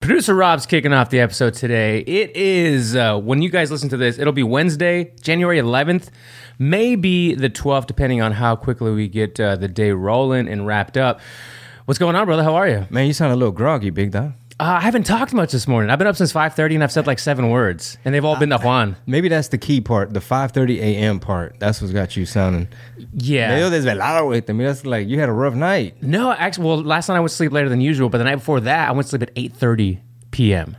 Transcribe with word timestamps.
Producer 0.00 0.34
Rob's 0.34 0.64
kicking 0.64 0.92
off 0.92 1.10
the 1.10 1.18
episode 1.18 1.54
today. 1.54 1.98
It 1.98 2.34
is, 2.36 2.94
uh, 2.94 3.18
when 3.18 3.42
you 3.42 3.50
guys 3.50 3.70
listen 3.70 3.88
to 3.88 3.96
this, 3.96 4.16
it'll 4.18 4.32
be 4.32 4.44
Wednesday, 4.44 5.12
January 5.20 5.58
11th, 5.58 6.10
maybe 6.58 7.34
the 7.34 7.50
12th, 7.50 7.86
depending 7.86 8.22
on 8.22 8.32
how 8.32 8.54
quickly 8.54 8.92
we 8.92 9.08
get 9.08 9.38
uh, 9.40 9.56
the 9.56 9.66
day 9.66 9.90
rolling 9.90 10.48
and 10.48 10.66
wrapped 10.66 10.96
up. 10.96 11.20
What's 11.84 11.98
going 11.98 12.14
on, 12.14 12.26
brother? 12.26 12.44
How 12.44 12.54
are 12.54 12.68
you? 12.68 12.86
Man, 12.90 13.06
you 13.08 13.12
sound 13.12 13.32
a 13.32 13.36
little 13.36 13.52
groggy, 13.52 13.90
big 13.90 14.12
dog. 14.12 14.34
Uh, 14.60 14.64
I 14.64 14.80
haven't 14.80 15.04
talked 15.04 15.32
much 15.32 15.52
this 15.52 15.68
morning. 15.68 15.88
I've 15.88 16.00
been 16.00 16.08
up 16.08 16.16
since 16.16 16.32
5.30 16.32 16.74
and 16.74 16.82
I've 16.82 16.90
said 16.90 17.06
like 17.06 17.20
seven 17.20 17.48
words, 17.50 17.96
and 18.04 18.12
they've 18.12 18.24
all 18.24 18.36
been 18.36 18.50
to 18.50 18.58
Juan. 18.58 18.96
Maybe 19.06 19.28
that's 19.28 19.48
the 19.48 19.58
key 19.58 19.80
part, 19.80 20.12
the 20.12 20.18
5:30 20.20 20.78
a.m. 20.80 21.20
part. 21.20 21.60
That's 21.60 21.80
what's 21.80 21.92
got 21.92 22.16
you 22.16 22.26
sounding. 22.26 22.66
Yeah. 23.14 23.50
Medio 23.50 23.70
desvelado 23.70 24.28
with 24.28 24.48
mean, 24.48 24.66
that's 24.66 24.84
like 24.84 25.06
you 25.06 25.20
had 25.20 25.28
a 25.28 25.32
rough 25.32 25.54
night. 25.54 26.02
No, 26.02 26.32
actually, 26.32 26.66
well, 26.66 26.82
last 26.82 27.08
night 27.08 27.14
I 27.16 27.20
went 27.20 27.30
to 27.30 27.36
sleep 27.36 27.52
later 27.52 27.68
than 27.68 27.80
usual, 27.80 28.08
but 28.08 28.18
the 28.18 28.24
night 28.24 28.36
before 28.36 28.58
that, 28.62 28.88
I 28.88 28.92
went 28.92 29.04
to 29.06 29.10
sleep 29.10 29.22
at 29.22 29.34
8.30 29.36 30.00
p.m. 30.32 30.76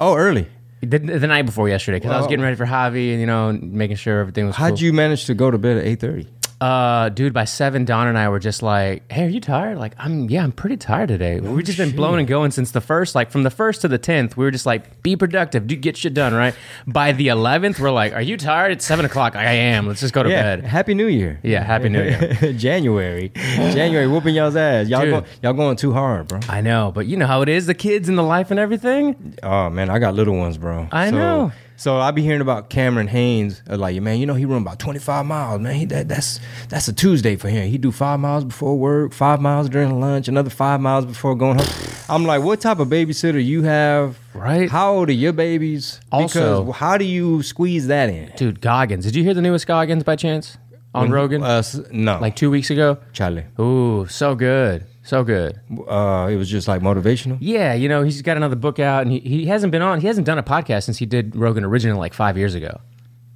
Oh, 0.00 0.16
early. 0.16 0.48
The, 0.80 0.98
the 0.98 1.26
night 1.26 1.44
before 1.46 1.68
yesterday, 1.68 1.96
because 1.98 2.10
I 2.10 2.16
was 2.16 2.24
Wow. 2.24 2.28
getting 2.30 2.42
ready 2.44 2.56
for 2.56 2.66
Javi 2.66 3.10
and, 3.12 3.20
you 3.20 3.26
know, 3.26 3.52
making 3.52 3.96
sure 3.96 4.18
everything 4.20 4.46
was 4.46 4.56
How'd 4.56 4.72
cool. 4.72 4.78
you 4.80 4.92
manage 4.94 5.26
to 5.26 5.34
go 5.34 5.50
to 5.50 5.58
bed 5.58 5.76
at 5.76 5.84
8:30? 5.84 6.26
Uh, 6.64 7.10
dude, 7.10 7.34
by 7.34 7.44
seven, 7.44 7.84
Don 7.84 8.06
and 8.06 8.16
I 8.16 8.30
were 8.30 8.38
just 8.38 8.62
like, 8.62 9.02
"Hey, 9.12 9.26
are 9.26 9.28
you 9.28 9.38
tired?" 9.38 9.76
Like, 9.76 9.92
I'm, 9.98 10.30
yeah, 10.30 10.42
I'm 10.42 10.50
pretty 10.52 10.78
tired 10.78 11.08
today. 11.08 11.38
We've 11.38 11.62
just 11.62 11.76
been 11.76 11.94
blowing 11.94 12.20
and 12.20 12.26
going 12.26 12.52
since 12.52 12.70
the 12.70 12.80
first, 12.80 13.14
like, 13.14 13.30
from 13.30 13.42
the 13.42 13.50
first 13.50 13.82
to 13.82 13.88
the 13.88 13.98
tenth. 13.98 14.34
We 14.38 14.46
were 14.46 14.50
just 14.50 14.64
like, 14.64 15.02
"Be 15.02 15.14
productive, 15.14 15.66
do 15.66 15.76
get 15.76 15.94
shit 15.98 16.14
done." 16.14 16.32
Right. 16.32 16.54
By 16.86 17.12
the 17.12 17.28
eleventh, 17.28 17.78
we're 17.78 17.90
like, 17.90 18.14
"Are 18.14 18.22
you 18.22 18.38
tired?" 18.38 18.72
It's 18.72 18.86
seven 18.86 19.04
o'clock. 19.04 19.36
I 19.36 19.44
am. 19.52 19.86
Let's 19.86 20.00
just 20.00 20.14
go 20.14 20.22
to 20.22 20.30
Yeah. 20.30 20.56
bed. 20.56 20.64
Happy 20.64 20.94
New 20.94 21.06
Year. 21.06 21.38
Yeah, 21.42 21.62
Happy 21.62 21.90
New 21.90 22.02
Year. 22.02 22.52
January. 22.56 23.30
January 23.34 24.06
whooping 24.06 24.34
y'all's 24.34 24.56
ass. 24.56 24.88
Y'all 24.88 25.04
go, 25.04 25.22
y'all 25.42 25.52
going 25.52 25.76
too 25.76 25.92
hard, 25.92 26.28
bro. 26.28 26.40
I 26.48 26.62
know, 26.62 26.92
but 26.94 27.04
you 27.06 27.18
know 27.18 27.26
how 27.26 27.42
it 27.42 27.50
is, 27.50 27.66
the 27.66 27.74
kids 27.74 28.08
and 28.08 28.16
the 28.16 28.22
life 28.22 28.50
and 28.50 28.58
everything. 28.58 29.34
Oh 29.42 29.68
man, 29.68 29.90
I 29.90 29.98
got 29.98 30.14
little 30.14 30.36
ones, 30.38 30.56
bro. 30.56 30.88
I 30.90 31.10
so, 31.10 31.16
know. 31.16 31.52
So 31.76 31.98
I 31.98 32.12
be 32.12 32.22
hearing 32.22 32.40
about 32.40 32.70
Cameron 32.70 33.08
Hanes, 33.08 33.60
uh, 33.68 33.76
like 33.76 34.00
man, 34.00 34.18
you 34.18 34.26
know 34.26 34.34
he 34.34 34.44
run 34.44 34.62
about 34.62 34.78
twenty 34.78 35.00
five 35.00 35.26
miles, 35.26 35.60
man. 35.60 35.74
He, 35.74 35.84
that, 35.86 36.08
that's 36.08 36.38
that's 36.68 36.86
a 36.88 36.92
Tuesday 36.92 37.36
for 37.36 37.48
him. 37.48 37.68
He 37.68 37.78
do 37.78 37.90
five 37.90 38.20
miles 38.20 38.44
before 38.44 38.78
work, 38.78 39.12
five 39.12 39.40
miles 39.40 39.68
during 39.68 40.00
lunch, 40.00 40.28
another 40.28 40.50
five 40.50 40.80
miles 40.80 41.04
before 41.04 41.34
going 41.34 41.58
home. 41.58 41.66
I'm 42.08 42.24
like, 42.24 42.42
what 42.42 42.60
type 42.60 42.78
of 42.78 42.88
babysitter 42.88 43.44
you 43.44 43.62
have? 43.64 44.18
Right. 44.34 44.70
How 44.70 44.92
old 44.94 45.08
are 45.08 45.12
your 45.12 45.32
babies? 45.32 46.00
Also- 46.12 46.62
because 46.64 46.76
how 46.76 46.96
do 46.96 47.04
you 47.04 47.42
squeeze 47.42 47.86
that 47.88 48.08
in? 48.08 48.30
Dude, 48.36 48.60
Goggins. 48.60 49.04
Did 49.04 49.16
you 49.16 49.24
hear 49.24 49.34
the 49.34 49.42
newest 49.42 49.66
Goggins 49.66 50.04
by 50.04 50.16
chance 50.16 50.56
on 50.94 51.10
Rogan? 51.10 51.42
Uh, 51.42 51.62
no, 51.90 52.18
like 52.20 52.36
two 52.36 52.50
weeks 52.50 52.70
ago. 52.70 52.98
Charlie. 53.12 53.46
Ooh, 53.58 54.06
so 54.06 54.34
good, 54.36 54.86
so 55.04 55.22
good. 55.22 55.60
Uh, 55.88 56.28
it 56.30 56.36
was 56.36 56.48
just 56.50 56.66
like 56.66 56.82
motivational. 56.82 57.38
Yeah, 57.40 57.74
you 57.74 57.88
know, 57.88 58.02
he's 58.02 58.20
got 58.22 58.36
another 58.36 58.56
book 58.56 58.78
out, 58.80 59.02
and 59.02 59.12
he, 59.12 59.20
he 59.20 59.46
hasn't 59.46 59.70
been 59.70 59.82
on. 59.82 60.00
He 60.00 60.08
hasn't 60.08 60.26
done 60.26 60.38
a 60.38 60.42
podcast 60.42 60.82
since 60.84 60.98
he 60.98 61.06
did 61.06 61.36
Rogan 61.36 61.64
originally, 61.64 61.98
like 61.98 62.14
five 62.14 62.36
years 62.36 62.54
ago. 62.56 62.80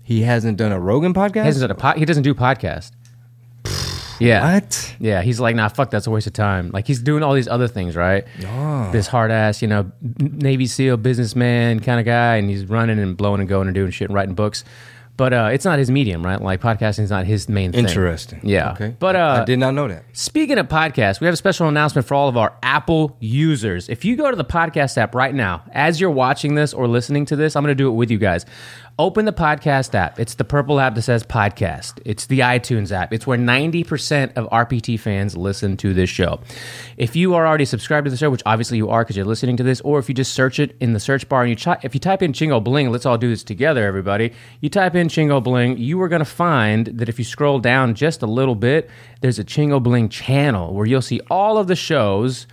He 0.02 0.22
hasn't 0.22 0.56
done 0.58 0.72
a 0.72 0.80
Rogan 0.80 1.14
podcast. 1.14 1.34
He 1.42 1.46
hasn't 1.46 1.78
done 1.78 1.92
a 1.94 1.98
He 1.98 2.04
doesn't 2.04 2.22
do 2.24 2.34
podcast. 2.34 2.92
Yeah, 4.20 4.54
What? 4.54 4.96
yeah. 4.98 5.22
He's 5.22 5.38
like, 5.38 5.54
nah, 5.54 5.68
fuck, 5.68 5.90
that's 5.90 6.08
a 6.08 6.10
waste 6.10 6.26
of 6.26 6.32
time. 6.32 6.70
Like 6.72 6.88
he's 6.88 7.00
doing 7.00 7.22
all 7.22 7.34
these 7.34 7.46
other 7.46 7.68
things, 7.68 7.94
right? 7.94 8.24
Oh. 8.46 8.90
This 8.90 9.06
hard 9.06 9.30
ass, 9.30 9.62
you 9.62 9.68
know, 9.68 9.92
Navy 10.18 10.66
SEAL 10.66 10.96
businessman 10.96 11.78
kind 11.78 12.00
of 12.00 12.06
guy, 12.06 12.34
and 12.36 12.50
he's 12.50 12.64
running 12.66 12.98
and 12.98 13.16
blowing 13.16 13.38
and 13.40 13.48
going 13.48 13.68
and 13.68 13.74
doing 13.76 13.92
shit 13.92 14.08
and 14.08 14.14
writing 14.16 14.34
books. 14.34 14.64
But 15.18 15.32
uh, 15.32 15.50
it's 15.52 15.64
not 15.64 15.80
his 15.80 15.90
medium, 15.90 16.24
right? 16.24 16.40
Like 16.40 16.60
podcasting 16.60 17.00
is 17.00 17.10
not 17.10 17.26
his 17.26 17.48
main 17.48 17.72
thing. 17.72 17.84
Interesting. 17.84 18.38
Yeah. 18.44 18.70
Okay. 18.70 18.94
But 19.00 19.16
uh, 19.16 19.40
I 19.42 19.44
did 19.44 19.58
not 19.58 19.74
know 19.74 19.88
that. 19.88 20.04
Speaking 20.12 20.58
of 20.58 20.68
podcasts, 20.68 21.20
we 21.20 21.26
have 21.26 21.34
a 21.34 21.36
special 21.36 21.66
announcement 21.66 22.06
for 22.06 22.14
all 22.14 22.28
of 22.28 22.36
our 22.36 22.56
Apple 22.62 23.16
users. 23.18 23.88
If 23.88 24.04
you 24.04 24.14
go 24.14 24.30
to 24.30 24.36
the 24.36 24.44
podcast 24.44 24.96
app 24.96 25.16
right 25.16 25.34
now, 25.34 25.64
as 25.72 26.00
you're 26.00 26.12
watching 26.12 26.54
this 26.54 26.72
or 26.72 26.86
listening 26.86 27.24
to 27.26 27.36
this, 27.36 27.56
I'm 27.56 27.64
going 27.64 27.72
to 27.72 27.82
do 27.82 27.88
it 27.88 27.94
with 27.94 28.12
you 28.12 28.18
guys. 28.18 28.46
Open 29.00 29.26
the 29.26 29.32
podcast 29.32 29.94
app. 29.94 30.18
It's 30.18 30.34
the 30.34 30.42
purple 30.42 30.80
app 30.80 30.96
that 30.96 31.02
says 31.02 31.22
podcast. 31.22 32.00
It's 32.04 32.26
the 32.26 32.40
iTunes 32.40 32.90
app. 32.90 33.12
It's 33.12 33.28
where 33.28 33.38
90% 33.38 34.32
of 34.36 34.50
RPT 34.50 34.98
fans 34.98 35.36
listen 35.36 35.76
to 35.76 35.94
this 35.94 36.10
show. 36.10 36.40
If 36.96 37.14
you 37.14 37.34
are 37.34 37.46
already 37.46 37.64
subscribed 37.64 38.06
to 38.06 38.10
the 38.10 38.16
show, 38.16 38.28
which 38.28 38.42
obviously 38.44 38.76
you 38.76 38.90
are 38.90 39.04
because 39.04 39.16
you're 39.16 39.24
listening 39.24 39.56
to 39.58 39.62
this, 39.62 39.80
or 39.82 40.00
if 40.00 40.08
you 40.08 40.16
just 40.16 40.32
search 40.32 40.58
it 40.58 40.76
in 40.80 40.94
the 40.94 40.98
search 40.98 41.28
bar 41.28 41.42
and 41.42 41.50
you 41.50 41.54
chi- 41.54 41.78
if 41.84 41.94
you 41.94 42.00
type 42.00 42.22
in 42.22 42.32
Chingo 42.32 42.62
Bling, 42.62 42.90
let's 42.90 43.06
all 43.06 43.16
do 43.16 43.28
this 43.28 43.44
together, 43.44 43.86
everybody. 43.86 44.32
You 44.60 44.68
type 44.68 44.96
in 44.96 45.06
Chingo 45.06 45.40
Bling, 45.40 45.78
you 45.78 46.02
are 46.02 46.08
going 46.08 46.18
to 46.18 46.24
find 46.24 46.86
that 46.86 47.08
if 47.08 47.20
you 47.20 47.24
scroll 47.24 47.60
down 47.60 47.94
just 47.94 48.22
a 48.22 48.26
little 48.26 48.56
bit, 48.56 48.90
there's 49.20 49.38
a 49.38 49.44
Chingo 49.44 49.80
Bling 49.80 50.08
channel 50.08 50.74
where 50.74 50.86
you'll 50.86 51.02
see 51.02 51.20
all 51.30 51.56
of 51.56 51.68
the 51.68 51.76
shows 51.76 52.48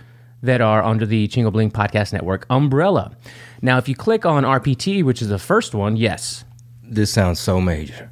that 0.46 0.60
are 0.60 0.82
under 0.82 1.04
the 1.06 1.28
Chingo 1.28 1.52
Bling 1.52 1.70
Podcast 1.70 2.12
Network 2.12 2.46
umbrella. 2.50 3.16
Now, 3.62 3.78
if 3.78 3.88
you 3.88 3.94
click 3.94 4.24
on 4.26 4.44
RPT, 4.44 5.02
which 5.04 5.20
is 5.22 5.28
the 5.28 5.38
first 5.38 5.74
one, 5.74 5.96
yes, 5.96 6.44
This 6.82 7.12
sounds 7.12 7.38
so 7.40 7.60
major. 7.60 8.10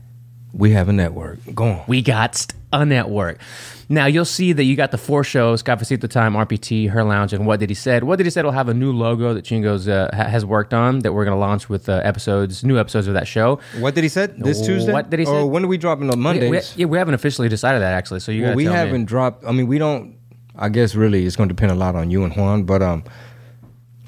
We 0.52 0.70
have 0.72 0.88
a 0.88 0.92
network. 0.92 1.38
Go 1.54 1.64
on. 1.64 1.84
we 1.88 2.00
got 2.02 2.46
a 2.72 2.84
network. 2.86 3.40
Now 3.88 4.06
you'll 4.06 4.24
see 4.24 4.52
that 4.52 4.64
you 4.64 4.76
got 4.76 4.92
the 4.92 4.98
four 4.98 5.22
shows: 5.24 5.62
Cafecito 5.62 6.08
Time, 6.08 6.34
RPT, 6.34 6.88
Her 6.88 7.04
Lounge, 7.04 7.32
and 7.34 7.44
What 7.46 7.60
Did 7.60 7.68
He 7.70 7.74
Said. 7.74 8.04
What 8.04 8.16
Did 8.16 8.24
He 8.26 8.30
Said 8.30 8.44
will 8.44 8.52
have 8.52 8.68
a 8.68 8.74
new 8.74 8.92
logo 8.92 9.34
that 9.34 9.44
Chingo's 9.44 9.86
uh, 9.88 10.08
ha- 10.14 10.24
has 10.24 10.44
worked 10.46 10.72
on 10.72 11.00
that 11.00 11.12
we're 11.12 11.24
going 11.24 11.34
to 11.36 11.40
launch 11.40 11.68
with 11.68 11.88
uh, 11.88 12.00
episodes, 12.04 12.64
new 12.64 12.78
episodes 12.78 13.06
of 13.08 13.14
that 13.14 13.26
show. 13.28 13.60
What 13.78 13.94
did 13.94 14.04
he 14.04 14.08
said 14.08 14.38
This 14.38 14.64
Tuesday? 14.64 14.92
What 14.92 15.10
did 15.10 15.20
he 15.20 15.26
Or 15.26 15.42
say? 15.42 15.44
when 15.44 15.62
do 15.62 15.68
we 15.68 15.76
drop 15.76 16.00
in 16.00 16.08
on 16.08 16.16
We, 16.16 16.22
Mondays? 16.22 16.50
we- 16.76 16.80
yeah, 16.82 16.86
we 16.86 16.96
haven't 16.98 17.14
officially 17.14 17.48
decided 17.48 17.82
that 17.82 17.92
actually. 17.94 18.20
So 18.20 18.32
you 18.32 18.44
well, 18.44 18.54
we 18.54 18.64
tell 18.64 18.72
haven't 18.74 19.04
dropped. 19.04 19.44
I 19.44 19.52
mean, 19.52 19.66
we 19.66 19.78
don't. 19.78 20.16
I 20.56 20.68
guess 20.68 20.94
really, 20.94 21.26
it's 21.26 21.36
going 21.36 21.48
to 21.48 21.54
depend 21.54 21.72
a 21.72 21.74
lot 21.74 21.96
on 21.96 22.10
you 22.10 22.24
and 22.24 22.32
Juan, 22.36 22.62
but 22.64 22.80
um, 22.82 23.02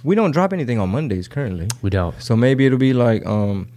we 0.05 0.15
don't 0.15 0.31
drop 0.31 0.53
anything 0.53 0.79
on 0.79 0.91
Mondays 0.91 1.27
currently. 1.29 1.69
We 1.83 1.91
don't. 1.91 2.15
So 2.23 2.37
maybe 2.37 2.67
it'll 2.67 2.79
be 2.79 2.93
like 2.93 3.27
um, 3.27 3.69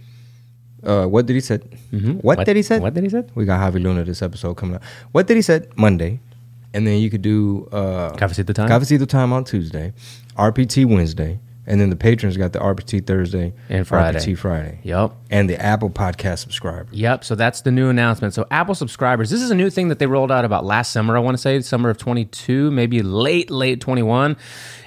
uh, 0.84 1.06
what 1.06 1.26
did 1.26 1.34
he 1.34 1.40
said? 1.40 1.62
Mhm. 1.92 2.22
What, 2.22 2.44
did 2.44 2.56
he 2.56 2.62
said? 2.62 2.80
What 2.82 2.94
did 2.94 3.02
he 3.04 3.10
said? 3.10 3.30
We 3.34 3.44
got 3.44 3.58
Javi 3.60 3.82
Luna 3.82 4.04
this 4.04 4.22
episode 4.22 4.54
coming 4.54 4.76
up. 4.76 4.82
What 5.12 5.26
did 5.26 5.36
he 5.36 5.42
said? 5.42 5.68
Monday, 5.76 6.20
and 6.72 6.86
then 6.86 7.00
you 7.00 7.10
could 7.10 7.22
do 7.22 7.68
uh, 7.72 8.12
Cafecito 8.12 8.54
Time? 8.54 8.68
Cafecito 8.68 9.06
time 9.08 9.32
on 9.32 9.44
Tuesday, 9.44 9.92
RPT 10.36 10.86
Wednesday, 10.86 11.40
and 11.70 11.80
then 11.80 11.88
the 11.88 11.96
patrons 11.96 12.36
got 12.36 12.52
the 12.52 12.58
RPT 12.58 13.06
Thursday 13.06 13.52
And 13.68 13.86
Friday. 13.86 14.18
RPT 14.18 14.36
Friday, 14.36 14.80
Yep. 14.82 15.12
and 15.30 15.48
the 15.48 15.56
Apple 15.60 15.88
Podcast 15.88 16.40
subscriber. 16.40 16.88
Yep. 16.90 17.22
So 17.24 17.36
that's 17.36 17.60
the 17.60 17.70
new 17.70 17.88
announcement. 17.88 18.34
So 18.34 18.44
Apple 18.50 18.74
subscribers, 18.74 19.30
this 19.30 19.40
is 19.40 19.52
a 19.52 19.54
new 19.54 19.70
thing 19.70 19.86
that 19.88 20.00
they 20.00 20.06
rolled 20.06 20.32
out 20.32 20.44
about 20.44 20.64
last 20.64 20.90
summer. 20.92 21.16
I 21.16 21.20
want 21.20 21.36
to 21.36 21.40
say 21.40 21.60
summer 21.60 21.88
of 21.88 21.96
22, 21.96 22.72
maybe 22.72 23.02
late, 23.02 23.50
late 23.52 23.80
21. 23.80 24.36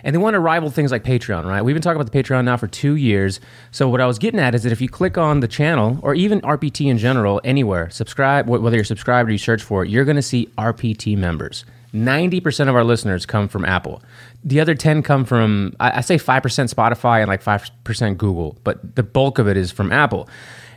And 0.03 0.13
they 0.13 0.19
want 0.19 0.33
to 0.33 0.39
rival 0.41 0.69
things 0.69 0.91
like 0.91 1.03
Patreon, 1.05 1.45
right? 1.45 1.61
We've 1.61 1.73
been 1.73 1.81
talking 1.81 1.99
about 2.01 2.11
the 2.11 2.21
Patreon 2.23 2.43
now 2.43 2.57
for 2.57 2.67
two 2.67 2.95
years. 2.97 3.39
So 3.71 3.87
what 3.87 4.01
I 4.01 4.05
was 4.05 4.19
getting 4.19 4.41
at 4.41 4.53
is 4.53 4.63
that 4.63 4.73
if 4.73 4.81
you 4.81 4.89
click 4.89 5.17
on 5.17 5.39
the 5.39 5.47
channel 5.47 5.97
or 6.01 6.13
even 6.13 6.41
RPT 6.41 6.87
in 6.91 6.97
general, 6.97 7.39
anywhere, 7.45 7.89
subscribe, 7.89 8.49
whether 8.49 8.75
you're 8.75 8.83
subscribed 8.83 9.29
or 9.29 9.31
you 9.31 9.37
search 9.37 9.63
for 9.63 9.85
it, 9.85 9.89
you're 9.89 10.03
going 10.03 10.17
to 10.17 10.21
see 10.21 10.49
RPT 10.57 11.17
members. 11.17 11.63
90% 11.93 12.69
of 12.69 12.75
our 12.75 12.83
listeners 12.83 13.25
come 13.25 13.47
from 13.47 13.65
Apple. 13.65 14.01
The 14.43 14.59
other 14.59 14.75
10 14.75 15.03
come 15.03 15.25
from, 15.25 15.75
I, 15.79 15.97
I 15.99 16.01
say 16.01 16.15
5% 16.17 16.41
Spotify 16.73 17.19
and 17.19 17.27
like 17.27 17.43
5% 17.43 18.17
Google, 18.17 18.57
but 18.63 18.95
the 18.95 19.03
bulk 19.03 19.39
of 19.39 19.47
it 19.47 19.57
is 19.57 19.71
from 19.71 19.91
Apple. 19.91 20.27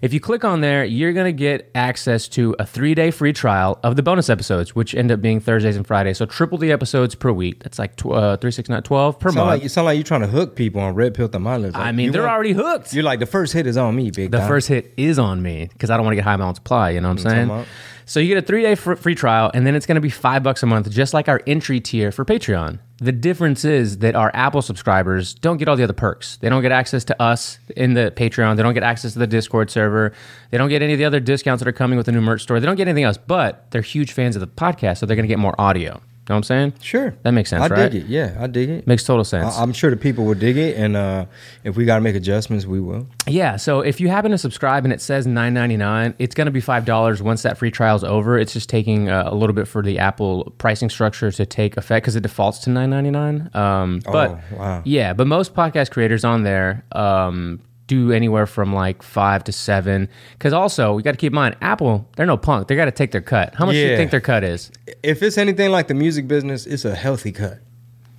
If 0.03 0.13
you 0.13 0.21
click 0.21 0.45
on 0.45 0.61
there, 0.61 0.85
you're 0.85 1.15
going 1.15 1.25
to 1.25 1.33
get 1.33 1.71
access 1.75 2.29
to 2.29 2.55
a 2.59 2.67
three 2.67 2.95
day 2.95 3.11
free 3.11 3.33
trial 3.33 3.79
of 3.83 3.97
the 3.97 4.03
bonus 4.03 4.29
episodes, 4.29 4.75
which 4.77 4.95
end 4.95 5.11
up 5.11 5.23
being 5.23 5.41
Thursdays 5.41 5.75
and 5.75 5.87
Fridays. 5.87 6.19
So 6.19 6.27
triple 6.27 6.59
the 6.59 6.71
episodes 6.71 7.15
per 7.15 7.33
week. 7.33 7.63
That's 7.63 7.79
like 7.79 7.97
tw- 7.97 8.11
uh, 8.13 8.37
3, 8.37 8.51
6, 8.51 8.69
9, 8.69 8.83
12 8.83 9.19
per 9.19 9.31
Sound 9.31 9.37
month. 9.37 9.49
like 9.49 9.63
you 9.63 9.71
sound 9.71 9.87
like 9.87 9.97
you're 9.97 10.05
trying 10.05 10.21
to 10.21 10.27
hook 10.27 10.55
people 10.55 10.83
on 10.83 10.95
Red 10.95 11.15
Pill 11.15 11.31
Tamales. 11.31 11.73
Like, 11.73 11.83
I 11.83 11.93
mean, 11.93 12.13
they're 12.13 12.23
want- 12.23 12.35
already 12.35 12.53
hooked. 12.53 12.93
You're 12.93 13.05
like 13.05 13.21
the 13.21 13.27
first 13.27 13.55
hit 13.55 13.67
is 13.67 13.79
on 13.79 13.97
me, 13.97 14.11
big. 14.11 14.31
Guy. 14.33 14.41
The 14.41 14.47
first 14.47 14.69
hit 14.69 14.93
is 14.99 15.19
on 15.19 15.41
me 15.43 15.71
because 15.73 15.89
I 15.89 15.97
don't 15.97 16.05
want 16.05 16.13
to 16.13 16.17
get 16.17 16.25
high 16.25 16.37
multiply. 16.37 16.91
You 16.91 17.01
know 17.01 17.09
what 17.09 17.19
I'm 17.25 17.25
talking 17.25 17.49
saying? 17.49 17.67
So 18.09 18.21
you 18.21 18.29
get 18.29 18.39
a 18.39 18.47
three 18.47 18.63
day 18.63 18.77
fr- 18.77 18.95
free 18.95 19.17
trial, 19.17 19.51
and 19.53 19.67
then 19.67 19.75
it's 19.75 19.85
going 19.85 19.97
to 19.97 20.01
be 20.01 20.11
five 20.11 20.45
bucks 20.45 20.63
a 20.63 20.67
month, 20.67 20.89
just 20.91 21.13
like 21.13 21.29
our 21.29 21.43
entry 21.47 21.81
tier 21.81 22.13
for 22.13 22.25
Patreon. 22.25 22.79
The 22.99 23.11
difference 23.11 23.65
is 23.65 23.99
that 23.99 24.15
our 24.15 24.31
Apple 24.33 24.63
subscribers 24.63 25.35
don't 25.35 25.57
get 25.57 25.69
all 25.69 25.77
the 25.77 25.83
other 25.83 25.93
perks. 25.93 26.37
They 26.37 26.49
don't 26.49 26.63
get 26.63 26.71
access 26.73 27.05
to 27.05 27.21
us 27.21 27.59
in 27.77 27.95
the 27.95 28.13
Patreon. 28.17 28.57
They 28.57 28.63
don't 28.63 28.75
get 28.75 28.85
access 28.85 29.13
to 29.15 29.19
the 29.19 29.27
Discord 29.27 29.71
server. 29.71 30.13
They 30.51 30.57
don't 30.57 30.69
get 30.69 30.83
any 30.83 30.93
of 30.93 30.99
the 30.99 31.05
other 31.05 31.21
discounts 31.21 31.63
that 31.63 31.69
are 31.69 31.73
coming 31.73 31.97
with 31.97 32.07
the 32.07 32.13
new 32.13 32.21
merch 32.21 32.43
store. 32.43 32.61
They 32.61 32.67
don't 32.67 32.77
get 32.77 32.87
anything 32.87 33.05
else, 33.05 33.19
but 33.19 33.71
they're 33.73 33.83
huge 33.83 34.13
fans 34.13 34.37
of 34.37 34.41
the 34.41 34.47
podcast, 34.47 34.99
so 34.99 35.07
they're 35.07 35.17
going 35.17 35.29
to 35.29 35.33
get 35.33 35.41
more 35.41 35.61
audio. 35.61 36.01
Know 36.29 36.35
what 36.35 36.39
I'm 36.39 36.43
saying? 36.43 36.73
Sure, 36.81 37.15
That 37.23 37.31
makes 37.33 37.51
sense, 37.51 37.63
I 37.63 37.69
right? 37.69 37.91
dig 37.93 38.03
it. 38.03 38.09
Yeah, 38.09 38.37
I 38.41 38.47
dig 38.49 38.69
it. 38.69 38.87
Makes 38.87 39.05
total 39.05 39.25
sense. 39.25 39.57
I, 39.57 39.63
I'm 39.63 39.73
sure 39.73 39.91
the 39.91 39.97
people 39.97 40.25
will 40.25 40.35
dig 40.35 40.57
it, 40.57 40.77
and 40.77 40.97
uh, 40.97 41.27
if 41.63 41.77
we 41.77 41.85
got 41.85 41.95
to 41.97 42.01
make 42.01 42.17
adjustments, 42.17 42.67
we 42.67 42.81
will. 42.81 43.07
Yeah, 43.29 43.57
so 43.57 43.81
if 43.81 44.01
you 44.01 44.09
happen 44.09 44.33
to 44.33 44.39
subscribe 44.39 44.85
and 44.85 44.93
it 44.93 45.01
says 45.01 45.27
nine 45.27 45.55
ninety 45.55 45.77
nine, 45.77 46.15
it's 46.19 46.35
going 46.35 46.47
to 46.47 46.51
be 46.51 46.61
five 46.61 46.85
dollars 46.85 47.23
once 47.23 47.43
that 47.43 47.59
free 47.59 47.71
trial's 47.71 48.03
over. 48.03 48.39
It's 48.39 48.53
just 48.53 48.69
taking 48.69 49.09
uh, 49.09 49.25
a 49.27 49.35
little 49.35 49.55
bit 49.55 49.69
for 49.69 49.83
the 49.83 49.99
Apple 50.01 50.53
pricing 50.59 50.91
structure 50.91 51.31
to 51.31 51.47
take 51.47 51.77
effect 51.77 52.05
because 52.05 52.17
it 52.17 52.23
defaults 52.23 52.59
to 52.61 52.71
nine 52.71 52.91
ninety 52.91 53.11
nine. 53.11 53.49
Um, 53.55 54.01
but 54.05 54.31
Oh, 54.31 54.41
wow. 54.57 54.83
yeah, 54.85 55.13
but 55.13 55.27
most 55.29 55.55
podcast 55.55 55.91
creators 55.93 56.25
on 56.25 56.43
there 56.43 56.85
um, 56.93 57.61
do 57.87 58.13
anywhere 58.13 58.47
from 58.47 58.75
like 58.75 59.03
five 59.03 59.45
to 59.45 59.53
seven. 59.53 60.09
Because 60.33 60.53
also 60.53 60.95
we 60.95 61.03
got 61.03 61.13
to 61.13 61.17
keep 61.17 61.33
in 61.33 61.35
mind, 61.35 61.57
Apple 61.61 62.09
they're 62.17 62.27
no 62.27 62.37
punk. 62.37 62.69
They 62.69 62.77
got 62.77 62.87
to 62.87 62.91
take 62.93 63.13
their 63.13 63.21
cut. 63.21 63.55
How 63.55 63.67
much 63.67 63.75
do 63.75 63.79
you 63.81 63.97
think 63.97 64.11
their 64.11 64.21
cut 64.21 64.45
is? 64.45 64.71
If 65.03 65.23
it's 65.23 65.39
anything 65.39 65.71
like 65.71 65.89
the 65.89 65.95
music 65.95 66.29
business, 66.29 66.67
it's 66.67 66.85
a 66.85 66.95
healthy 66.95 67.33
cut. 67.33 67.59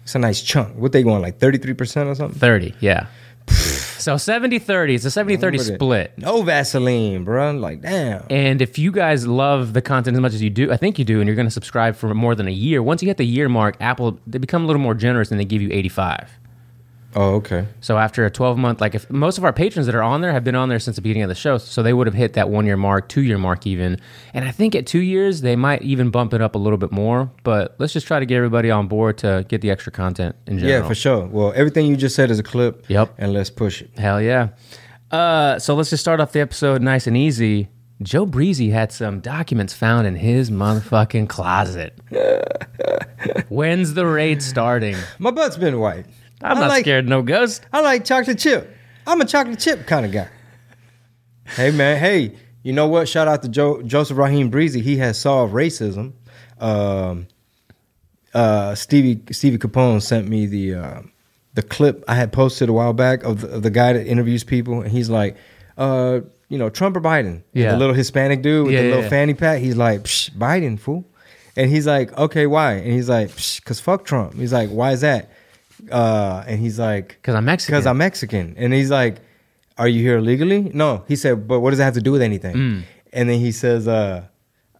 It's 0.04 0.16
a 0.16 0.19
nice 0.19 0.42
chunk. 0.42 0.78
What 0.78 0.94
they 0.94 1.04
going 1.04 1.22
like 1.22 1.40
thirty 1.40 1.58
three 1.58 1.74
percent 1.74 2.10
or 2.10 2.16
something? 2.16 2.40
Thirty. 2.40 2.74
Yeah. 2.80 3.08
so 3.50 4.16
70-30. 4.16 4.96
It's 4.96 5.06
a 5.06 5.08
70-30 5.08 5.42
With 5.54 5.69
it. 5.69 5.75
split. 5.75 6.14
No 6.18 6.42
Vaseline, 6.42 7.24
bro. 7.24 7.52
Like 7.54 7.81
damn. 7.81 8.25
And 8.30 8.62
if 8.62 8.78
you 8.78 8.92
guys 8.92 9.25
love 9.25 9.72
the 9.72 9.81
content 9.81 10.16
as 10.16 10.22
much 10.22 10.34
as 10.34 10.42
you 10.42 10.50
do, 10.50 10.69
I 10.72 10.75
think 10.78 11.00
you 11.00 11.06
do, 11.06 11.19
and 11.22 11.28
you're 11.28 11.36
going 11.36 11.48
to 11.48 11.52
subscribe 11.52 11.96
for 11.96 12.14
more 12.14 12.36
than 12.36 12.48
a 12.48 12.52
year, 12.52 12.84
once 12.84 13.02
you 13.02 13.08
hit 13.08 13.16
the 13.18 13.25
year 13.25 13.48
mark, 13.48 13.78
Apple 13.80 14.19
they 14.28 14.38
become 14.38 14.64
a 14.64 14.68
little 14.68 14.81
more 14.81 14.94
generous 14.94 15.31
and 15.31 15.40
they 15.40 15.46
give 15.46 15.62
you 15.62 15.69
85. 15.72 16.30
Oh, 17.15 17.36
okay. 17.36 17.68
So 17.80 17.98
after 17.98 18.25
a 18.25 18.30
12 18.30 18.57
month, 18.57 18.81
like 18.81 18.94
if 18.94 19.09
most 19.09 19.38
of 19.38 19.44
our 19.44 19.54
patrons 19.54 19.86
that 19.86 19.95
are 19.95 20.04
on 20.04 20.21
there 20.21 20.31
have 20.31 20.44
been 20.44 20.56
on 20.56 20.69
there 20.69 20.80
since 20.80 20.98
the 20.98 21.01
beginning 21.01 21.24
of 21.24 21.30
the 21.30 21.36
show, 21.36 21.57
so 21.57 21.81
they 21.81 21.94
would 21.94 22.06
have 22.06 22.13
hit 22.13 22.33
that 22.33 22.50
one 22.50 22.65
year 22.65 22.77
mark, 22.77 23.09
two 23.09 23.21
year 23.21 23.38
mark 23.38 23.65
even. 23.65 24.00
And 24.33 24.45
I 24.45 24.51
think 24.51 24.75
at 24.75 24.86
two 24.86 25.00
years 25.00 25.42
they 25.42 25.56
might 25.56 25.81
even 25.81 26.12
bump 26.12 26.33
it 26.33 26.42
up 26.42 26.56
a 26.56 26.57
little 26.57 26.77
bit 26.77 26.92
more. 26.92 27.31
But 27.44 27.75
let's 27.80 27.94
just 27.94 28.07
try 28.07 28.19
to 28.19 28.25
get 28.25 28.36
everybody 28.36 28.69
on 28.69 28.88
board 28.88 29.18
to 29.19 29.45
get 29.48 29.62
the 29.62 29.71
extra 29.71 29.92
content 29.92 30.36
in 30.45 30.59
general. 30.59 30.81
Yeah, 30.81 30.88
for 30.88 30.95
sure. 30.95 31.25
Well, 31.25 31.54
everything 31.56 31.88
you 31.88 31.95
just 31.95 32.15
said 32.15 32.30
is 32.30 32.39
a 32.39 32.44
clip. 32.44 32.86
Yep. 32.89 33.15
And 33.18 33.33
let's 33.33 33.50
push 33.50 33.81
it. 33.81 33.98
Hell 33.98 34.21
yeah. 34.21 34.50
Uh, 35.09 35.57
so 35.59 35.74
let's 35.75 35.89
just 35.89 36.01
start 36.01 36.19
off 36.19 36.33
the 36.33 36.42
episode 36.42 36.81
nice 36.81 37.07
and 37.07 37.15
easy. 37.15 37.69
Joe 38.01 38.27
Breezy 38.27 38.69
had 38.69 38.92
some 38.92 39.21
documents 39.21 39.74
found 39.74 40.06
in 40.06 40.15
his 40.15 40.51
motherfucking 40.51 41.30
closet. 41.30 41.98
When's 43.50 43.95
the 43.95 44.06
raid 44.06 44.44
starting? 44.44 44.95
My 45.18 45.31
butt's 45.31 45.57
been 45.57 45.80
white. 45.80 46.06
I'm 46.42 46.57
I 46.57 46.62
not 46.62 46.69
like, 46.69 46.84
scared, 46.84 47.06
of 47.06 47.10
no 47.10 47.22
ghost. 47.22 47.66
I 47.74 47.81
like 47.81 48.06
chocolate 48.06 48.39
chip. 48.39 48.74
I'm 49.06 49.19
a 49.22 49.25
chocolate 49.25 49.60
chip 49.60 49.88
kind 49.88 50.06
of 50.06 50.12
guy. 50.12 50.30
hey 51.56 51.72
man, 51.72 51.98
hey, 52.00 52.36
you 52.63 52.74
know 52.74 52.88
what? 52.88 53.07
Shout 53.07 53.28
out 53.28 53.42
to 53.44 53.50
Joe, 53.50 53.81
Joseph 53.81 54.18
Raheem 54.18 54.50
Breezy. 54.50 54.81
He 54.81 54.98
has 54.98 55.18
solved 55.19 55.54
racism. 55.54 56.13
Um, 56.60 57.28
uh, 58.34 58.75
Stevie 58.75 59.22
Stevie 59.31 59.57
Capone 59.57 60.01
sent 60.01 60.28
me 60.28 60.45
the 60.45 60.75
uh, 60.75 61.01
the 61.54 61.62
clip 61.63 62.04
I 62.07 62.16
had 62.16 62.31
posted 62.34 62.69
a 62.69 62.74
while 62.74 62.94
back 62.94 63.24
of 63.24 63.42
the, 63.42 63.48
of 63.56 63.63
the 63.63 63.69
guy 63.72 63.94
that 63.94 64.06
interviews 64.06 64.44
people, 64.44 64.81
and 64.81 64.92
he's 64.92 65.10
like, 65.10 65.38
uh, 65.78 66.19
you 66.50 66.57
know, 66.57 66.69
Trump 66.69 66.95
or 66.98 67.01
Biden? 67.01 67.44
Yeah. 67.54 67.72
the 67.72 67.78
little 67.78 67.95
Hispanic 67.95 68.42
dude 68.42 68.66
with 68.66 68.74
Yeah, 68.74 68.81
the 68.81 68.88
yeah, 68.88 68.94
little 68.95 69.04
yeah. 69.06 69.10
fanny 69.10 69.33
pack. 69.33 69.62
He's 69.62 69.75
like, 69.78 70.01
Psh, 70.04 70.31
Biden, 70.31 70.80
fool. 70.80 71.06
And 71.56 71.72
he's 71.72 71.88
like, 71.88 72.16
okay, 72.18 72.45
why? 72.45 72.74
And 72.74 72.92
he's 72.94 73.10
like, 73.10 73.30
because 73.36 73.80
fuck 73.80 74.06
Trump. 74.06 74.36
He's 74.36 74.54
like, 74.54 74.69
why 74.69 74.92
is 74.92 75.01
that? 75.01 75.31
Uh, 75.92 76.44
and 76.48 76.60
he's 76.60 76.80
like, 76.80 77.10
Because 77.22 77.36
I'm 77.36 77.46
Mexican. 77.46 77.74
because 77.74 77.86
I'm 77.86 77.98
Mexican. 77.98 78.56
And 78.58 78.74
he's 78.74 78.92
like, 78.92 79.18
Are 79.78 79.88
you 79.88 80.02
here 80.02 80.20
legally? 80.20 80.72
No. 80.74 81.04
He 81.08 81.16
said, 81.16 81.48
But 81.48 81.60
what 81.60 81.72
does 81.72 81.80
that 81.80 81.86
have 81.86 81.94
to 81.96 82.02
do 82.02 82.12
with 82.12 82.22
anything? 82.22 82.56
Mm. 82.56 82.84
And 83.14 83.30
then 83.30 83.40
he 83.40 83.52
says, 83.52 83.88
uh, 83.88 84.24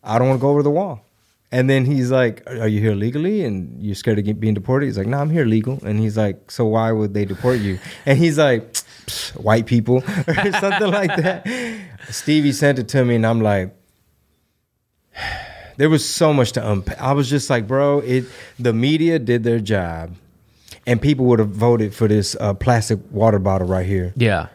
I 0.04 0.20
don't 0.20 0.28
want 0.28 0.40
to 0.40 0.42
go 0.42 0.50
over 0.50 0.64
the 0.64 0.72
wall. 0.72 1.04
And 1.52 1.70
then 1.70 1.86
he's 1.86 2.12
like, 2.12 2.44
Are 2.48 2.68
you 2.68 2.80
here 2.80 2.94
legally? 2.96 3.44
And 3.46 3.82
you're 3.82 3.96
scared 3.96 4.20
of 4.20 4.26
get, 4.26 4.40
being 4.40 4.54
deported? 4.54 4.88
He's 4.88 4.98
like, 4.98 5.08
No, 5.08 5.18
I'm 5.18 5.30
here 5.30 5.46
legal. 5.46 5.80
And 5.86 6.00
he's 6.00 6.18
like, 6.18 6.52
So 6.52 6.66
why 6.66 6.92
would 6.92 7.14
they 7.14 7.26
deport 7.26 7.60
you? 7.60 7.80
And 8.06 8.18
he's 8.18 8.38
like, 8.38 8.76
White 9.36 9.66
people 9.66 9.98
or 10.28 10.52
something 10.52 10.92
like 10.92 11.16
that. 11.16 11.48
Stevie 12.10 12.52
sent 12.52 12.80
it 12.80 12.90
to 12.90 13.06
me, 13.06 13.16
and 13.16 13.26
I'm 13.26 13.42
like, 13.42 13.74
there 15.78 15.90
was 15.90 16.08
so 16.08 16.34
much 16.34 16.52
to 16.54 16.72
unpack. 16.72 17.00
I 17.00 17.14
was 17.14 17.30
just 17.30 17.50
like, 17.50 17.68
bro, 17.68 18.00
it 18.00 18.26
the 18.60 18.74
media 18.74 19.20
did 19.20 19.44
their 19.44 19.60
job, 19.60 20.16
and 20.88 21.00
people 21.02 21.26
would 21.26 21.38
have 21.40 21.50
voted 21.50 21.94
for 21.94 22.08
this 22.08 22.36
uh, 22.40 22.54
plastic 22.56 22.98
water 23.12 23.38
bottle 23.38 23.68
right 23.68 23.86
here 23.86 24.14
yeah. 24.16 24.48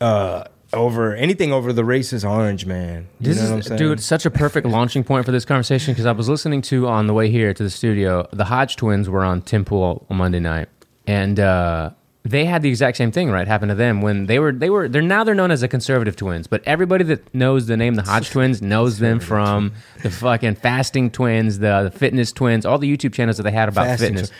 uh, 0.00 0.44
over 0.72 1.14
anything 1.14 1.52
over 1.52 1.72
the 1.72 1.82
racist 1.82 2.28
orange 2.28 2.66
man. 2.66 3.06
You 3.20 3.28
This 3.28 3.36
know 3.38 3.44
is, 3.44 3.50
what 3.50 3.56
I'm 3.56 3.62
saying? 3.62 3.78
dude, 3.78 4.00
such 4.00 4.26
a 4.26 4.30
perfect 4.30 4.66
launching 4.78 5.04
point 5.04 5.24
for 5.24 5.32
this 5.32 5.44
conversation 5.44 5.94
because 5.94 6.04
I 6.06 6.12
was 6.12 6.28
listening 6.28 6.60
to 6.62 6.88
on 6.88 7.06
the 7.06 7.14
way 7.14 7.30
here 7.30 7.54
to 7.54 7.62
the 7.62 7.70
studio. 7.70 8.28
The 8.32 8.44
Hodge 8.44 8.76
twins 8.76 9.08
were 9.08 9.24
on 9.24 9.40
Tim 9.42 9.64
Pool 9.64 10.04
on 10.10 10.16
Monday 10.16 10.40
night, 10.40 10.68
and 11.06 11.38
uh, 11.38 11.90
they 12.26 12.46
had 12.46 12.62
the 12.62 12.70
exact 12.70 12.96
same 12.96 13.12
thing 13.12 13.30
right 13.30 13.46
happen 13.46 13.68
to 13.68 13.74
them 13.74 14.00
when 14.00 14.24
they 14.26 14.38
were 14.38 14.50
they 14.50 14.70
were 14.70 14.88
they're 14.88 15.02
now 15.02 15.24
they're 15.24 15.34
known 15.34 15.50
as 15.50 15.60
the 15.60 15.68
conservative 15.68 16.16
twins, 16.16 16.46
but 16.46 16.62
everybody 16.64 17.04
that 17.04 17.34
knows 17.34 17.66
the 17.66 17.76
name 17.76 17.96
the 17.96 18.02
Hodge 18.02 18.30
twins 18.30 18.62
knows 18.62 18.98
them 18.98 19.20
from 19.20 19.72
the 20.02 20.10
fucking 20.10 20.54
fasting 20.54 21.10
twins, 21.10 21.58
the, 21.58 21.82
the 21.84 21.90
fitness 21.90 22.32
twins, 22.32 22.64
all 22.64 22.78
the 22.78 22.90
YouTube 22.96 23.12
channels 23.12 23.36
that 23.36 23.42
they 23.42 23.50
had 23.52 23.68
about 23.68 23.84
Fasting. 23.86 24.14
fitness. 24.14 24.30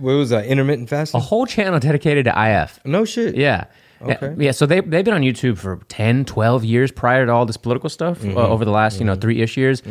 What 0.00 0.14
was 0.14 0.30
that? 0.30 0.46
Intermittent 0.46 0.88
fasting? 0.88 1.18
A 1.20 1.22
whole 1.22 1.46
channel 1.46 1.78
dedicated 1.78 2.24
to 2.24 2.34
IF. 2.62 2.80
no 2.84 3.04
shit. 3.04 3.36
Yeah. 3.36 3.66
Okay. 4.00 4.34
Yeah, 4.38 4.52
so 4.52 4.64
they, 4.66 4.80
they've 4.80 5.04
been 5.04 5.14
on 5.14 5.22
YouTube 5.22 5.58
for 5.58 5.80
10, 5.88 6.24
12 6.24 6.64
years 6.64 6.92
prior 6.92 7.26
to 7.26 7.32
all 7.32 7.46
this 7.46 7.56
political 7.56 7.88
stuff 7.88 8.18
Mm-hmm. 8.20 8.38
uh, 8.38 8.42
over 8.46 8.64
the 8.64 8.70
last, 8.70 9.00
you 9.00 9.04
know, 9.04 9.14
three 9.14 9.40
ish 9.42 9.56
years. 9.56 9.82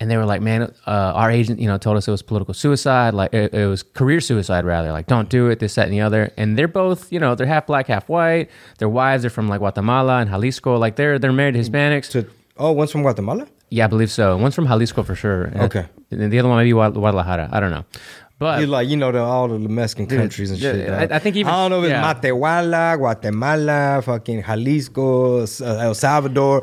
And 0.00 0.10
they 0.10 0.16
were 0.16 0.24
like, 0.26 0.40
man, 0.42 0.62
uh, 0.86 0.90
our 1.14 1.30
agent, 1.30 1.60
you 1.60 1.66
know, 1.68 1.78
told 1.78 1.96
us 1.96 2.08
it 2.08 2.10
was 2.10 2.22
political 2.22 2.54
suicide. 2.54 3.14
Like, 3.14 3.32
it, 3.32 3.54
it 3.54 3.66
was 3.66 3.82
career 3.82 4.20
suicide, 4.20 4.64
rather. 4.64 4.90
Like, 4.92 5.06
don't 5.06 5.28
do 5.28 5.48
it, 5.48 5.58
this, 5.60 5.74
that, 5.76 5.84
and 5.86 5.92
the 5.92 6.00
other. 6.00 6.32
And 6.36 6.58
they're 6.58 6.66
both, 6.68 7.12
you 7.12 7.20
know, 7.20 7.34
they're 7.34 7.46
half 7.46 7.66
black, 7.66 7.86
half 7.86 8.08
white. 8.08 8.50
Their 8.78 8.88
wives 8.88 9.24
are 9.24 9.30
from 9.30 9.48
like 9.48 9.60
Guatemala 9.60 10.18
and 10.18 10.28
Jalisco. 10.30 10.76
Like, 10.76 10.96
they're 10.96 11.18
they're 11.18 11.32
married 11.32 11.54
to 11.54 11.60
Hispanics. 11.60 12.10
To, 12.12 12.26
oh, 12.56 12.72
one's 12.72 12.90
from 12.90 13.02
Guatemala. 13.02 13.46
yeah, 13.70 13.84
I 13.84 13.86
believe 13.88 14.10
so. 14.10 14.36
One's 14.36 14.54
from 14.54 14.66
Jalisco 14.66 15.02
for 15.02 15.14
sure. 15.14 15.52
Okay. 15.56 15.86
And 16.10 16.30
the 16.32 16.38
other 16.38 16.48
one 16.48 16.58
maybe 16.58 16.72
Guad- 16.72 16.94
Guadalajara. 16.94 17.48
I 17.52 17.60
don't 17.60 17.70
know. 17.70 17.84
But 18.42 18.58
You're 18.60 18.68
like, 18.68 18.88
you 18.88 18.96
know, 18.96 19.10
the, 19.12 19.20
all 19.22 19.48
the 19.48 19.58
Mexican 19.58 20.06
countries 20.06 20.50
and 20.50 20.58
yeah, 20.60 20.72
shit. 20.72 20.90
I- 20.90 21.16
I 21.16 21.18
think 21.20 21.36
even- 21.36 21.52
I 21.52 21.56
don't 21.62 21.70
know 21.70 21.78
if 21.82 21.84
it's 21.90 21.92
yeah. 21.92 22.14
Matehuala, 22.14 22.96
Guatemala, 22.98 24.02
fucking 24.04 24.42
Jalisco, 24.42 25.42
uh, 25.42 25.86
El 25.88 25.94
Salvador, 25.94 26.62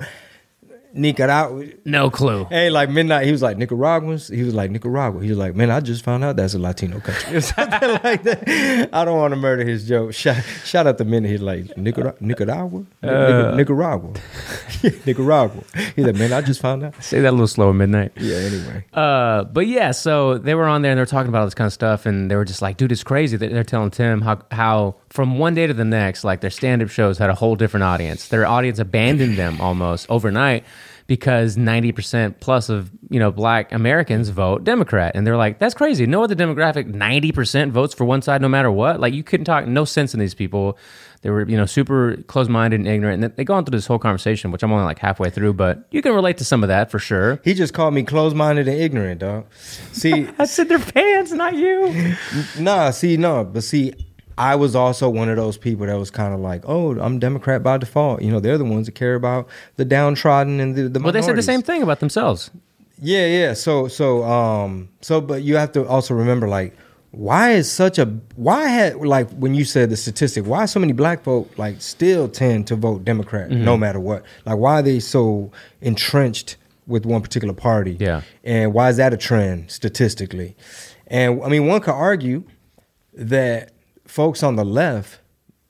Nicaragua. 0.94 1.66
no 1.86 2.10
clue. 2.10 2.46
Hey, 2.46 2.70
like 2.70 2.90
midnight, 2.90 3.26
he 3.26 3.32
was 3.32 3.42
like 3.42 3.58
Nicaraguans. 3.58 4.28
He 4.28 4.44
was 4.44 4.54
like 4.56 4.72
Nicaragua. 4.72 5.22
He 5.22 5.30
was 5.30 5.38
like, 5.38 5.56
man, 5.56 5.70
I 5.70 5.80
just 5.80 6.04
found 6.04 6.24
out 6.24 6.36
that's 6.36 6.54
a 6.56 6.60
Latino 6.60 7.00
country 7.00 7.36
or 7.38 7.42
something 7.42 7.90
like 8.04 8.24
that. 8.24 8.90
I 8.94 9.06
don't 9.06 9.18
want 9.18 9.32
to 9.34 9.36
murder 9.36 9.64
his 9.66 9.88
joke. 9.88 10.14
Shout, 10.14 10.44
shout 10.66 10.88
out 10.88 10.98
to 10.98 11.06
minute 11.06 11.30
He's 11.30 11.42
like 11.42 11.66
Nicara- 11.76 12.20
Nicaragua, 12.22 12.86
Uh. 13.04 13.54
Nicaragua, 13.56 14.14
Nicaragua. 15.06 15.64
He's 15.96 16.06
like, 16.06 16.16
man, 16.16 16.34
I 16.34 16.42
just 16.42 16.62
found 16.62 16.84
out. 16.84 17.02
Say 17.04 17.20
that 17.22 17.30
a 17.30 17.32
little 17.32 17.48
slower, 17.48 17.74
midnight. 17.74 18.12
Yeah. 18.18 18.38
Anyway, 18.38 18.86
Uh, 18.94 19.44
but 19.44 19.68
yeah, 19.68 19.92
so 19.92 20.38
they 20.38 20.56
were 20.56 20.66
on 20.68 20.82
there 20.82 20.92
and 20.92 20.98
they 20.98 21.02
were 21.02 21.06
talking 21.06 21.30
about 21.30 21.40
all 21.42 21.46
this 21.48 21.54
kind 21.54 21.68
of 21.68 21.74
stuff, 21.74 22.06
and 22.06 22.30
they 22.32 22.36
were 22.36 22.46
just 22.46 22.62
like, 22.62 22.78
"Dude, 22.78 22.92
it's 22.92 23.04
crazy." 23.04 23.38
They- 23.38 23.48
They're 23.50 23.64
telling 23.64 23.92
Tim 23.92 24.22
how 24.22 24.40
how 24.52 24.96
from 25.10 25.40
one 25.40 25.56
day 25.56 25.68
to 25.68 25.74
the 25.74 25.86
next, 25.86 26.24
like 26.24 26.42
their 26.42 26.50
stand 26.50 26.82
up 26.82 26.90
shows 26.90 27.18
had 27.18 27.30
a 27.30 27.36
whole 27.36 27.56
different 27.56 27.84
audience. 27.84 28.28
Their 28.28 28.46
audience 28.46 28.80
abandoned 28.80 29.38
them 29.38 29.60
almost 29.60 30.06
overnight 30.10 30.64
because 31.08 31.58
ninety 31.58 31.92
percent 31.92 32.40
plus 32.40 32.70
of 32.70 32.92
you 33.10 33.20
know 33.20 33.32
black 33.32 33.72
Americans 33.72 34.30
vote 34.30 34.64
Democrat, 34.64 35.14
and 35.16 35.26
they're 35.26 35.38
like, 35.38 35.58
"That's 35.58 35.74
crazy." 35.74 36.06
No 36.06 36.24
other 36.24 36.36
demographic 36.36 36.86
ninety 36.86 37.32
percent 37.32 37.74
votes 37.74 37.94
for 37.94 38.06
one 38.06 38.22
side, 38.22 38.42
no 38.42 38.50
matter 38.50 38.72
what. 38.72 39.00
Like 39.00 39.14
you 39.14 39.24
couldn't 39.24 39.46
talk 39.46 39.66
no 39.66 39.86
sense 39.86 40.14
in 40.14 40.20
these 40.20 40.36
people. 40.36 40.78
They 41.22 41.30
were, 41.30 41.46
you 41.50 41.58
know, 41.58 41.66
super 41.66 42.16
close-minded 42.28 42.80
and 42.80 42.88
ignorant. 42.88 43.22
And 43.22 43.36
they 43.36 43.44
go 43.44 43.54
on 43.54 43.66
through 43.66 43.78
this 43.78 43.88
whole 43.88 44.00
conversation, 44.00 44.52
which 44.52 44.64
I'm 44.64 44.72
only 44.72 44.86
like 44.86 45.00
halfway 45.00 45.30
through, 45.30 45.52
but 45.54 45.86
you 45.92 46.02
can 46.02 46.14
relate 46.14 46.38
to 46.38 46.46
some 46.46 46.64
of 46.64 46.70
that 46.70 46.90
for 46.90 46.98
sure. 46.98 47.42
he 47.44 47.54
just 47.54 47.74
called 47.74 47.94
me 47.94 48.04
closed-minded 48.04 48.70
and 48.70 48.80
ignorant, 48.80 49.20
dog. 49.20 49.46
See, 49.92 50.30
I 50.40 50.46
said 50.46 50.70
their 50.70 50.80
pants, 50.80 51.34
not 51.34 51.56
you. 51.56 52.16
Nah, 52.58 52.92
see, 52.92 53.18
no, 53.18 53.44
but 53.44 53.66
see, 53.66 53.94
I 54.40 54.56
was 54.56 54.74
also 54.74 55.10
one 55.10 55.28
of 55.28 55.36
those 55.36 55.58
people 55.58 55.86
that 55.86 55.98
was 56.00 56.10
kind 56.10 56.34
of 56.34 56.40
like, 56.40 56.64
oh, 56.66 56.98
I'm 56.98 57.20
Democrat 57.20 57.62
by 57.62 57.78
default. 57.78 58.22
You 58.22 58.32
know, 58.32 58.40
they're 58.40 58.58
the 58.58 58.64
ones 58.64 58.86
that 58.86 58.96
care 58.96 59.16
about 59.16 59.50
the 59.76 59.84
downtrodden 59.84 60.62
and 60.62 60.76
the, 60.76 60.88
the 60.88 61.00
Well, 61.02 61.12
they 61.12 61.22
said 61.22 61.36
the 61.36 61.44
same 61.44 61.62
thing 61.62 61.84
about 61.84 62.00
themselves. 62.00 62.50
Yeah, 63.02 63.26
yeah. 63.28 63.54
So, 63.54 63.90
so, 63.90 64.24
um, 64.24 64.88
so, 65.02 65.20
but 65.20 65.44
you 65.44 65.58
have 65.58 65.74
to 65.74 65.86
also 65.86 66.14
remember, 66.14 66.48
like, 66.48 66.74
why 67.12 67.52
is 67.52 67.70
such 67.72 67.98
a 67.98 68.06
why 68.36 68.68
had 68.68 68.98
like 68.98 69.30
when 69.32 69.56
you 69.56 69.66
said 69.66 69.90
the 69.90 69.98
statistic, 69.98 70.46
why 70.46 70.66
so 70.66 70.80
many 70.80 70.94
black 70.94 71.24
folk 71.24 71.50
like 71.58 71.82
still 71.82 72.30
tend 72.30 72.68
to 72.68 72.76
vote 72.76 73.04
Democrat 73.04 73.50
no 73.50 73.76
matter 73.76 74.00
what? 74.00 74.24
Like, 74.46 74.58
why 74.58 74.80
are 74.80 74.82
they 74.84 75.00
so 75.00 75.52
entrenched 75.82 76.56
with 76.88 77.06
one 77.06 77.22
particular 77.22 77.54
party? 77.54 77.98
Yeah. 78.00 78.22
and 78.44 78.74
why 78.74 78.90
is 78.90 78.98
that 78.98 79.12
a 79.12 79.18
trend 79.18 79.72
statistically? 79.72 80.56
And 81.08 81.44
I 81.44 81.50
mean, 81.50 81.66
one 81.66 81.82
could 81.82 81.96
argue 81.96 82.44
that 83.16 83.72
folks 84.10 84.42
on 84.42 84.56
the 84.56 84.66
left 84.66 85.20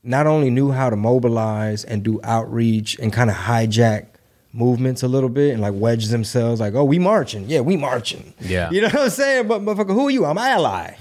not 0.01 0.25
only 0.25 0.49
knew 0.49 0.71
how 0.71 0.89
to 0.89 0.95
mobilize 0.95 1.83
and 1.83 2.03
do 2.03 2.21
outreach 2.23 2.97
and 2.99 3.11
kind 3.11 3.29
of 3.29 3.35
hijack 3.35 4.07
movements 4.53 5.03
a 5.03 5.07
little 5.07 5.29
bit 5.29 5.51
and 5.51 5.61
like 5.61 5.73
wedge 5.75 6.07
themselves 6.07 6.61
like, 6.61 6.73
oh, 6.73 6.85
we 6.85 6.97
marching. 6.97 7.47
Yeah, 7.49 7.59
we 7.59 7.75
marching. 7.75 8.33
Yeah. 8.39 8.71
You 8.71 8.81
know 8.81 8.87
what 8.87 9.01
I'm 9.01 9.09
saying? 9.09 9.47
But 9.47 9.61
motherfucker, 9.61 9.93
who 9.93 10.07
are 10.07 10.09
you? 10.09 10.25
I'm 10.25 10.37
an 10.37 10.45
ally. 10.45 10.95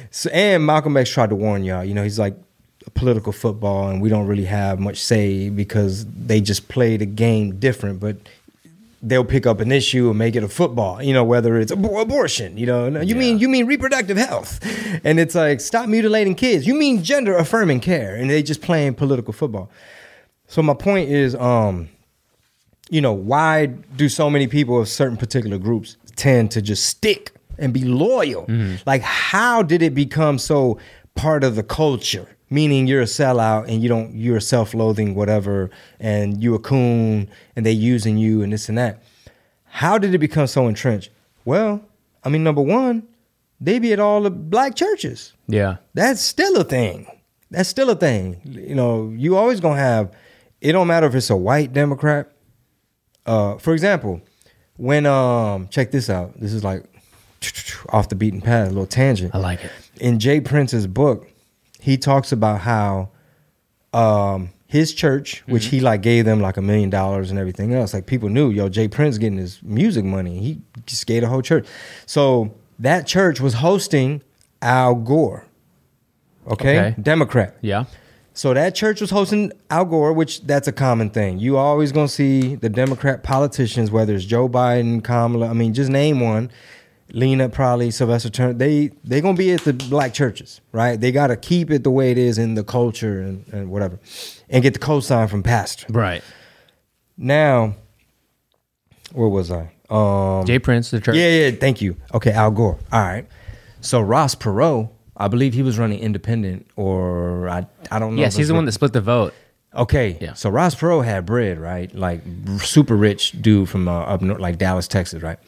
so, 0.10 0.30
and 0.30 0.64
Malcolm 0.64 0.96
X 0.96 1.10
tried 1.10 1.30
to 1.30 1.36
warn 1.36 1.64
y'all, 1.64 1.84
you 1.84 1.92
know, 1.92 2.04
he's 2.04 2.18
like 2.20 2.36
political 2.94 3.32
football 3.32 3.88
and 3.88 4.00
we 4.00 4.08
don't 4.08 4.28
really 4.28 4.44
have 4.44 4.78
much 4.78 4.98
say 4.98 5.48
because 5.50 6.06
they 6.06 6.40
just 6.40 6.68
play 6.68 6.96
the 6.96 7.06
game 7.06 7.58
different, 7.58 7.98
but 7.98 8.16
they'll 9.06 9.24
pick 9.24 9.46
up 9.46 9.60
an 9.60 9.70
issue 9.70 10.08
and 10.08 10.18
make 10.18 10.34
it 10.34 10.42
a 10.42 10.48
football, 10.48 11.02
you 11.02 11.12
know, 11.12 11.24
whether 11.24 11.58
it's 11.58 11.70
ab- 11.70 11.84
abortion, 11.84 12.56
you 12.56 12.66
know, 12.66 12.86
you 13.00 13.14
mean 13.14 13.38
you 13.38 13.48
mean 13.48 13.66
reproductive 13.66 14.16
health. 14.16 14.58
And 15.04 15.20
it's 15.20 15.34
like 15.34 15.60
stop 15.60 15.88
mutilating 15.88 16.34
kids. 16.34 16.66
You 16.66 16.74
mean 16.74 17.02
gender 17.04 17.36
affirming 17.36 17.80
care 17.80 18.14
and 18.16 18.30
they 18.30 18.42
just 18.42 18.62
playing 18.62 18.94
political 18.94 19.32
football. 19.32 19.70
So 20.48 20.62
my 20.62 20.74
point 20.74 21.10
is 21.10 21.34
um 21.34 21.88
you 22.90 23.00
know, 23.00 23.12
why 23.12 23.66
do 23.66 24.08
so 24.08 24.28
many 24.30 24.46
people 24.46 24.80
of 24.80 24.88
certain 24.88 25.16
particular 25.16 25.58
groups 25.58 25.96
tend 26.16 26.50
to 26.52 26.60
just 26.62 26.84
stick 26.86 27.32
and 27.58 27.72
be 27.72 27.82
loyal? 27.84 28.46
Like, 28.86 29.02
how 29.02 29.62
did 29.62 29.80
it 29.82 29.94
become 29.94 30.38
so 30.38 30.78
part 31.14 31.44
of 31.44 31.56
the 31.56 31.62
culture? 31.62 32.28
Meaning 32.50 32.86
you're 32.86 33.00
a 33.02 33.06
sellout 33.06 33.68
and 33.68 33.82
you 33.82 33.88
don't, 33.88 34.14
you're 34.14 34.38
self-loathing 34.40 35.14
whatever, 35.14 35.70
and 35.98 36.42
you 36.42 36.54
a 36.54 36.58
coon 36.58 37.28
and 37.56 37.64
they 37.66 37.72
using 37.72 38.16
you 38.18 38.42
and 38.42 38.52
this 38.52 38.68
and 38.68 38.76
that. 38.78 39.02
How 39.64 39.98
did 39.98 40.14
it 40.14 40.18
become 40.18 40.46
so 40.46 40.68
entrenched? 40.68 41.10
Well, 41.44 41.80
I 42.22 42.28
mean, 42.28 42.44
number 42.44 42.62
one, 42.62 43.08
they 43.60 43.78
be 43.78 43.92
at 43.92 43.98
all 44.00 44.20
the 44.22 44.30
black 44.30 44.74
churches 44.76 45.32
Yeah. 45.48 45.76
that's 45.94 46.20
still 46.20 46.56
a 46.60 46.64
thing. 46.64 47.06
That's 47.50 47.68
still 47.68 47.90
a 47.90 47.96
thing. 47.96 48.40
You 48.44 48.74
know, 48.74 49.12
you 49.16 49.36
always 49.36 49.60
gonna 49.60 49.80
have. 49.80 50.12
It 50.60 50.72
don't 50.72 50.86
matter 50.86 51.06
if 51.06 51.14
it's 51.14 51.30
a 51.30 51.36
white 51.36 51.72
Democrat. 51.72 52.30
Uh, 53.26 53.56
for 53.58 53.72
example, 53.74 54.20
when 54.76 55.06
um, 55.06 55.68
check 55.68 55.90
this 55.92 56.10
out. 56.10 56.38
This 56.40 56.52
is 56.52 56.64
like 56.64 56.84
off 57.90 58.08
the 58.08 58.14
beaten 58.16 58.40
path, 58.40 58.66
a 58.66 58.70
little 58.70 58.86
tangent. 58.86 59.34
I 59.34 59.38
like 59.38 59.62
it. 59.64 59.70
In 60.00 60.18
J. 60.18 60.40
Prince's 60.40 60.86
book, 60.86 61.28
he 61.84 61.98
talks 61.98 62.32
about 62.32 62.60
how 62.62 63.10
um 63.92 64.48
his 64.66 64.94
church, 64.94 65.44
which 65.46 65.66
he 65.66 65.80
like 65.80 66.00
gave 66.00 66.24
them 66.24 66.40
like 66.40 66.56
a 66.56 66.62
million 66.62 66.88
dollars 66.88 67.30
and 67.30 67.38
everything 67.38 67.74
else. 67.74 67.92
Like 67.92 68.06
people 68.06 68.30
knew, 68.30 68.48
yo, 68.50 68.70
J. 68.70 68.88
Prince 68.88 69.18
getting 69.18 69.38
his 69.38 69.62
music 69.62 70.02
money. 70.04 70.38
He 70.40 70.62
just 70.86 71.06
gave 71.06 71.20
the 71.20 71.28
whole 71.28 71.42
church. 71.42 71.66
So 72.06 72.54
that 72.78 73.06
church 73.06 73.38
was 73.38 73.54
hosting 73.54 74.22
Al 74.62 74.94
Gore. 74.94 75.46
Okay? 76.48 76.78
Okay. 76.78 76.94
Democrat. 77.00 77.54
Yeah. 77.60 77.84
So 78.32 78.54
that 78.54 78.74
church 78.74 79.02
was 79.02 79.10
hosting 79.10 79.52
Al 79.68 79.84
Gore, 79.84 80.14
which 80.14 80.40
that's 80.40 80.66
a 80.66 80.72
common 80.72 81.10
thing. 81.10 81.38
You 81.38 81.58
always 81.58 81.92
gonna 81.92 82.08
see 82.08 82.54
the 82.56 82.70
Democrat 82.70 83.22
politicians, 83.22 83.90
whether 83.90 84.14
it's 84.14 84.24
Joe 84.24 84.48
Biden, 84.48 85.04
Kamala. 85.04 85.50
I 85.50 85.52
mean, 85.52 85.74
just 85.74 85.90
name 85.90 86.20
one. 86.20 86.50
Lena, 87.12 87.48
probably 87.48 87.90
Sylvester 87.90 88.30
Turner. 88.30 88.54
They 88.54 88.90
they 89.04 89.20
gonna 89.20 89.36
be 89.36 89.52
at 89.52 89.60
the 89.62 89.72
black 89.72 90.14
churches, 90.14 90.60
right? 90.72 91.00
They 91.00 91.12
gotta 91.12 91.36
keep 91.36 91.70
it 91.70 91.84
the 91.84 91.90
way 91.90 92.10
it 92.10 92.18
is 92.18 92.38
in 92.38 92.54
the 92.54 92.64
culture 92.64 93.20
and, 93.20 93.46
and 93.52 93.70
whatever, 93.70 93.98
and 94.48 94.62
get 94.62 94.72
the 94.74 94.80
cosign 94.80 95.28
from 95.28 95.42
pastor. 95.42 95.86
Right. 95.90 96.22
Now, 97.16 97.74
where 99.12 99.28
was 99.28 99.50
I? 99.50 99.70
Um, 99.90 100.46
J. 100.46 100.58
Prince, 100.58 100.90
the 100.90 101.00
church. 101.00 101.14
yeah, 101.16 101.28
yeah. 101.28 101.50
Thank 101.52 101.80
you. 101.82 101.96
Okay, 102.14 102.32
Al 102.32 102.50
Gore. 102.50 102.78
All 102.90 103.00
right. 103.00 103.26
So 103.80 104.00
Ross 104.00 104.34
Perot, 104.34 104.90
I 105.16 105.28
believe 105.28 105.52
he 105.54 105.62
was 105.62 105.78
running 105.78 106.00
independent, 106.00 106.66
or 106.76 107.48
I 107.48 107.66
I 107.90 107.98
don't 107.98 108.16
know. 108.16 108.22
Yes, 108.22 108.34
he's 108.36 108.48
the 108.48 108.54
one 108.54 108.64
that 108.64 108.72
split 108.72 108.92
the 108.92 109.00
vote. 109.00 109.34
Okay. 109.76 110.16
Yeah. 110.20 110.32
So 110.34 110.50
Ross 110.50 110.74
Perot 110.74 111.04
had 111.04 111.26
bread, 111.26 111.58
right? 111.58 111.94
Like 111.94 112.22
super 112.60 112.96
rich 112.96 113.40
dude 113.42 113.68
from 113.68 113.88
uh, 113.88 114.00
up 114.00 114.22
north, 114.22 114.40
like 114.40 114.56
Dallas, 114.58 114.88
Texas, 114.88 115.22
right? 115.22 115.38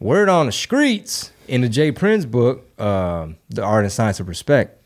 Word 0.00 0.30
on 0.30 0.46
the 0.46 0.52
streets 0.52 1.30
in 1.46 1.60
the 1.60 1.68
J. 1.68 1.92
Prince 1.92 2.24
book, 2.24 2.66
uh, 2.78 3.28
The 3.50 3.62
Art 3.62 3.84
and 3.84 3.92
Science 3.92 4.18
of 4.18 4.28
Respect. 4.28 4.82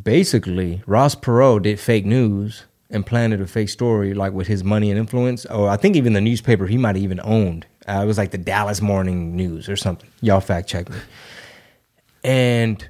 Basically, 0.00 0.82
Ross 0.86 1.16
Perot 1.16 1.62
did 1.62 1.80
fake 1.80 2.06
news 2.06 2.64
and 2.90 3.04
planted 3.04 3.40
a 3.40 3.46
fake 3.48 3.68
story, 3.68 4.14
like 4.14 4.32
with 4.32 4.46
his 4.46 4.62
money 4.62 4.88
and 4.90 4.98
influence. 4.98 5.46
Or 5.46 5.68
I 5.68 5.76
think 5.76 5.96
even 5.96 6.12
the 6.12 6.20
newspaper 6.20 6.66
he 6.66 6.76
might 6.76 6.94
have 6.94 7.02
even 7.02 7.20
owned. 7.24 7.66
Uh, 7.88 8.02
it 8.04 8.06
was 8.06 8.18
like 8.18 8.30
the 8.30 8.38
Dallas 8.38 8.80
Morning 8.80 9.34
News 9.34 9.68
or 9.68 9.74
something. 9.76 10.08
Y'all 10.20 10.40
fact 10.40 10.68
check 10.68 10.88
me. 10.88 10.96
And 12.22 12.88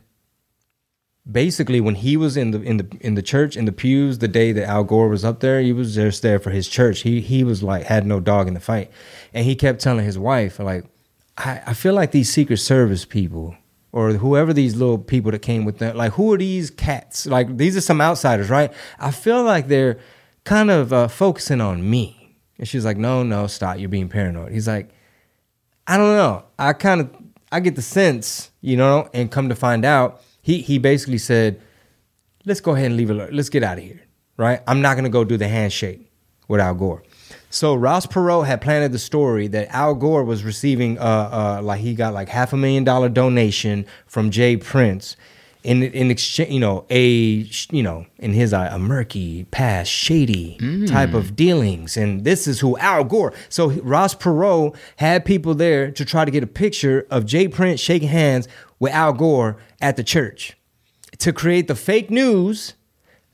basically 1.30 1.80
when 1.80 1.97
he 1.97 2.16
was 2.16 2.37
in 2.37 2.52
the 2.52 2.62
in 2.62 2.76
the 2.76 2.97
in 3.00 3.14
the 3.14 3.23
church 3.23 3.56
in 3.56 3.64
the 3.64 3.73
pews 3.73 4.18
the 4.18 4.28
day 4.28 4.52
that 4.52 4.68
Al 4.68 4.85
Gore 4.85 5.09
was 5.09 5.25
up 5.25 5.40
there, 5.40 5.61
he 5.61 5.73
was 5.73 5.95
just 5.95 6.23
there 6.23 6.38
for 6.38 6.50
his 6.50 6.68
church. 6.68 7.00
He 7.00 7.21
he 7.21 7.45
was 7.45 7.62
like 7.62 7.85
had 7.85 8.06
no 8.06 8.21
dog 8.21 8.49
in 8.49 8.54
the 8.54 8.61
fight, 8.61 8.90
and 9.35 9.45
he 9.45 9.54
kept 9.54 9.80
telling 9.80 10.04
his 10.04 10.18
wife 10.18 10.59
like, 10.59 10.85
I, 11.37 11.62
I 11.66 11.75
feel 11.75 11.95
like 11.95 12.12
these 12.12 12.33
Secret 12.33 12.59
Service 12.59 13.04
people 13.04 13.56
or 13.92 14.12
whoever 14.12 14.52
these 14.52 14.76
little 14.76 14.99
people 14.99 15.30
that 15.30 15.40
came 15.40 15.64
with 15.64 15.78
them, 15.78 15.97
like 15.97 16.12
who 16.12 16.33
are 16.33 16.38
these 16.38 16.71
cats? 16.71 17.26
Like 17.26 17.56
these 17.56 17.76
are 17.76 17.80
some 17.80 18.00
outsiders, 18.00 18.50
right? 18.50 18.73
I 18.99 19.11
feel 19.11 19.42
like 19.42 19.68
they're 19.68 19.99
kind 20.45 20.71
of 20.71 20.92
uh, 20.92 21.09
focusing 21.09 21.61
on 21.61 21.88
me, 21.88 22.37
and 22.59 22.68
she's 22.68 22.85
like, 22.85 22.97
No, 22.97 23.23
no, 23.23 23.47
stop, 23.47 23.78
you're 23.78 23.88
being 23.88 24.09
paranoid. 24.09 24.52
He's 24.52 24.68
like, 24.68 24.90
I 25.87 25.97
don't 25.97 26.16
know. 26.16 26.45
I 26.59 26.73
kind 26.73 27.00
of 27.00 27.11
I 27.50 27.61
get 27.61 27.76
the 27.76 27.83
sense, 27.83 28.50
you 28.61 28.76
know, 28.76 29.09
and 29.14 29.30
come 29.30 29.49
to 29.49 29.54
find 29.54 29.85
out, 29.85 30.21
he 30.47 30.62
he 30.62 30.79
basically 30.79 31.19
said, 31.19 31.61
"Let's 32.45 32.61
go 32.61 32.76
ahead 32.76 32.87
and 32.87 32.97
leave 32.97 33.11
it. 33.11 33.35
Let's 33.35 33.49
get 33.49 33.65
out 33.65 33.79
of 33.79 33.85
here." 33.85 34.00
Right? 34.37 34.61
I'm 34.69 34.81
not 34.81 34.95
gonna 34.95 35.09
go 35.09 35.25
do 35.25 35.37
the 35.37 35.49
handshake 35.49 36.09
with 36.47 36.61
Al 36.61 36.75
Gore. 36.75 37.03
So 37.50 37.75
Ross 37.75 38.07
Perot 38.07 38.47
had 38.47 38.61
planted 38.61 38.93
the 38.93 39.00
story 39.00 39.49
that 39.49 39.67
Al 39.75 39.97
Gore 39.97 40.23
was 40.23 40.45
receiving, 40.45 41.00
uh, 41.00 41.03
uh, 41.03 41.62
like 41.65 41.81
he 41.81 41.97
got 41.97 42.15
like 42.15 42.29
half 42.29 42.53
a 42.53 42.57
million 42.57 42.85
dollar 42.85 43.09
donation 43.09 43.87
from 44.07 44.31
J. 44.31 44.57
Prince, 44.57 45.17
in 45.65 45.83
in 45.83 46.12
exchange, 46.12 46.53
you 46.53 46.61
know, 46.61 46.87
a 46.91 47.05
you 47.73 47.83
know, 47.83 48.07
in 48.19 48.33
his 48.33 48.53
eye, 48.53 48.69
a 48.69 48.79
murky, 48.79 49.47
past, 49.50 49.91
shady 49.91 50.59
type 50.87 51.12
of 51.12 51.35
dealings, 51.35 51.97
and 51.97 52.23
this 52.23 52.47
is 52.47 52.61
who 52.61 52.79
Al 52.79 53.03
Gore. 53.03 53.33
So 53.49 53.71
Ross 53.71 54.15
Perot 54.15 54.76
had 54.97 55.25
people 55.25 55.57
there 55.57 55.91
to 55.91 56.05
try 56.05 56.25
to 56.25 56.31
get 56.31 56.45
a 56.45 56.47
picture 56.47 57.05
of 57.11 57.26
Jay 57.26 57.49
Prince 57.49 57.81
shaking 57.81 58.09
hands 58.09 58.47
with 58.78 58.92
Al 58.92 59.12
Gore 59.12 59.56
at 59.80 59.97
the 59.97 60.04
church 60.04 60.56
to 61.18 61.33
create 61.33 61.68
the 61.68 61.75
fake 61.75 62.11
news 62.11 62.75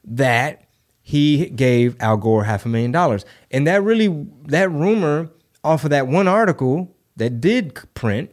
that 0.04 0.68
he 1.02 1.50
gave 1.50 2.00
Al 2.00 2.16
Gore 2.16 2.44
half 2.44 2.64
a 2.64 2.68
million 2.68 2.92
dollars. 2.92 3.24
And 3.50 3.66
that 3.66 3.82
really, 3.82 4.26
that 4.44 4.70
rumor 4.70 5.30
off 5.64 5.84
of 5.84 5.90
that 5.90 6.06
one 6.06 6.28
article 6.28 6.94
that 7.16 7.40
did 7.40 7.74
print, 7.94 8.30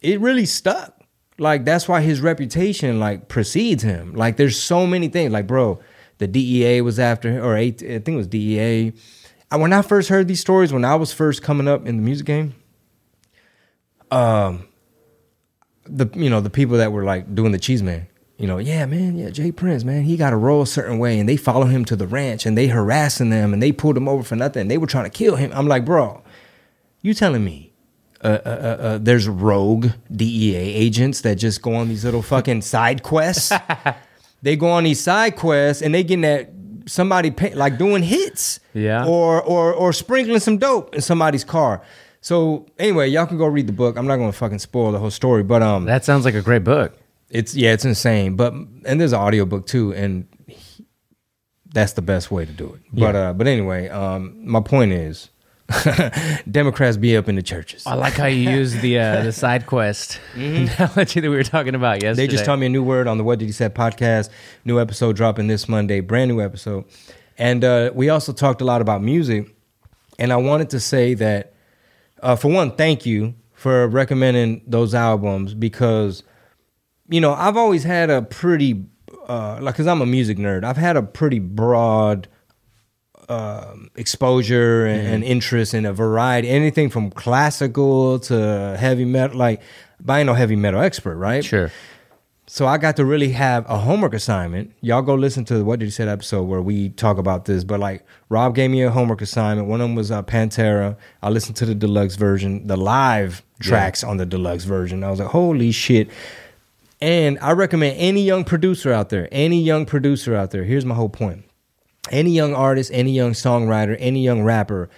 it 0.00 0.20
really 0.20 0.46
stuck. 0.46 0.92
Like 1.38 1.64
that's 1.64 1.88
why 1.88 2.00
his 2.00 2.20
reputation 2.20 2.98
like 2.98 3.28
precedes 3.28 3.82
him. 3.82 4.14
Like 4.14 4.36
there's 4.36 4.60
so 4.60 4.86
many 4.86 5.08
things. 5.08 5.32
Like 5.32 5.46
bro, 5.46 5.78
the 6.18 6.26
DEA 6.26 6.80
was 6.80 6.98
after 6.98 7.30
him, 7.30 7.44
or 7.44 7.56
I 7.56 7.70
think 7.70 8.08
it 8.08 8.16
was 8.16 8.26
DEA. 8.26 8.92
When 9.52 9.72
I 9.72 9.82
first 9.82 10.08
heard 10.08 10.28
these 10.28 10.40
stories, 10.40 10.72
when 10.72 10.84
I 10.84 10.94
was 10.96 11.12
first 11.12 11.42
coming 11.42 11.68
up 11.68 11.86
in 11.86 11.96
the 11.96 12.02
music 12.02 12.26
game, 12.26 12.54
um, 14.10 14.66
the 15.88 16.06
you 16.14 16.28
know 16.30 16.40
the 16.40 16.50
people 16.50 16.76
that 16.76 16.92
were 16.92 17.04
like 17.04 17.34
doing 17.34 17.52
the 17.52 17.58
cheese 17.58 17.82
man 17.82 18.06
you 18.38 18.46
know 18.46 18.58
yeah 18.58 18.84
man 18.86 19.16
yeah 19.16 19.30
jay 19.30 19.50
prince 19.52 19.84
man 19.84 20.02
he 20.02 20.16
got 20.16 20.30
to 20.30 20.36
roll 20.36 20.62
a 20.62 20.66
certain 20.66 20.98
way 20.98 21.18
and 21.18 21.28
they 21.28 21.36
follow 21.36 21.64
him 21.66 21.84
to 21.84 21.96
the 21.96 22.06
ranch 22.06 22.44
and 22.46 22.56
they 22.56 22.66
harassing 22.66 23.30
them 23.30 23.52
and 23.52 23.62
they 23.62 23.72
pulled 23.72 23.96
him 23.96 24.08
over 24.08 24.22
for 24.22 24.36
nothing 24.36 24.68
they 24.68 24.78
were 24.78 24.86
trying 24.86 25.04
to 25.04 25.10
kill 25.10 25.36
him. 25.36 25.50
I'm 25.54 25.66
like 25.66 25.84
bro 25.84 26.22
you 27.02 27.14
telling 27.14 27.44
me 27.44 27.72
uh, 28.24 28.26
uh, 28.26 28.48
uh, 28.48 28.82
uh, 28.82 28.98
there's 29.00 29.28
rogue 29.28 29.88
dea 30.10 30.54
agents 30.56 31.20
that 31.20 31.36
just 31.36 31.60
go 31.62 31.74
on 31.74 31.88
these 31.88 32.04
little 32.04 32.22
fucking 32.22 32.62
side 32.74 33.02
quests? 33.02 33.52
They 34.42 34.56
go 34.56 34.70
on 34.70 34.84
these 34.84 35.00
side 35.00 35.36
quests 35.36 35.82
and 35.82 35.94
they 35.94 36.02
getting 36.02 36.22
that 36.22 36.50
somebody 36.86 37.30
pay, 37.30 37.54
like 37.54 37.78
doing 37.78 38.02
hits 38.02 38.58
Yeah. 38.74 39.04
or 39.06 39.42
or 39.42 39.72
or 39.72 39.92
sprinkling 39.92 40.40
some 40.40 40.56
dope 40.58 40.94
in 40.94 41.02
somebody's 41.02 41.44
car 41.44 41.82
so 42.26 42.66
anyway 42.78 43.06
y'all 43.08 43.26
can 43.30 43.38
go 43.38 43.46
read 43.46 43.66
the 43.68 43.72
book 43.82 43.96
i'm 43.96 44.06
not 44.06 44.16
gonna 44.16 44.32
fucking 44.32 44.58
spoil 44.58 44.90
the 44.90 44.98
whole 44.98 45.10
story 45.22 45.42
but 45.44 45.62
um 45.62 45.84
That 45.84 46.04
sounds 46.04 46.24
like 46.24 46.34
a 46.34 46.42
great 46.42 46.64
book. 46.64 46.88
it's 47.30 47.54
yeah, 47.54 47.72
it's 47.76 47.84
insane. 47.84 48.34
But 48.36 48.52
and 48.88 48.94
there's 49.00 49.12
an 49.12 49.20
audiobook 49.26 49.66
too, 49.66 49.92
and 49.94 50.26
he- 50.46 50.84
that's 51.76 51.92
the 51.92 52.02
best 52.02 52.30
way 52.30 52.44
to 52.44 52.52
do 52.52 52.66
it. 52.74 52.80
But 52.92 53.14
uh, 53.22 53.32
but 53.38 53.46
anyway, 53.46 53.88
um, 53.88 54.22
my 54.54 54.60
point 54.60 54.92
is, 54.92 55.28
Democrats 56.50 56.96
be 56.96 57.16
up 57.16 57.28
in 57.28 57.34
the 57.36 57.42
churches. 57.42 57.86
I 57.86 57.94
like 57.94 58.14
how 58.14 58.26
you 58.26 58.48
use 58.60 58.72
the 58.80 58.98
uh, 58.98 59.22
the 59.24 59.32
side 59.32 59.66
quest 59.66 60.20
analogy 60.34 61.20
that 61.20 61.30
we 61.30 61.36
were 61.36 61.42
talking 61.56 61.74
about 61.74 62.02
yesterday. 62.02 62.26
They 62.26 62.32
just 62.32 62.44
taught 62.44 62.58
me 62.58 62.66
a 62.66 62.70
new 62.70 62.82
word 62.82 63.06
on 63.08 63.18
the 63.18 63.24
What 63.24 63.38
Did 63.40 63.46
He 63.46 63.52
Said 63.52 63.74
podcast. 63.74 64.30
New 64.64 64.80
episode 64.80 65.16
dropping 65.16 65.48
this 65.48 65.68
Monday, 65.68 66.00
brand 66.00 66.30
new 66.30 66.40
episode. 66.40 66.84
And 67.38 67.62
uh, 67.64 67.90
we 67.94 68.08
also 68.08 68.32
talked 68.32 68.60
a 68.60 68.64
lot 68.64 68.80
about 68.80 69.02
music. 69.02 69.54
And 70.18 70.32
I 70.32 70.36
wanted 70.36 70.70
to 70.70 70.80
say 70.80 71.12
that, 71.14 71.52
uh, 72.22 72.36
for 72.36 72.48
one, 72.48 72.72
thank 72.72 73.06
you 73.06 73.34
for 73.52 73.88
recommending 73.88 74.62
those 74.66 74.94
albums 74.94 75.54
because, 75.54 76.22
you 77.08 77.20
know, 77.20 77.32
I've 77.32 77.56
always 77.56 77.84
had 77.84 78.10
a 78.10 78.22
pretty, 78.22 78.84
uh, 79.28 79.58
like, 79.60 79.74
because 79.74 79.86
I'm 79.86 80.02
a 80.02 80.06
music 80.06 80.38
nerd, 80.38 80.64
I've 80.64 80.76
had 80.76 80.96
a 80.96 81.02
pretty 81.02 81.38
broad 81.38 82.28
um, 83.28 83.90
exposure 83.96 84.86
and, 84.86 85.06
and 85.06 85.24
interest 85.24 85.74
in 85.74 85.84
a 85.84 85.92
variety, 85.92 86.48
anything 86.48 86.90
from 86.90 87.10
classical 87.10 88.18
to 88.20 88.76
heavy 88.78 89.04
metal. 89.04 89.36
Like, 89.36 89.62
but 90.00 90.12
I 90.14 90.18
ain't 90.20 90.26
no 90.26 90.34
heavy 90.34 90.56
metal 90.56 90.80
expert, 90.80 91.16
right? 91.16 91.44
Sure. 91.44 91.72
So 92.48 92.64
I 92.66 92.78
got 92.78 92.94
to 92.96 93.04
really 93.04 93.30
have 93.30 93.68
a 93.68 93.76
homework 93.76 94.14
assignment. 94.14 94.72
Y'all 94.80 95.02
go 95.02 95.14
listen 95.14 95.44
to 95.46 95.64
what 95.64 95.80
did 95.80 95.86
he 95.86 95.90
say 95.90 96.06
episode 96.06 96.44
where 96.44 96.62
we 96.62 96.90
talk 96.90 97.18
about 97.18 97.44
this. 97.44 97.64
But 97.64 97.80
like 97.80 98.06
Rob 98.28 98.54
gave 98.54 98.70
me 98.70 98.82
a 98.82 98.90
homework 98.90 99.20
assignment. 99.20 99.66
One 99.66 99.80
of 99.80 99.88
them 99.88 99.96
was 99.96 100.12
uh, 100.12 100.22
Pantera. 100.22 100.96
I 101.22 101.30
listened 101.30 101.56
to 101.56 101.66
the 101.66 101.74
deluxe 101.74 102.14
version, 102.14 102.68
the 102.68 102.76
live 102.76 103.42
tracks 103.58 104.04
on 104.04 104.18
the 104.18 104.26
deluxe 104.26 104.62
version. 104.62 105.02
I 105.02 105.10
was 105.10 105.18
like, 105.18 105.28
holy 105.28 105.72
shit. 105.72 106.08
And 107.00 107.36
I 107.40 107.50
recommend 107.52 107.98
any 107.98 108.22
young 108.22 108.44
producer 108.44 108.92
out 108.92 109.08
there, 109.08 109.28
any 109.32 109.60
young 109.60 109.84
producer 109.84 110.36
out 110.36 110.52
there. 110.52 110.62
Here's 110.62 110.84
my 110.84 110.94
whole 110.94 111.08
point. 111.08 111.44
Any 112.12 112.30
young 112.30 112.54
artist, 112.54 112.92
any 112.94 113.10
young 113.10 113.32
songwriter, 113.32 113.96
any 113.98 114.22
young 114.22 114.42
rapper, 114.44 114.88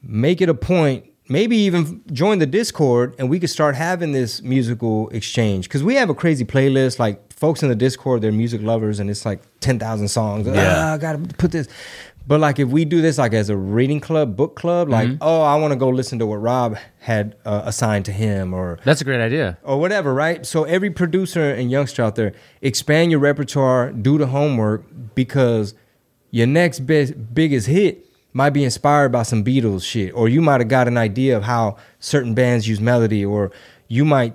make 0.00 0.40
it 0.40 0.48
a 0.48 0.54
point 0.54 1.06
maybe 1.28 1.56
even 1.56 2.02
join 2.12 2.38
the 2.38 2.46
discord 2.46 3.14
and 3.18 3.30
we 3.30 3.40
could 3.40 3.50
start 3.50 3.74
having 3.74 4.12
this 4.12 4.42
musical 4.42 5.08
exchange 5.10 5.68
because 5.68 5.82
we 5.82 5.94
have 5.94 6.10
a 6.10 6.14
crazy 6.14 6.44
playlist 6.44 6.98
like 6.98 7.32
folks 7.32 7.62
in 7.62 7.68
the 7.70 7.74
discord 7.74 8.20
they're 8.20 8.30
music 8.32 8.60
lovers 8.62 9.00
and 9.00 9.08
it's 9.08 9.24
like 9.24 9.40
10000 9.60 10.08
songs 10.08 10.46
Yeah. 10.46 10.74
ah, 10.76 10.92
i 10.94 10.98
gotta 10.98 11.18
put 11.38 11.50
this 11.50 11.66
but 12.26 12.40
like 12.40 12.58
if 12.58 12.68
we 12.68 12.84
do 12.84 13.00
this 13.00 13.16
like 13.16 13.32
as 13.32 13.48
a 13.48 13.56
reading 13.56 14.00
club 14.00 14.36
book 14.36 14.54
club 14.54 14.90
like 14.90 15.08
Mm-hmm. 15.08 15.16
oh 15.22 15.40
i 15.42 15.56
want 15.56 15.72
to 15.72 15.76
go 15.76 15.88
listen 15.88 16.18
to 16.18 16.26
what 16.26 16.36
rob 16.36 16.76
had 16.98 17.36
uh, 17.46 17.62
assigned 17.64 18.04
to 18.04 18.12
him 18.12 18.52
or 18.52 18.78
That's 18.84 19.00
a 19.00 19.04
great 19.04 19.20
idea. 19.20 19.56
or 19.62 19.78
whatever, 19.80 20.12
right? 20.14 20.44
So 20.46 20.64
every 20.64 20.90
producer 20.90 21.50
and 21.50 21.70
youngster 21.70 22.02
out 22.02 22.16
there, 22.16 22.32
expand 22.62 23.10
your 23.10 23.20
repertoire, 23.20 23.92
do 23.92 24.16
the 24.16 24.26
homework 24.28 24.84
because 25.14 25.74
your 26.30 26.46
next 26.46 26.80
best 26.80 27.12
biggest 27.34 27.66
hit 27.66 28.03
might 28.34 28.50
be 28.50 28.64
inspired 28.64 29.10
by 29.10 29.22
some 29.22 29.42
Beatles 29.44 29.84
shit, 29.84 30.12
or 30.14 30.28
you 30.28 30.42
might 30.42 30.60
have 30.60 30.68
got 30.68 30.86
an 30.88 30.98
idea 30.98 31.36
of 31.36 31.44
how 31.44 31.76
certain 32.00 32.34
bands 32.34 32.68
use 32.68 32.80
melody, 32.80 33.24
or 33.24 33.50
you 33.88 34.04
might 34.04 34.34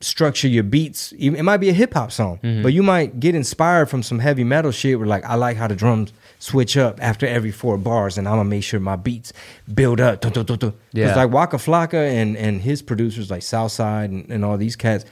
structure 0.00 0.46
your 0.48 0.62
beats. 0.64 1.14
Even- 1.16 1.38
It 1.40 1.42
might 1.44 1.56
be 1.56 1.70
a 1.70 1.72
hip 1.72 1.94
hop 1.94 2.12
song, 2.12 2.38
mm-hmm. 2.42 2.62
but 2.62 2.72
you 2.74 2.82
might 2.82 3.18
get 3.18 3.34
inspired 3.34 3.88
from 3.88 4.02
some 4.02 4.18
heavy 4.18 4.44
metal 4.44 4.70
shit. 4.72 4.98
Where 4.98 5.08
like 5.08 5.24
I 5.24 5.36
like 5.36 5.56
how 5.56 5.68
the 5.68 5.76
drums 5.76 6.12
switch 6.38 6.76
up 6.76 6.98
after 7.02 7.26
every 7.26 7.50
four 7.52 7.78
bars, 7.78 8.18
and 8.18 8.28
I'm 8.28 8.36
gonna 8.36 8.48
make 8.48 8.62
sure 8.64 8.78
my 8.78 8.96
beats 8.96 9.32
build 9.72 10.00
up. 10.00 10.20
Dun, 10.20 10.32
dun, 10.32 10.44
dun, 10.44 10.58
dun. 10.58 10.70
'Cause 10.72 10.78
Yeah. 10.92 11.14
like 11.16 11.30
Waka 11.30 11.56
Flocka 11.56 11.94
and 11.94 12.36
and 12.36 12.60
his 12.60 12.82
producers 12.82 13.30
like 13.30 13.42
Southside 13.42 14.10
and, 14.10 14.28
and 14.30 14.44
all 14.44 14.58
these 14.58 14.76
cats, 14.76 15.04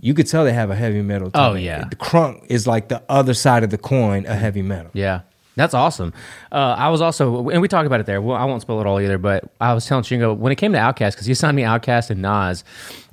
you 0.00 0.14
could 0.14 0.26
tell 0.28 0.44
they 0.44 0.52
have 0.52 0.70
a 0.70 0.76
heavy 0.76 1.02
metal. 1.02 1.30
Oh, 1.34 1.54
yeah. 1.54 1.84
the 1.88 1.96
crunk 1.96 2.44
is 2.48 2.66
like 2.66 2.88
the 2.88 3.02
other 3.08 3.34
side 3.34 3.64
of 3.64 3.70
the 3.70 3.78
coin 3.78 4.24
a 4.24 4.28
mm-hmm. 4.30 4.38
heavy 4.40 4.62
metal. 4.62 4.90
Yeah. 4.94 5.20
That's 5.54 5.74
awesome. 5.74 6.14
Uh, 6.50 6.74
I 6.78 6.88
was 6.88 7.02
also, 7.02 7.50
and 7.50 7.60
we 7.60 7.68
talked 7.68 7.86
about 7.86 8.00
it 8.00 8.06
there. 8.06 8.22
Well, 8.22 8.36
I 8.36 8.44
won't 8.46 8.62
spoil 8.62 8.80
it 8.80 8.86
all 8.86 8.98
either, 9.00 9.18
but 9.18 9.52
I 9.60 9.74
was 9.74 9.84
telling 9.84 10.02
Chingo 10.02 10.34
when 10.36 10.50
it 10.50 10.56
came 10.56 10.72
to 10.72 10.78
Outkast, 10.78 11.12
because 11.12 11.26
he 11.26 11.34
signed 11.34 11.56
me 11.56 11.62
Outkast 11.62 12.08
and 12.08 12.22
Nas, 12.22 12.64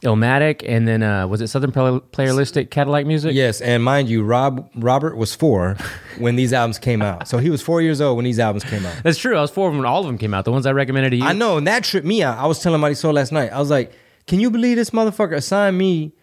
Illmatic, 0.03 0.63
and 0.65 0.87
then 0.87 1.03
uh, 1.03 1.27
was 1.27 1.41
it 1.41 1.47
Southern 1.49 1.73
Play- 1.73 1.99
Playerlistic 2.13 2.69
Cadillac 2.69 3.05
Music? 3.05 3.33
Yes, 3.33 3.59
and 3.59 3.83
mind 3.83 4.07
you, 4.07 4.23
Rob 4.23 4.69
Robert 4.75 5.17
was 5.17 5.35
four 5.35 5.75
when 6.17 6.37
these 6.37 6.53
albums 6.53 6.79
came 6.79 7.01
out, 7.01 7.27
so 7.27 7.39
he 7.39 7.49
was 7.49 7.61
four 7.61 7.81
years 7.81 7.99
old 7.99 8.15
when 8.15 8.23
these 8.23 8.39
albums 8.39 8.63
came 8.63 8.85
out. 8.85 9.03
That's 9.03 9.17
true. 9.17 9.35
I 9.35 9.41
was 9.41 9.51
four 9.51 9.69
when 9.69 9.83
all 9.85 9.99
of 9.99 10.05
them 10.07 10.17
came 10.17 10.33
out. 10.33 10.45
The 10.45 10.51
ones 10.53 10.65
I 10.65 10.71
recommended 10.71 11.09
to 11.09 11.17
you. 11.17 11.25
I 11.25 11.33
know, 11.33 11.57
and 11.57 11.67
that 11.67 11.83
tripped 11.83 12.07
me 12.07 12.23
out. 12.23 12.37
I 12.37 12.45
was 12.45 12.59
telling 12.59 12.95
Soul 12.95 13.13
last 13.13 13.33
night. 13.33 13.51
I 13.51 13.59
was 13.59 13.69
like, 13.69 13.91
"Can 14.27 14.39
you 14.39 14.49
believe 14.49 14.77
this 14.77 14.91
motherfucker 14.91 15.35
assigned 15.35 15.77
me 15.77 16.13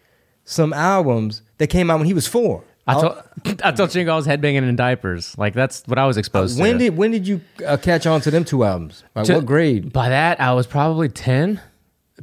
some 0.47 0.73
albums 0.73 1.43
that 1.59 1.67
came 1.67 1.91
out 1.91 1.99
when 1.99 2.07
he 2.07 2.15
was 2.15 2.27
four? 2.27 2.65
I 2.88 2.95
told, 3.00 3.23
I 3.64 3.73
told 3.73 3.90
Chingo 3.90 4.11
I 4.11 4.16
was 4.16 4.26
headbanging 4.26 4.69
in 4.69 4.76
diapers. 4.76 5.37
Like 5.37 5.55
that's 5.55 5.83
what 5.87 5.99
I 5.99 6.07
was 6.07 6.16
exposed 6.16 6.61
when 6.61 6.75
to. 6.75 6.78
did 6.78 6.97
when 6.97 7.11
did 7.11 7.26
you 7.26 7.40
uh, 7.66 7.76
catch 7.76 8.07
on 8.07 8.21
to 8.23 8.31
them 8.31 8.45
two 8.45 8.62
albums? 8.64 9.02
Like 9.14 9.26
To- 9.26 9.35
what 9.37 9.47
grade? 9.47 9.93
By 9.93 10.09
that, 10.11 10.40
I 10.40 10.52
was 10.55 10.66
probably 10.66 11.09
ten. 11.09 11.61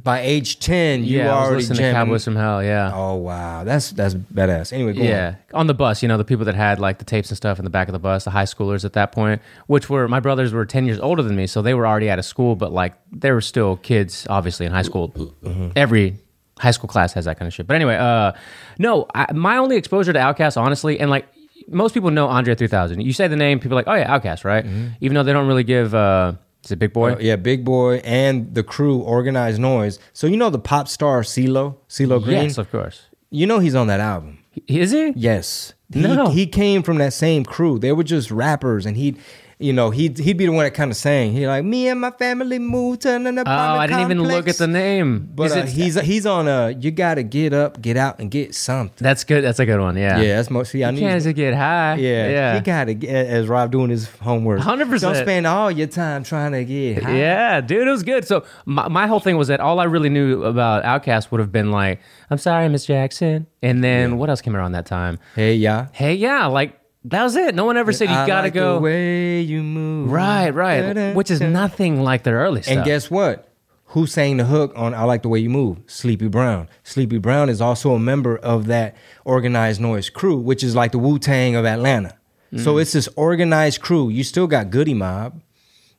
By 0.02 0.20
age 0.22 0.58
ten, 0.58 1.04
you 1.04 1.18
yeah, 1.18 1.32
I 1.32 1.50
was 1.52 1.68
listening 1.68 1.86
to. 1.86 1.92
Cowboys 1.92 2.24
from 2.24 2.34
Hell. 2.34 2.64
Yeah. 2.64 2.90
Oh 2.92 3.14
wow, 3.14 3.62
that's 3.62 3.92
that's 3.92 4.14
badass. 4.14 4.72
Anyway, 4.72 4.92
go 4.92 5.02
Yeah, 5.02 5.36
on 5.52 5.68
the 5.68 5.74
bus, 5.74 6.02
you 6.02 6.08
know, 6.08 6.16
the 6.18 6.24
people 6.24 6.44
that 6.46 6.56
had 6.56 6.80
like 6.80 6.98
the 6.98 7.04
tapes 7.04 7.30
and 7.30 7.36
stuff 7.36 7.60
in 7.60 7.64
the 7.64 7.70
back 7.70 7.86
of 7.86 7.92
the 7.92 8.00
bus, 8.00 8.24
the 8.24 8.30
high 8.30 8.42
schoolers 8.44 8.84
at 8.84 8.94
that 8.94 9.12
point, 9.12 9.40
which 9.68 9.88
were 9.88 10.08
my 10.08 10.18
brothers 10.18 10.52
were 10.52 10.66
10 10.66 10.84
years 10.86 10.98
older 10.98 11.22
than 11.22 11.36
me, 11.36 11.46
so 11.46 11.62
they 11.62 11.74
were 11.74 11.86
already 11.86 12.10
out 12.10 12.18
of 12.18 12.24
school, 12.24 12.56
but 12.56 12.72
like 12.72 12.94
they 13.12 13.30
were 13.30 13.40
still 13.40 13.76
kids, 13.76 14.26
obviously, 14.28 14.66
in 14.66 14.72
high 14.72 14.82
school. 14.82 15.10
Mm-hmm. 15.10 15.68
Every 15.76 16.16
high 16.58 16.70
school 16.70 16.88
class 16.88 17.12
has 17.14 17.24
that 17.24 17.38
kind 17.38 17.46
of 17.46 17.54
shit. 17.54 17.66
But 17.66 17.74
anyway, 17.74 17.96
uh, 17.96 18.32
no, 18.78 19.06
I, 19.14 19.32
my 19.32 19.56
only 19.56 19.76
exposure 19.76 20.12
to 20.12 20.18
Outkast, 20.18 20.56
honestly, 20.56 21.00
and 21.00 21.10
like 21.10 21.26
most 21.68 21.94
people 21.94 22.10
know 22.10 22.26
Andre 22.28 22.54
3000. 22.54 23.00
You 23.00 23.12
say 23.12 23.26
the 23.28 23.36
name, 23.36 23.58
people 23.60 23.76
are 23.78 23.82
like, 23.82 23.88
oh 23.88 23.94
yeah, 23.94 24.16
Outkast, 24.18 24.44
right? 24.44 24.64
Even 25.00 25.14
though 25.14 25.22
they 25.22 25.32
don't 25.32 25.46
really 25.48 25.64
give, 25.64 25.94
uh, 25.94 26.34
is 26.62 26.70
it 26.72 26.78
Big 26.78 26.92
Boi? 26.92 27.12
Mm-hmm. 27.12 27.20
Uh, 27.20 27.24
yeah, 27.24 27.36
Big 27.36 27.64
Boi 27.64 27.96
and 28.04 28.54
the 28.54 28.62
crew, 28.62 28.98
Organized 29.00 29.60
Noise. 29.60 29.98
So 30.12 30.26
you 30.26 30.36
know 30.36 30.50
the 30.50 30.58
pop 30.58 30.88
star 30.88 31.22
CeeLo, 31.22 31.76
CeeLo 31.88 32.22
Green. 32.22 32.42
yes, 32.44 32.58
of 32.58 32.70
course. 32.70 33.02
You 33.30 33.46
know 33.46 33.58
he's 33.58 33.74
on 33.74 33.86
that 33.88 34.00
album. 34.00 34.38
Is 34.68 34.92
he? 34.92 35.12
Yes. 35.16 35.74
He, 35.92 36.00
No. 36.00 36.30
he 36.30 36.46
came 36.46 36.82
from 36.82 36.98
that 36.98 37.12
same 37.12 37.44
crew. 37.44 37.78
They 37.78 37.92
were 37.92 38.04
just 38.04 38.30
rappers, 38.30 38.86
and 38.86 38.96
he'd, 38.96 39.18
you 39.58 39.72
know, 39.72 39.90
he'd 39.90 40.18
he'd 40.18 40.36
be 40.36 40.46
the 40.46 40.52
one 40.52 40.64
that 40.64 40.74
kind 40.74 40.90
of 40.90 40.96
sang. 40.96 41.32
He 41.32 41.46
like 41.46 41.64
me 41.64 41.88
and 41.88 42.00
my 42.00 42.10
family 42.10 42.58
moved 42.58 43.02
to 43.02 43.14
an 43.14 43.26
apartment 43.26 43.46
Oh, 43.48 43.52
I 43.80 43.86
didn't 43.86 44.02
even 44.02 44.22
look 44.22 44.48
at 44.48 44.56
the 44.56 44.66
name. 44.66 45.28
But 45.34 45.52
uh, 45.52 45.66
he's 45.66 45.98
he's 46.00 46.26
on 46.26 46.48
a. 46.48 46.70
You 46.70 46.90
got 46.90 47.14
to 47.14 47.22
get 47.22 47.52
up, 47.52 47.80
get 47.80 47.96
out, 47.96 48.18
and 48.18 48.30
get 48.30 48.54
something. 48.54 48.94
that's 48.98 49.22
good. 49.24 49.42
That's 49.44 49.58
a 49.60 49.66
good 49.66 49.80
one. 49.80 49.96
Yeah. 49.96 50.20
Yeah, 50.20 50.36
that's 50.36 50.50
most. 50.50 50.72
See, 50.72 50.82
I 50.82 50.90
You 50.90 50.96
need. 50.96 51.00
can't 51.00 51.22
just 51.22 51.36
get 51.36 51.54
high. 51.54 51.94
yeah, 51.96 52.28
Yeah. 52.28 52.54
he 52.56 52.60
got 52.62 52.84
to 52.86 52.94
get 52.94 53.14
as 53.26 53.46
Rob 53.46 53.70
doing 53.70 53.90
his 53.90 54.08
homework. 54.18 54.60
100%. 54.60 55.00
Don't 55.00 55.14
spend 55.16 55.46
all 55.46 55.70
your 55.70 55.86
time 55.86 56.24
trying 56.24 56.52
to 56.52 56.64
get 56.64 57.02
high. 57.02 57.16
Yeah, 57.16 57.60
dude, 57.60 57.86
it 57.86 57.90
was 57.90 58.02
good. 58.02 58.26
So 58.26 58.44
my, 58.64 58.88
my 58.88 59.06
whole 59.06 59.20
thing 59.20 59.36
was 59.36 59.48
that 59.48 59.60
all 59.60 59.78
I 59.80 59.84
really 59.84 60.08
knew 60.08 60.42
about 60.44 60.82
Outkast 60.84 61.30
would 61.30 61.40
have 61.40 61.52
been 61.52 61.70
like, 61.70 62.00
"I'm 62.30 62.38
sorry, 62.38 62.68
Miss 62.68 62.86
Jackson," 62.86 63.46
and 63.62 63.82
then 63.84 64.18
what 64.18 64.30
else 64.30 64.40
came 64.40 64.56
around 64.56 64.72
that 64.72 64.86
time? 64.86 65.18
Hey, 65.36 65.54
yeah. 65.54 65.86
Hey, 65.92 66.14
yeah, 66.14 66.46
like 66.46 66.78
that 67.04 67.22
was 67.22 67.36
it. 67.36 67.54
No 67.54 67.64
one 67.64 67.76
ever 67.76 67.92
said 67.92 68.08
you 68.08 68.14
I 68.14 68.26
gotta 68.26 68.46
like 68.46 68.54
go. 68.54 68.74
The 68.76 68.80
way 68.80 69.40
you 69.40 69.62
move. 69.62 70.10
right, 70.10 70.50
right, 70.50 71.14
which 71.14 71.30
is 71.30 71.40
nothing 71.40 72.02
like 72.02 72.22
their 72.22 72.36
early 72.36 72.62
stuff. 72.62 72.76
And 72.76 72.84
guess 72.84 73.10
what? 73.10 73.50
Who 73.88 74.06
sang 74.06 74.38
the 74.38 74.44
hook 74.44 74.72
on 74.74 74.92
I 74.92 75.04
Like 75.04 75.22
the 75.22 75.28
Way 75.28 75.38
You 75.38 75.50
Move? 75.50 75.78
Sleepy 75.86 76.26
Brown. 76.26 76.68
Sleepy 76.82 77.18
Brown 77.18 77.48
is 77.48 77.60
also 77.60 77.92
a 77.92 77.98
member 77.98 78.36
of 78.36 78.66
that 78.66 78.96
organized 79.24 79.80
noise 79.80 80.10
crew, 80.10 80.36
which 80.36 80.64
is 80.64 80.74
like 80.74 80.90
the 80.90 80.98
Wu 80.98 81.18
Tang 81.18 81.54
of 81.54 81.64
Atlanta. 81.64 82.18
Mm. 82.52 82.64
So 82.64 82.78
it's 82.78 82.92
this 82.92 83.08
organized 83.14 83.80
crew. 83.82 84.08
You 84.08 84.24
still 84.24 84.48
got 84.48 84.70
Goodie 84.70 84.94
Mob. 84.94 85.40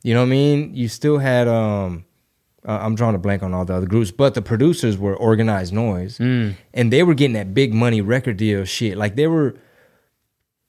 You 0.03 0.13
know 0.13 0.21
what 0.21 0.27
I 0.27 0.29
mean? 0.29 0.75
You 0.75 0.89
still 0.89 1.19
had 1.19 1.47
um 1.47 2.03
uh, 2.67 2.79
I'm 2.81 2.95
drawing 2.95 3.15
a 3.15 3.19
blank 3.19 3.43
on 3.43 3.53
all 3.53 3.63
the 3.63 3.75
other 3.75 3.85
groups, 3.85 4.11
but 4.11 4.33
the 4.33 4.41
producers 4.41 4.97
were 4.97 5.15
organized 5.15 5.71
noise. 5.71 6.17
Mm. 6.17 6.55
And 6.73 6.91
they 6.91 7.03
were 7.03 7.13
getting 7.13 7.35
that 7.35 7.53
big 7.53 7.73
money 7.73 8.01
record 8.01 8.37
deal 8.37 8.65
shit. 8.65 8.97
Like 8.97 9.15
they 9.15 9.27
were 9.27 9.55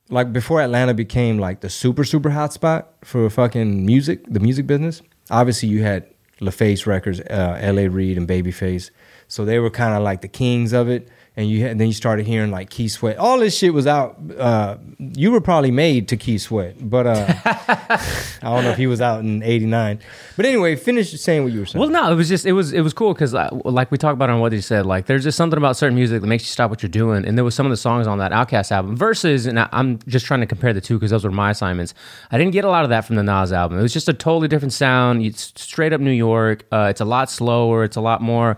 like 0.09 0.33
before 0.33 0.61
Atlanta 0.61 0.95
became 0.95 1.39
like 1.39 1.61
the 1.61 1.71
super 1.71 2.05
super 2.05 2.31
hot 2.31 2.53
spot 2.53 2.93
for 3.03 3.29
fucking 3.29 3.85
music, 3.85 4.25
the 4.29 4.41
music 4.41 4.67
business. 4.67 5.03
Obviously, 5.31 5.69
you 5.69 5.83
had 5.83 6.07
LaFace 6.41 6.87
Records, 6.87 7.21
uh, 7.21 7.59
L.A. 7.61 7.89
Reid, 7.89 8.17
and 8.17 8.29
Babyface, 8.29 8.91
so 9.27 9.45
they 9.45 9.59
were 9.59 9.71
kind 9.71 9.95
of 9.95 10.03
like 10.03 10.21
the 10.21 10.29
kings 10.29 10.73
of 10.73 10.89
it. 10.89 11.09
And 11.39 11.51
you 11.51 11.67
had, 11.67 11.79
then 11.79 11.87
you 11.87 11.93
started 11.93 12.27
hearing 12.27 12.51
like 12.51 12.71
Keith 12.71 12.93
Sweat. 12.93 13.19
All 13.19 13.39
this 13.39 13.55
shit 13.55 13.75
was 13.75 13.87
out. 13.87 14.19
Uh, 14.39 14.79
you 14.99 15.31
were 15.31 15.43
probably 15.43 15.71
made 15.71 16.09
to 16.09 16.17
Keith 16.17 16.41
Sweat, 16.41 16.77
but 16.81 17.07
uh, 17.07 17.27
I 17.45 18.01
don't 18.43 18.65
know 18.65 18.71
if 18.71 18.79
he 18.79 18.87
was 18.87 19.03
out 19.03 19.21
in 19.21 19.43
'89. 19.43 20.01
But 20.37 20.47
anyway, 20.47 20.77
finish 20.77 21.13
saying 21.21 21.45
what 21.45 21.53
you 21.53 21.61
were 21.61 21.67
saying. 21.67 21.79
Well, 21.79 21.91
no, 21.91 22.11
it 22.11 22.15
was 22.15 22.31
just 22.31 22.47
it 22.47 22.53
was 22.53 22.73
it 22.73 22.81
was 22.81 22.95
cool 22.95 23.13
because 23.13 23.35
like 23.35 23.91
we 23.91 23.99
talked 23.99 24.15
about 24.15 24.31
on 24.31 24.41
what 24.41 24.53
he 24.53 24.63
said, 24.63 24.87
like 24.87 25.05
there's 25.05 25.25
just 25.25 25.37
something 25.37 25.59
about 25.59 25.77
certain 25.77 25.95
music 25.95 26.23
that 26.23 26.27
makes 26.27 26.45
you 26.45 26.49
stop 26.49 26.71
what 26.71 26.83
you're 26.83 26.89
doing, 26.89 27.27
and 27.27 27.37
there 27.37 27.45
was 27.45 27.55
some 27.55 27.67
of 27.67 27.71
the 27.71 27.77
songs 27.77 28.07
on 28.07 28.17
that 28.17 28.33
Outkast 28.33 28.73
album 28.73 28.97
versus, 28.97 29.45
and 29.45 29.61
I, 29.61 29.69
I'm 29.73 29.99
just 30.09 30.25
trying 30.25 30.41
to 30.41 30.47
compare 30.47 30.73
the 30.73 30.81
two 30.81 30.95
because 30.95 31.11
those 31.11 31.25
were 31.25 31.31
my 31.31 31.51
assignments. 31.51 31.93
I 32.31 32.39
didn't 32.39 32.53
get 32.53 32.65
a 32.65 32.71
lot 32.71 32.85
of 32.85 32.89
that 32.89 33.05
from 33.05 33.17
the 33.17 33.23
Nas 33.23 33.53
album. 33.53 33.79
It 33.79 33.83
was 33.83 33.93
just 33.93 34.09
a 34.09 34.15
totally 34.15 34.49
different 34.49 34.73
sound. 34.73 35.23
It's 35.23 35.53
straight 35.55 35.93
up 35.93 36.01
New 36.01 36.13
York. 36.13 36.65
Uh, 36.73 36.87
it's 36.89 37.03
a 37.03 37.05
lot 37.05 37.31
slower. 37.31 37.85
It's 37.85 37.97
a 37.97 38.01
lot 38.01 38.23
more 38.23 38.57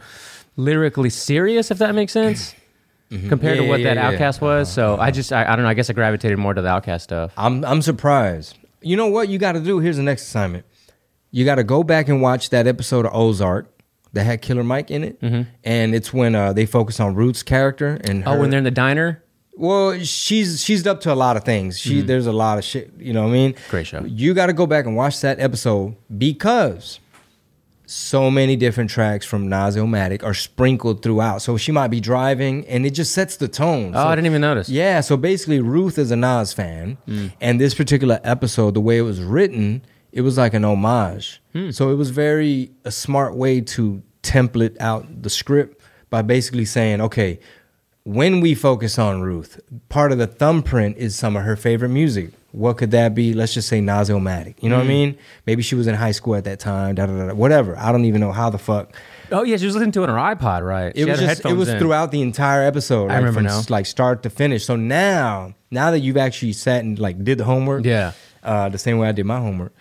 lyrically 0.57 1.11
serious, 1.11 1.73
if 1.73 1.79
that 1.79 1.97
makes 1.97 2.13
sense. 2.13 2.55
Mm-hmm. 3.11 3.29
Compared 3.31 3.57
Yeah, 3.57 3.63
to 3.63 3.69
what 3.69 3.81
yeah, 3.81 3.95
that 3.95 3.97
yeah, 3.97 4.11
yeah. 4.11 4.19
Outkast 4.19 4.41
was, 4.41 4.71
so 4.71 4.97
I 4.99 5.11
just 5.11 5.33
I, 5.33 5.51
I 5.51 5.57
don't 5.57 5.63
know. 5.63 5.71
I 5.71 5.75
guess 5.75 5.89
I 5.89 5.95
gravitated 5.95 6.39
more 6.39 6.53
to 6.53 6.61
the 6.61 6.69
Outkast 6.69 7.01
stuff. 7.03 7.33
I'm 7.37 7.65
I'm 7.65 7.81
surprised. 7.81 8.59
You 8.83 8.97
know 8.97 9.07
what 9.07 9.29
you 9.29 9.39
got 9.39 9.53
to 9.53 9.61
do? 9.61 9.79
Here's 9.81 9.97
the 9.97 10.03
next 10.03 10.23
assignment. 10.23 10.67
You 11.31 11.45
got 11.45 11.57
to 11.57 11.65
go 11.65 11.83
back 11.83 12.09
and 12.09 12.21
watch 12.23 12.51
that 12.51 12.67
episode 12.67 13.07
of 13.07 13.15
Ozark 13.15 13.73
that 14.13 14.25
had 14.25 14.43
Killer 14.43 14.63
Mike 14.65 14.91
in 14.91 15.05
it, 15.05 15.21
mm-hmm. 15.21 15.43
and 15.65 15.95
it's 15.95 16.13
when 16.13 16.35
uh, 16.35 16.53
they 16.53 16.67
focus 16.67 17.01
on 17.01 17.15
Ruth's 17.15 17.43
character 17.43 17.99
and 18.05 18.25
her, 18.25 18.31
Oh, 18.33 18.41
when 18.41 18.51
they're 18.51 18.59
in 18.59 18.65
the 18.65 18.71
diner, 18.71 19.23
well, 19.57 19.99
she's 19.99 20.63
she's 20.63 20.87
up 20.87 21.01
to 21.01 21.13
a 21.13 21.17
lot 21.17 21.37
of 21.37 21.45
things. 21.45 21.79
She 21.79 21.99
mm-hmm. 21.99 22.07
there's 22.07 22.27
a 22.27 22.33
lot 22.33 22.59
of 22.59 22.65
shit. 22.65 22.93
You 22.99 23.13
know 23.13 23.23
what 23.23 23.31
I 23.31 23.33
mean? 23.33 23.55
Great 23.71 23.87
show. 23.87 24.05
You 24.05 24.33
got 24.35 24.47
to 24.47 24.53
go 24.53 24.67
back 24.67 24.87
and 24.87 24.97
watch 24.97 25.21
that 25.23 25.41
episode 25.41 25.97
because 26.17 27.01
so 27.91 28.31
many 28.31 28.55
different 28.55 28.91
tracks 28.91 29.25
from 29.25 29.49
Nas 29.49 29.75
Illmatic 29.75 30.23
are 30.23 30.35
sprinkled 30.35 31.03
throughout. 31.03 31.41
So 31.41 31.57
she 31.57 31.73
might 31.73 31.89
be 31.89 32.01
driving, 32.01 32.67
and 32.69 32.85
it 32.85 32.91
just 32.91 33.13
sets 33.13 33.37
the 33.37 33.49
tone. 33.49 33.93
Oh, 33.95 34.03
So- 34.03 34.09
I 34.09 34.15
didn't 34.15 34.27
even 34.27 34.43
notice. 34.43 34.69
yeah, 34.69 35.01
so 35.01 35.17
basically 35.17 35.61
Ruth 35.61 35.99
is 35.99 36.11
a 36.11 36.17
Nas 36.17 36.53
fan, 36.53 36.99
and 37.41 37.59
this 37.61 37.75
particular 37.75 38.21
episode, 38.25 38.75
the 38.75 38.81
way 38.83 38.99
it 38.99 39.03
was 39.03 39.23
written, 39.23 39.81
it 40.13 40.21
was 40.21 40.37
like 40.37 40.53
an 40.53 40.65
homage. 40.65 41.41
Hmm. 41.55 41.71
So 41.71 41.91
it 41.91 41.95
was 41.95 42.11
very 42.11 42.71
a 42.85 42.91
smart 42.91 43.35
way 43.37 43.61
to 43.63 44.03
template 44.23 44.77
out 44.81 45.23
the 45.23 45.31
script 45.31 45.81
by 46.11 46.21
basically 46.23 46.65
saying, 46.67 47.01
okay, 47.01 47.39
when 48.05 48.41
we 48.41 48.55
focus 48.55 48.99
on 48.99 49.21
Ruth, 49.23 49.61
part 49.89 50.13
of 50.13 50.19
the 50.19 50.27
thumbprint 50.27 50.97
is 50.99 51.15
some 51.17 51.37
of 51.37 51.43
her 51.45 51.57
favorite 51.57 51.91
music. 51.91 52.31
What 52.53 52.79
could 52.79 52.93
that 52.93 53.15
be? 53.15 53.35
Let's 53.35 53.53
just 53.53 53.69
say 53.69 53.81
Nazomatic. 53.81 54.55
You 54.63 54.71
know 54.71 54.77
Hmm. 54.77 54.81
what 54.81 54.85
I 54.87 54.89
mean? 54.89 55.19
Maybe 55.47 55.63
she 55.63 55.75
was 55.75 55.87
in 55.87 55.95
high 55.95 56.13
school 56.13 56.35
at 56.35 56.45
that 56.45 56.59
time. 56.59 56.95
Da, 56.95 57.05
da, 57.07 57.13
da, 57.17 57.27
da, 57.29 57.35
whatever. 57.35 57.77
I 57.79 57.93
don't 57.93 58.07
even 58.07 58.21
know 58.23 58.33
how 58.33 58.49
the 58.49 58.57
fuck. 58.59 58.95
Oh 59.31 59.43
yeah, 59.43 59.59
she 59.59 59.67
was 59.67 59.75
listening 59.75 59.93
to 59.93 60.03
it 60.05 60.09
on 60.09 60.17
her 60.19 60.35
iPod, 60.37 60.67
right? 60.67 60.87
It 60.95 60.97
She 60.97 61.05
was 61.05 61.21
just 61.21 61.45
it 61.45 61.53
was 61.53 61.69
in. 61.69 61.79
throughout 61.79 62.11
the 62.11 62.23
entire 62.23 62.63
episode. 62.63 63.11
I 63.11 63.17
remember 63.17 63.33
from 63.35 63.45
now. 63.45 63.61
like 63.69 63.85
start 63.85 64.23
to 64.23 64.31
finish. 64.31 64.65
So 64.65 64.77
now, 64.77 65.55
now 65.71 65.91
that 65.91 65.99
you've 66.01 66.17
actually 66.17 66.55
sat 66.55 66.83
and 66.85 66.99
like 66.99 67.23
did 67.23 67.37
the 67.37 67.45
homework, 67.45 67.85
Yeah. 67.85 68.13
uh, 68.43 68.71
the 68.71 68.79
same 68.79 68.97
way 68.99 69.09
I 69.09 69.13
did 69.13 69.27
my 69.27 69.39
homework. 69.39 69.75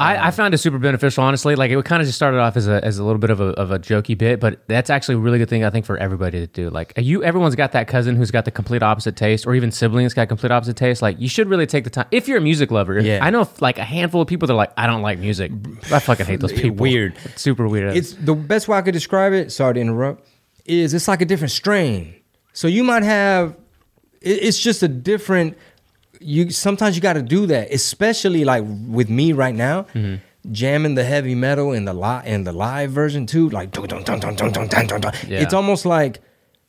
I, 0.00 0.14
I 0.16 0.26
um, 0.28 0.32
found 0.32 0.54
it 0.54 0.58
super 0.58 0.78
beneficial, 0.78 1.22
honestly. 1.22 1.56
Like 1.56 1.70
it 1.70 1.84
kind 1.84 2.00
of 2.00 2.08
just 2.08 2.16
started 2.16 2.38
off 2.38 2.56
as 2.56 2.66
a 2.66 2.82
as 2.82 2.98
a 2.98 3.04
little 3.04 3.18
bit 3.18 3.28
of 3.28 3.40
a 3.40 3.48
of 3.50 3.70
a 3.70 3.78
jokey 3.78 4.16
bit, 4.16 4.40
but 4.40 4.66
that's 4.66 4.88
actually 4.88 5.16
a 5.16 5.18
really 5.18 5.38
good 5.38 5.50
thing 5.50 5.62
I 5.62 5.68
think 5.68 5.84
for 5.84 5.98
everybody 5.98 6.40
to 6.40 6.46
do. 6.46 6.70
Like 6.70 6.94
you, 6.96 7.22
everyone's 7.22 7.54
got 7.54 7.72
that 7.72 7.86
cousin 7.86 8.16
who's 8.16 8.30
got 8.30 8.46
the 8.46 8.50
complete 8.50 8.82
opposite 8.82 9.16
taste, 9.16 9.46
or 9.46 9.54
even 9.54 9.70
siblings 9.70 10.14
got 10.14 10.28
complete 10.28 10.50
opposite 10.50 10.76
taste. 10.76 11.02
Like 11.02 11.20
you 11.20 11.28
should 11.28 11.48
really 11.48 11.66
take 11.66 11.84
the 11.84 11.90
time 11.90 12.06
if 12.10 12.28
you're 12.28 12.38
a 12.38 12.40
music 12.40 12.70
lover. 12.70 12.98
Yeah. 12.98 13.18
I 13.22 13.28
know 13.28 13.46
like 13.60 13.78
a 13.78 13.84
handful 13.84 14.22
of 14.22 14.28
people 14.28 14.46
that 14.46 14.54
are 14.54 14.56
like 14.56 14.72
I 14.78 14.86
don't 14.86 15.02
like 15.02 15.18
music. 15.18 15.52
I 15.92 15.98
fucking 15.98 16.24
hate 16.24 16.40
those 16.40 16.52
people. 16.60 16.78
Weird. 16.78 17.16
It's 17.26 17.42
super 17.42 17.68
weird. 17.68 17.94
It's 17.94 18.14
the 18.14 18.34
best 18.34 18.68
way 18.68 18.78
I 18.78 18.82
could 18.82 18.94
describe 18.94 19.34
it. 19.34 19.52
Sorry 19.52 19.74
to 19.74 19.80
interrupt. 19.80 20.26
Is 20.64 20.94
it's 20.94 21.08
like 21.08 21.20
a 21.20 21.26
different 21.26 21.52
strain. 21.52 22.14
So 22.54 22.68
you 22.68 22.84
might 22.84 23.02
have. 23.02 23.54
It's 24.22 24.58
just 24.58 24.82
a 24.82 24.88
different 24.88 25.56
you 26.20 26.50
sometimes 26.50 26.94
you 26.94 27.02
got 27.02 27.14
to 27.14 27.22
do 27.22 27.46
that, 27.46 27.72
especially 27.72 28.44
like 28.44 28.64
with 28.66 29.10
me 29.10 29.32
right 29.32 29.54
now. 29.54 29.82
Mm-hmm 29.94 30.16
jamming 30.50 30.94
the 30.94 31.04
heavy 31.04 31.34
metal 31.34 31.72
in 31.72 31.84
the 31.84 31.92
live 31.92 32.26
in 32.26 32.44
the 32.44 32.52
live 32.52 32.90
version 32.90 33.26
too, 33.26 33.48
like 33.50 33.70
dun, 33.72 33.86
dun, 33.86 34.02
dun, 34.02 34.18
dun, 34.18 34.34
dun, 34.34 34.52
dun, 34.52 34.86
dun, 34.86 35.00
dun. 35.00 35.12
Yeah. 35.26 35.40
it's 35.40 35.54
almost 35.54 35.84
like, 35.84 36.20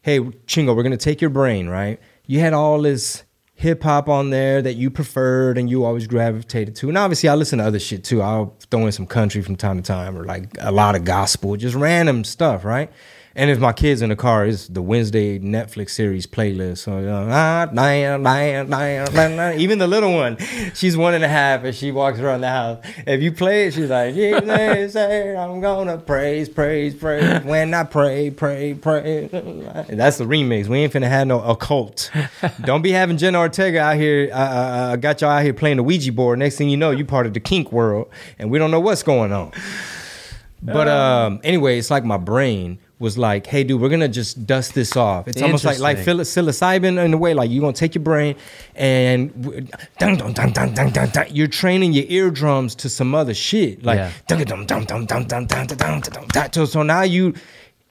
hey 0.01 0.19
Chingo, 0.19 0.75
we're 0.75 0.83
gonna 0.83 0.97
take 0.97 1.21
your 1.21 1.29
brain, 1.29 1.67
right? 1.67 1.99
You 2.25 2.39
had 2.39 2.53
all 2.53 2.81
this 2.81 3.23
hip 3.53 3.83
hop 3.83 4.09
on 4.09 4.29
there 4.29 4.61
that 4.61 4.73
you 4.73 4.89
preferred 4.89 5.57
and 5.57 5.69
you 5.69 5.85
always 5.85 6.07
gravitated 6.07 6.75
to, 6.77 6.89
and 6.89 6.97
obviously 6.97 7.29
I 7.29 7.35
listen 7.35 7.59
to 7.59 7.65
other 7.65 7.79
shit 7.79 8.03
too. 8.03 8.21
I'll 8.21 8.57
throw 8.69 8.85
in 8.85 8.91
some 8.91 9.07
country 9.07 9.41
from 9.41 9.55
time 9.55 9.77
to 9.77 9.83
time 9.83 10.17
or 10.17 10.25
like 10.25 10.49
a 10.59 10.71
lot 10.71 10.95
of 10.95 11.05
gospel, 11.05 11.55
just 11.55 11.75
random 11.75 12.23
stuff, 12.23 12.65
right? 12.65 12.91
And 13.33 13.49
if 13.49 13.59
my 13.59 13.71
kids 13.71 14.01
in 14.01 14.09
the 14.09 14.15
car, 14.17 14.45
it's 14.45 14.67
the 14.67 14.81
Wednesday 14.81 15.39
Netflix 15.39 15.91
series 15.91 16.27
playlist. 16.27 16.79
So 16.79 16.99
you 16.99 17.05
know, 17.05 17.27
ah, 17.29 17.69
nah, 17.71 18.17
nah, 18.17 18.63
nah, 18.63 19.05
nah, 19.05 19.27
nah. 19.27 19.51
even 19.53 19.79
the 19.79 19.87
little 19.87 20.13
one, 20.13 20.37
she's 20.73 20.97
one 20.97 21.13
and 21.13 21.23
a 21.23 21.29
half, 21.29 21.63
and 21.63 21.73
she 21.73 21.93
walks 21.93 22.19
around 22.19 22.41
the 22.41 22.49
house. 22.49 22.83
If 23.07 23.21
you 23.21 23.31
play 23.31 23.67
it, 23.67 23.73
she's 23.73 23.89
like, 23.89 24.15
"Jesus, 24.15 24.95
I'm 25.37 25.61
gonna 25.61 25.97
praise, 25.97 26.49
praise, 26.49 26.93
praise. 26.93 27.41
When 27.45 27.73
I 27.73 27.85
pray, 27.85 28.31
pray, 28.31 28.73
pray." 28.73 29.27
That's 29.27 30.17
the 30.17 30.25
remix. 30.25 30.67
We 30.67 30.79
ain't 30.79 30.91
finna 30.91 31.07
have 31.07 31.27
no 31.27 31.41
occult. 31.41 32.11
Don't 32.61 32.81
be 32.81 32.91
having 32.91 33.17
Jenna 33.17 33.39
Ortega 33.39 33.79
out 33.79 33.95
here. 33.95 34.29
I 34.33 34.37
uh, 34.37 34.45
uh, 34.45 34.95
got 34.97 35.21
y'all 35.21 35.29
out 35.29 35.43
here 35.43 35.53
playing 35.53 35.77
the 35.77 35.83
Ouija 35.83 36.11
board. 36.11 36.39
Next 36.39 36.57
thing 36.57 36.67
you 36.67 36.77
know, 36.77 36.91
you 36.91 37.05
part 37.05 37.25
of 37.25 37.33
the 37.33 37.39
kink 37.39 37.71
world, 37.71 38.09
and 38.37 38.51
we 38.51 38.59
don't 38.59 38.71
know 38.71 38.81
what's 38.81 39.03
going 39.03 39.31
on. 39.31 39.53
But 40.61 40.87
um, 40.87 41.39
anyway, 41.43 41.79
it's 41.79 41.89
like 41.89 42.03
my 42.03 42.17
brain 42.17 42.79
was 43.01 43.17
like, 43.17 43.45
"Hey, 43.47 43.63
dude, 43.65 43.81
we're 43.81 43.89
gonna 43.89 44.07
just 44.07 44.45
dust 44.47 44.73
this 44.73 44.95
off." 44.95 45.27
It's 45.27 45.41
almost 45.41 45.65
like 45.65 45.79
like 45.79 45.97
phil- 45.97 46.19
psilocybin 46.19 47.03
in 47.03 47.13
a 47.13 47.17
way. 47.17 47.33
Like 47.33 47.49
you're 47.51 47.59
gonna 47.61 47.73
take 47.73 47.95
your 47.95 48.03
brain 48.03 48.35
and 48.75 49.33
w- 49.43 49.67
dun, 49.99 50.15
dun, 50.15 50.31
dun, 50.33 50.51
dun, 50.53 50.73
dun, 50.73 50.89
dun, 50.91 51.09
dun. 51.09 51.25
you're 51.31 51.47
training 51.47 51.91
your 51.93 52.05
eardrums 52.07 52.75
to 52.75 52.87
some 52.89 53.13
other 53.13 53.33
shit. 53.33 53.83
Like 53.83 53.97
Yeah. 53.97 54.11
dun, 54.27 54.43
dun, 54.45 54.65
dun, 54.65 54.85
dun, 54.85 55.05
dun, 55.05 55.25
dun, 55.25 55.45
dun, 55.47 55.67
dun, 55.67 55.67
dun, 55.67 56.01
dun, 56.01 56.27
dun. 56.31 56.53
so 56.53 56.65
so 56.65 56.83
now 56.83 57.01
you. 57.01 57.33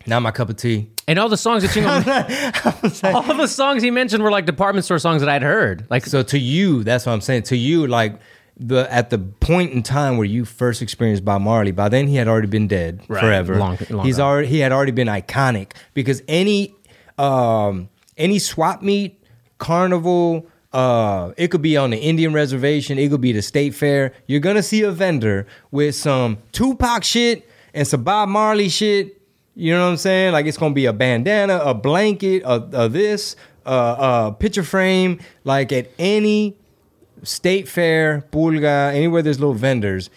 not 0.06 0.22
my 0.22 0.32
cup 0.32 0.50
of 0.50 0.56
tea. 0.58 0.90
and 1.08 1.18
all 1.20 1.30
the 1.30 1.38
songs 1.38 1.64
that 1.64 1.76
you 1.76 1.84
all 3.14 3.34
the 3.36 3.48
songs 3.48 3.82
he 3.84 3.92
mentioned 3.92 4.24
were 4.24 4.32
like 4.32 4.46
department 4.46 4.86
store 4.86 5.00
songs 5.00 5.22
that 5.22 5.30
I'd 5.30 5.44
heard. 5.44 5.86
Like, 5.90 6.06
So 6.06 6.24
to 6.24 6.38
you, 6.40 6.84
that's 6.84 7.06
what 7.06 7.14
I'm 7.14 7.22
saying. 7.22 7.44
To 7.44 7.58
you, 7.58 7.88
like 7.88 8.20
the 8.60 8.92
at 8.92 9.10
the 9.12 9.20
point 9.20 9.72
in 9.74 9.84
time 9.84 10.18
where 10.18 10.26
you 10.26 10.44
first 10.46 10.82
experienced 10.82 11.24
Bob 11.26 11.42
Marley, 11.42 11.72
by 11.72 11.90
then 11.90 12.08
he 12.08 12.16
had 12.16 12.28
already 12.28 12.48
been 12.48 12.68
dead 12.68 13.02
Right. 13.08 13.20
forever. 13.22 13.56
Long- 13.58 13.78
long 13.90 14.06
He's 14.06 14.20
already 14.20 14.48
he 14.48 14.60
had 14.60 14.72
already 14.72 14.92
been 14.94 15.08
iconic 15.08 15.74
because 15.94 16.24
any 16.28 16.74
um 17.18 17.90
any 18.18 18.40
swap 18.40 18.82
meet, 18.82 19.24
carnival, 19.58 20.48
uh, 20.74 21.32
it 21.38 21.50
could 21.50 21.62
be 21.62 21.78
on 21.78 21.92
the 21.92 21.98
Indian 21.98 22.34
reservation, 22.34 22.98
it 22.98 23.10
could 23.10 23.22
be 23.22 23.32
the 23.32 23.42
state 23.42 23.74
fair. 23.74 24.14
You're 24.28 24.40
gonna 24.40 24.64
see 24.64 24.82
a 24.82 24.92
vendor 24.92 25.48
with 25.72 25.96
some 25.96 26.38
Tupac 26.52 27.04
shit 27.04 27.50
and 27.74 27.88
some 27.88 28.04
Bob 28.04 28.30
Marley 28.30 28.70
shit. 28.70 29.22
You 29.56 29.74
know 29.74 29.86
what 29.86 29.92
I'm 29.92 29.98
saying? 29.98 30.34
Like 30.34 30.46
it's 30.46 30.58
gonna 30.58 30.74
be 30.74 30.86
a 30.86 30.94
bandana, 30.94 31.58
a 31.58 31.74
blanket, 31.74 32.44
a, 32.44 32.56
a 32.74 32.90
this, 32.90 33.36
uh, 33.66 34.30
a 34.30 34.32
picture 34.34 34.64
frame. 34.64 35.20
Like 35.44 35.72
at 35.72 35.90
any 35.98 36.58
state 37.24 37.68
fair, 37.68 38.24
pulga, 38.32 38.94
anywhere 38.94 39.22
there's 39.22 39.40
little 39.40 39.56
vendors, 39.56 40.10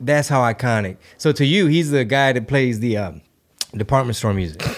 that's 0.00 0.28
how 0.28 0.40
iconic. 0.40 0.96
So 1.18 1.32
to 1.32 1.44
you, 1.44 1.66
he's 1.66 1.90
the 1.90 2.04
guy 2.04 2.32
that 2.32 2.48
plays 2.48 2.80
the 2.80 2.96
um, 2.96 3.20
department 3.76 4.16
store 4.16 4.32
music. 4.32 4.77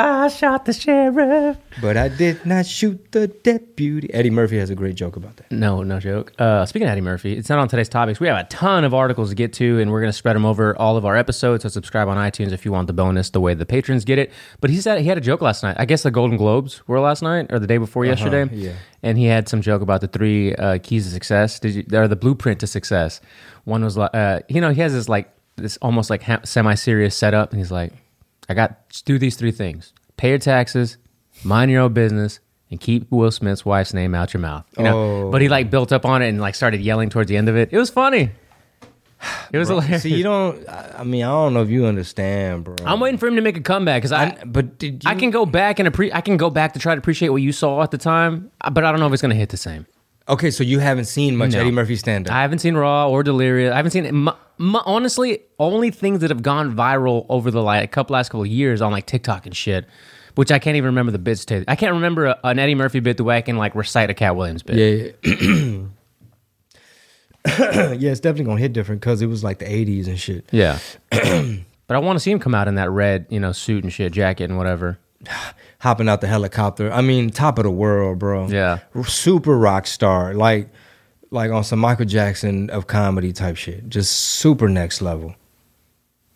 I 0.00 0.28
shot 0.28 0.64
the 0.64 0.72
sheriff. 0.72 1.56
But 1.82 1.96
I 1.96 2.08
did 2.08 2.46
not 2.46 2.66
shoot 2.66 3.10
the 3.10 3.26
deputy. 3.26 4.12
Eddie 4.14 4.30
Murphy 4.30 4.56
has 4.58 4.70
a 4.70 4.76
great 4.76 4.94
joke 4.94 5.16
about 5.16 5.36
that. 5.38 5.50
No, 5.50 5.82
no 5.82 5.98
joke. 5.98 6.32
Uh, 6.38 6.64
speaking 6.66 6.86
of 6.86 6.92
Eddie 6.92 7.00
Murphy, 7.00 7.32
it's 7.36 7.48
not 7.48 7.58
on 7.58 7.66
today's 7.68 7.88
topics. 7.88 8.20
We 8.20 8.28
have 8.28 8.38
a 8.38 8.44
ton 8.48 8.84
of 8.84 8.94
articles 8.94 9.30
to 9.30 9.34
get 9.34 9.52
to, 9.54 9.80
and 9.80 9.90
we're 9.90 10.00
going 10.00 10.12
to 10.12 10.16
spread 10.16 10.36
them 10.36 10.46
over 10.46 10.76
all 10.78 10.96
of 10.96 11.04
our 11.04 11.16
episodes. 11.16 11.64
So 11.64 11.68
subscribe 11.68 12.06
on 12.06 12.16
iTunes 12.16 12.52
if 12.52 12.64
you 12.64 12.70
want 12.70 12.86
the 12.86 12.92
bonus, 12.92 13.30
the 13.30 13.40
way 13.40 13.54
the 13.54 13.66
patrons 13.66 14.04
get 14.04 14.20
it. 14.20 14.30
But 14.60 14.70
he 14.70 14.80
said 14.80 15.00
he 15.00 15.08
had 15.08 15.18
a 15.18 15.20
joke 15.20 15.42
last 15.42 15.64
night. 15.64 15.76
I 15.80 15.84
guess 15.84 16.04
the 16.04 16.12
Golden 16.12 16.36
Globes 16.36 16.86
were 16.86 17.00
last 17.00 17.20
night 17.22 17.48
or 17.50 17.58
the 17.58 17.66
day 17.66 17.78
before 17.78 18.04
yesterday. 18.04 18.48
yeah. 18.54 18.74
And 19.02 19.18
he 19.18 19.24
had 19.24 19.48
some 19.48 19.62
joke 19.62 19.82
about 19.82 20.00
the 20.00 20.08
three 20.08 20.54
uh, 20.54 20.78
keys 20.80 21.06
to 21.06 21.10
success. 21.10 21.58
Did 21.58 21.74
you, 21.74 21.84
or 21.98 22.06
the 22.06 22.16
blueprint 22.16 22.60
to 22.60 22.68
success. 22.68 23.20
One 23.64 23.82
was 23.84 23.96
like, 23.96 24.10
uh, 24.14 24.40
you 24.48 24.60
know, 24.60 24.70
he 24.70 24.80
has 24.80 24.92
this 24.92 25.08
like 25.08 25.32
this 25.56 25.76
almost 25.78 26.08
like 26.08 26.22
ha- 26.22 26.40
semi-serious 26.44 27.16
setup, 27.16 27.50
and 27.50 27.58
he's 27.60 27.72
like, 27.72 27.92
I 28.48 28.54
got 28.54 29.02
do 29.04 29.18
these 29.18 29.36
three 29.36 29.52
things: 29.52 29.92
pay 30.16 30.30
your 30.30 30.38
taxes, 30.38 30.96
mind 31.44 31.70
your 31.70 31.82
own 31.82 31.92
business, 31.92 32.40
and 32.70 32.80
keep 32.80 33.10
Will 33.10 33.30
Smith's 33.30 33.64
wife's 33.64 33.92
name 33.94 34.14
out 34.14 34.32
your 34.34 34.40
mouth. 34.40 34.64
You 34.76 34.84
know? 34.84 34.98
Oh. 35.26 35.30
But 35.30 35.42
he 35.42 35.48
like 35.48 35.70
built 35.70 35.92
up 35.92 36.04
on 36.04 36.22
it 36.22 36.28
and 36.28 36.40
like 36.40 36.54
started 36.54 36.80
yelling 36.80 37.10
towards 37.10 37.28
the 37.28 37.36
end 37.36 37.48
of 37.48 37.56
it. 37.56 37.68
It 37.72 37.78
was 37.78 37.90
funny. 37.90 38.30
It 39.52 39.58
was 39.58 39.68
hilarious. 39.68 40.02
See, 40.02 40.14
you 40.14 40.22
don't. 40.22 40.68
I 40.68 40.96
I 40.98 41.04
mean, 41.04 41.24
I 41.24 41.28
don't 41.28 41.52
know 41.54 41.62
if 41.62 41.70
you 41.70 41.86
understand, 41.86 42.64
bro. 42.64 42.76
I'm 42.84 43.00
waiting 43.00 43.18
for 43.18 43.26
him 43.26 43.34
to 43.36 43.42
make 43.42 43.56
a 43.56 43.60
comeback 43.60 44.00
because 44.02 44.12
I, 44.12 44.24
I- 44.26 44.44
but 44.44 44.78
did 44.78 45.02
you, 45.04 45.10
I 45.10 45.14
can 45.16 45.30
go 45.30 45.44
back 45.44 45.78
and 45.80 45.88
appre- 45.92 46.12
I 46.14 46.20
can 46.20 46.36
go 46.36 46.50
back 46.50 46.74
to 46.74 46.78
try 46.78 46.94
to 46.94 46.98
appreciate 47.00 47.30
what 47.30 47.42
you 47.42 47.50
saw 47.52 47.82
at 47.82 47.90
the 47.90 47.98
time, 47.98 48.50
but 48.72 48.84
I 48.84 48.90
don't 48.92 49.00
know 49.00 49.06
if 49.08 49.12
it's 49.12 49.22
gonna 49.22 49.34
hit 49.34 49.48
the 49.48 49.56
same. 49.56 49.86
Okay, 50.28 50.50
so 50.50 50.62
you 50.62 50.78
haven't 50.78 51.06
seen 51.06 51.36
much 51.36 51.52
No. 51.52 51.60
Eddie 51.60 51.70
Murphy 51.70 51.96
stand 51.96 52.28
up. 52.28 52.34
I 52.34 52.42
haven't 52.42 52.58
seen 52.58 52.74
Raw 52.76 53.08
or 53.08 53.22
Delirious. 53.22 53.72
I 53.72 53.76
haven't 53.76 53.92
seen 53.92 54.04
m- 54.06 54.28
m- 54.28 54.76
honestly 54.76 55.40
only 55.58 55.90
things 55.90 56.20
that 56.20 56.30
have 56.30 56.42
gone 56.42 56.76
viral 56.76 57.24
over 57.28 57.50
the 57.50 57.62
like 57.62 57.90
couple 57.92 58.14
last 58.14 58.28
couple 58.28 58.42
of 58.42 58.48
years 58.48 58.82
on 58.82 58.92
like 58.92 59.06
TikTok 59.06 59.46
and 59.46 59.56
shit, 59.56 59.86
which 60.34 60.52
I 60.52 60.58
can't 60.58 60.76
even 60.76 60.88
remember 60.88 61.12
the 61.12 61.18
bits 61.18 61.44
to. 61.46 61.64
I 61.66 61.76
can't 61.76 61.94
remember 61.94 62.26
a, 62.26 62.38
an 62.44 62.58
Eddie 62.58 62.74
Murphy 62.74 63.00
bit 63.00 63.16
the 63.16 63.24
way 63.24 63.38
I 63.38 63.40
can 63.40 63.56
like 63.56 63.74
recite 63.74 64.10
a 64.10 64.14
Katt 64.14 64.36
Williams 64.36 64.62
bit. 64.62 64.76
Yeah, 65.24 65.32
yeah. 65.32 65.82
yeah, 67.94 68.10
it's 68.10 68.20
definitely 68.20 68.44
gonna 68.44 68.60
hit 68.60 68.74
different 68.74 69.00
because 69.00 69.22
it 69.22 69.26
was 69.26 69.42
like 69.42 69.58
the 69.60 69.64
'80s 69.64 70.08
and 70.08 70.20
shit. 70.20 70.46
Yeah. 70.50 70.78
but 71.10 71.96
I 71.96 71.98
want 71.98 72.16
to 72.16 72.20
see 72.20 72.30
him 72.30 72.38
come 72.38 72.54
out 72.54 72.68
in 72.68 72.74
that 72.74 72.90
red, 72.90 73.26
you 73.30 73.40
know, 73.40 73.52
suit 73.52 73.82
and 73.82 73.92
shit, 73.92 74.12
jacket 74.12 74.44
and 74.44 74.58
whatever. 74.58 74.98
Hopping 75.80 76.08
out 76.08 76.20
the 76.20 76.26
helicopter. 76.26 76.92
I 76.92 77.02
mean, 77.02 77.30
top 77.30 77.58
of 77.58 77.64
the 77.64 77.70
world, 77.70 78.18
bro. 78.18 78.48
Yeah. 78.48 78.80
super 79.06 79.56
rock 79.56 79.86
star, 79.86 80.34
like 80.34 80.68
like 81.30 81.50
on 81.50 81.62
some 81.62 81.78
Michael 81.78 82.04
Jackson 82.06 82.70
of 82.70 82.86
comedy 82.86 83.32
type 83.32 83.56
shit. 83.56 83.88
Just 83.88 84.12
super 84.12 84.68
next 84.68 85.00
level. 85.02 85.34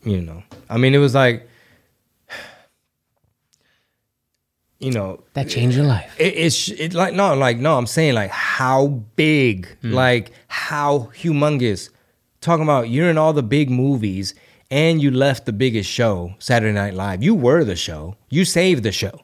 you 0.05 0.21
know, 0.21 0.43
I 0.69 0.77
mean, 0.79 0.95
it 0.95 0.99
was 0.99 1.15
like, 1.15 1.49
you 4.79 4.91
know, 4.93 5.23
That 5.35 5.49
changed 5.49 5.77
your 5.77 5.87
life. 5.87 6.15
it, 6.19 6.35
it's 6.37 6.69
it 6.69 6.95
like 6.95 7.15
no, 7.15 7.35
like 7.35 7.59
no. 7.59 7.77
I'm 7.79 7.87
saying 7.87 8.15
like 8.15 8.31
how 8.31 8.87
big, 9.17 9.69
hmm. 9.81 9.93
like 9.93 10.33
how 10.49 11.11
humongous. 11.17 11.89
Talking 12.41 12.65
about 12.65 12.89
you're 12.91 13.09
in 13.09 13.19
all 13.19 13.33
the 13.33 13.43
big 13.43 13.71
movies 13.71 14.35
and 14.71 15.01
you 15.03 15.11
left 15.11 15.47
the 15.47 15.53
biggest 15.53 15.89
show, 15.91 16.35
Saturday 16.39 16.73
Night 16.73 16.95
Live. 16.95 17.23
You 17.23 17.35
were 17.35 17.63
the 17.65 17.77
show. 17.77 18.17
You 18.31 18.45
saved 18.45 18.83
the 18.83 18.93
show. 18.93 19.21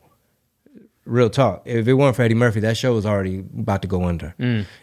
Real 1.09 1.31
talk. 1.31 1.63
If 1.65 1.89
it 1.89 1.95
weren't 1.95 2.15
for 2.17 2.23
Eddie 2.23 2.35
Murphy, 2.35 2.61
that 2.61 2.77
show 2.77 2.95
was 2.95 3.07
already 3.07 3.39
about 3.59 3.83
to 3.83 3.89
go 3.89 4.05
under. 4.05 4.35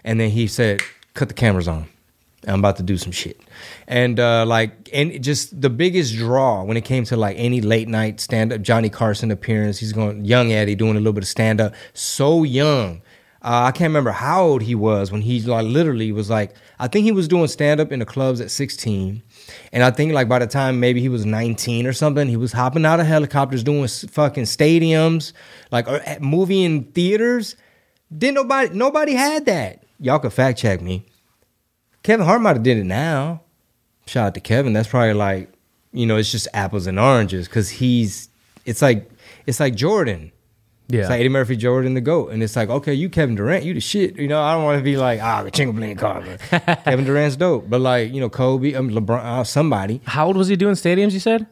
And 0.04 0.20
then 0.20 0.30
he 0.32 0.48
said, 0.48 0.82
"Cut 1.14 1.28
the 1.28 1.34
cameras 1.36 1.68
on. 1.68 1.88
I'm 2.48 2.60
about 2.60 2.78
to 2.78 2.84
do 2.84 2.98
some 2.98 3.12
shit." 3.12 3.40
And 3.88 4.20
uh, 4.20 4.46
like, 4.46 4.90
and 4.92 5.24
just 5.24 5.60
the 5.62 5.70
biggest 5.70 6.16
draw 6.16 6.64
when 6.64 6.78
it 6.78 6.86
came 6.86 7.04
to 7.06 7.16
like 7.16 7.38
any 7.40 7.62
late 7.62 7.88
night 7.88 8.20
stand 8.20 8.52
up, 8.52 8.62
Johnny 8.62 8.90
Carson 8.90 9.32
appearance. 9.32 9.78
He's 9.80 9.94
going 9.94 10.26
young 10.26 10.52
Eddie 10.52 10.76
doing 10.76 10.96
a 10.96 11.00
little 11.00 11.14
bit 11.14 11.24
of 11.24 11.30
stand 11.30 11.62
up. 11.62 11.74
So 11.94 12.44
young. 12.44 13.02
Uh, 13.44 13.66
I 13.66 13.72
can't 13.72 13.90
remember 13.90 14.10
how 14.10 14.42
old 14.44 14.64
he 14.64 14.74
was 14.74 15.12
when 15.12 15.22
he 15.22 15.40
like 15.42 15.68
literally 15.68 16.12
was 16.12 16.32
like 16.32 16.56
I 16.80 16.88
think 16.88 17.04
he 17.06 17.12
was 17.12 17.28
doing 17.28 17.48
stand 17.48 17.80
up 17.80 17.92
in 17.92 18.00
the 18.00 18.06
clubs 18.06 18.42
at 18.42 18.50
16, 18.50 19.22
and 19.72 19.84
I 19.84 19.92
think 19.92 20.14
like 20.14 20.28
by 20.28 20.40
the 20.40 20.48
time 20.48 20.80
maybe 20.80 21.02
he 21.02 21.10
was 21.10 21.26
19 21.26 21.86
or 21.88 21.94
something, 21.94 22.28
he 22.28 22.38
was 22.38 22.52
hopping 22.52 22.86
out 22.86 23.00
of 23.00 23.06
helicopters 23.06 23.64
doing 23.64 23.88
fucking 23.88 24.46
stadiums, 24.46 25.34
like 25.72 25.88
or 25.88 25.98
at 25.98 26.22
movie 26.22 26.64
in 26.64 26.86
theaters. 26.86 27.56
Didn't 28.16 28.36
nobody 28.36 28.76
nobody 28.76 29.14
had 29.14 29.46
that. 29.46 29.84
Y'all 30.00 30.20
could 30.20 30.34
fact 30.34 30.60
check 30.60 30.82
me. 30.82 31.06
Kevin 32.04 32.26
Hart 32.26 32.42
might 32.42 32.56
have 32.56 32.64
did 32.64 32.78
it 32.78 32.86
now. 32.86 33.42
Shout 34.06 34.28
out 34.28 34.34
to 34.36 34.40
Kevin. 34.40 34.74
That's 34.74 34.88
probably 34.88 35.14
like 35.14 35.52
you 35.92 36.06
know 36.06 36.18
it's 36.18 36.32
just 36.32 36.48
apples 36.54 36.88
and 36.88 37.00
oranges 37.00 37.48
because 37.48 37.70
he's 37.70 38.30
it's 38.66 38.82
like 38.82 39.10
it's 39.46 39.60
like 39.60 39.76
Jordan. 39.76 40.32
Yeah. 40.88 41.02
It's 41.02 41.10
like 41.10 41.20
Eddie 41.20 41.30
Murphy, 41.30 41.56
Jordan, 41.56 41.96
the 41.96 42.02
GOAT. 42.02 42.32
And 42.32 42.44
it's 42.44 42.56
like, 42.56 42.70
okay, 42.70 42.94
you 42.94 43.10
Kevin 43.10 43.36
Durant, 43.36 43.64
you 43.66 43.74
the 43.74 43.80
shit. 43.80 44.16
You 44.18 44.28
know, 44.28 44.42
I 44.42 44.54
don't 44.54 44.64
want 44.64 44.78
to 44.78 44.84
be 44.84 44.98
like, 44.98 45.20
ah, 45.22 45.42
the 45.44 45.50
Chingo 45.52 45.74
Bling 45.76 45.96
Carver. 45.98 46.38
Kevin 46.84 47.06
Durant's 47.06 47.36
dope. 47.36 47.70
But 47.70 47.82
like, 47.82 48.14
you 48.14 48.20
know, 48.20 48.30
Kobe, 48.30 48.74
um, 48.76 48.90
LeBron, 48.92 49.24
uh, 49.24 49.44
somebody. 49.44 50.02
How 50.06 50.28
old 50.28 50.38
was 50.38 50.48
he 50.48 50.56
doing 50.56 50.76
stadiums? 50.76 51.14
You 51.14 51.20
said. 51.20 51.48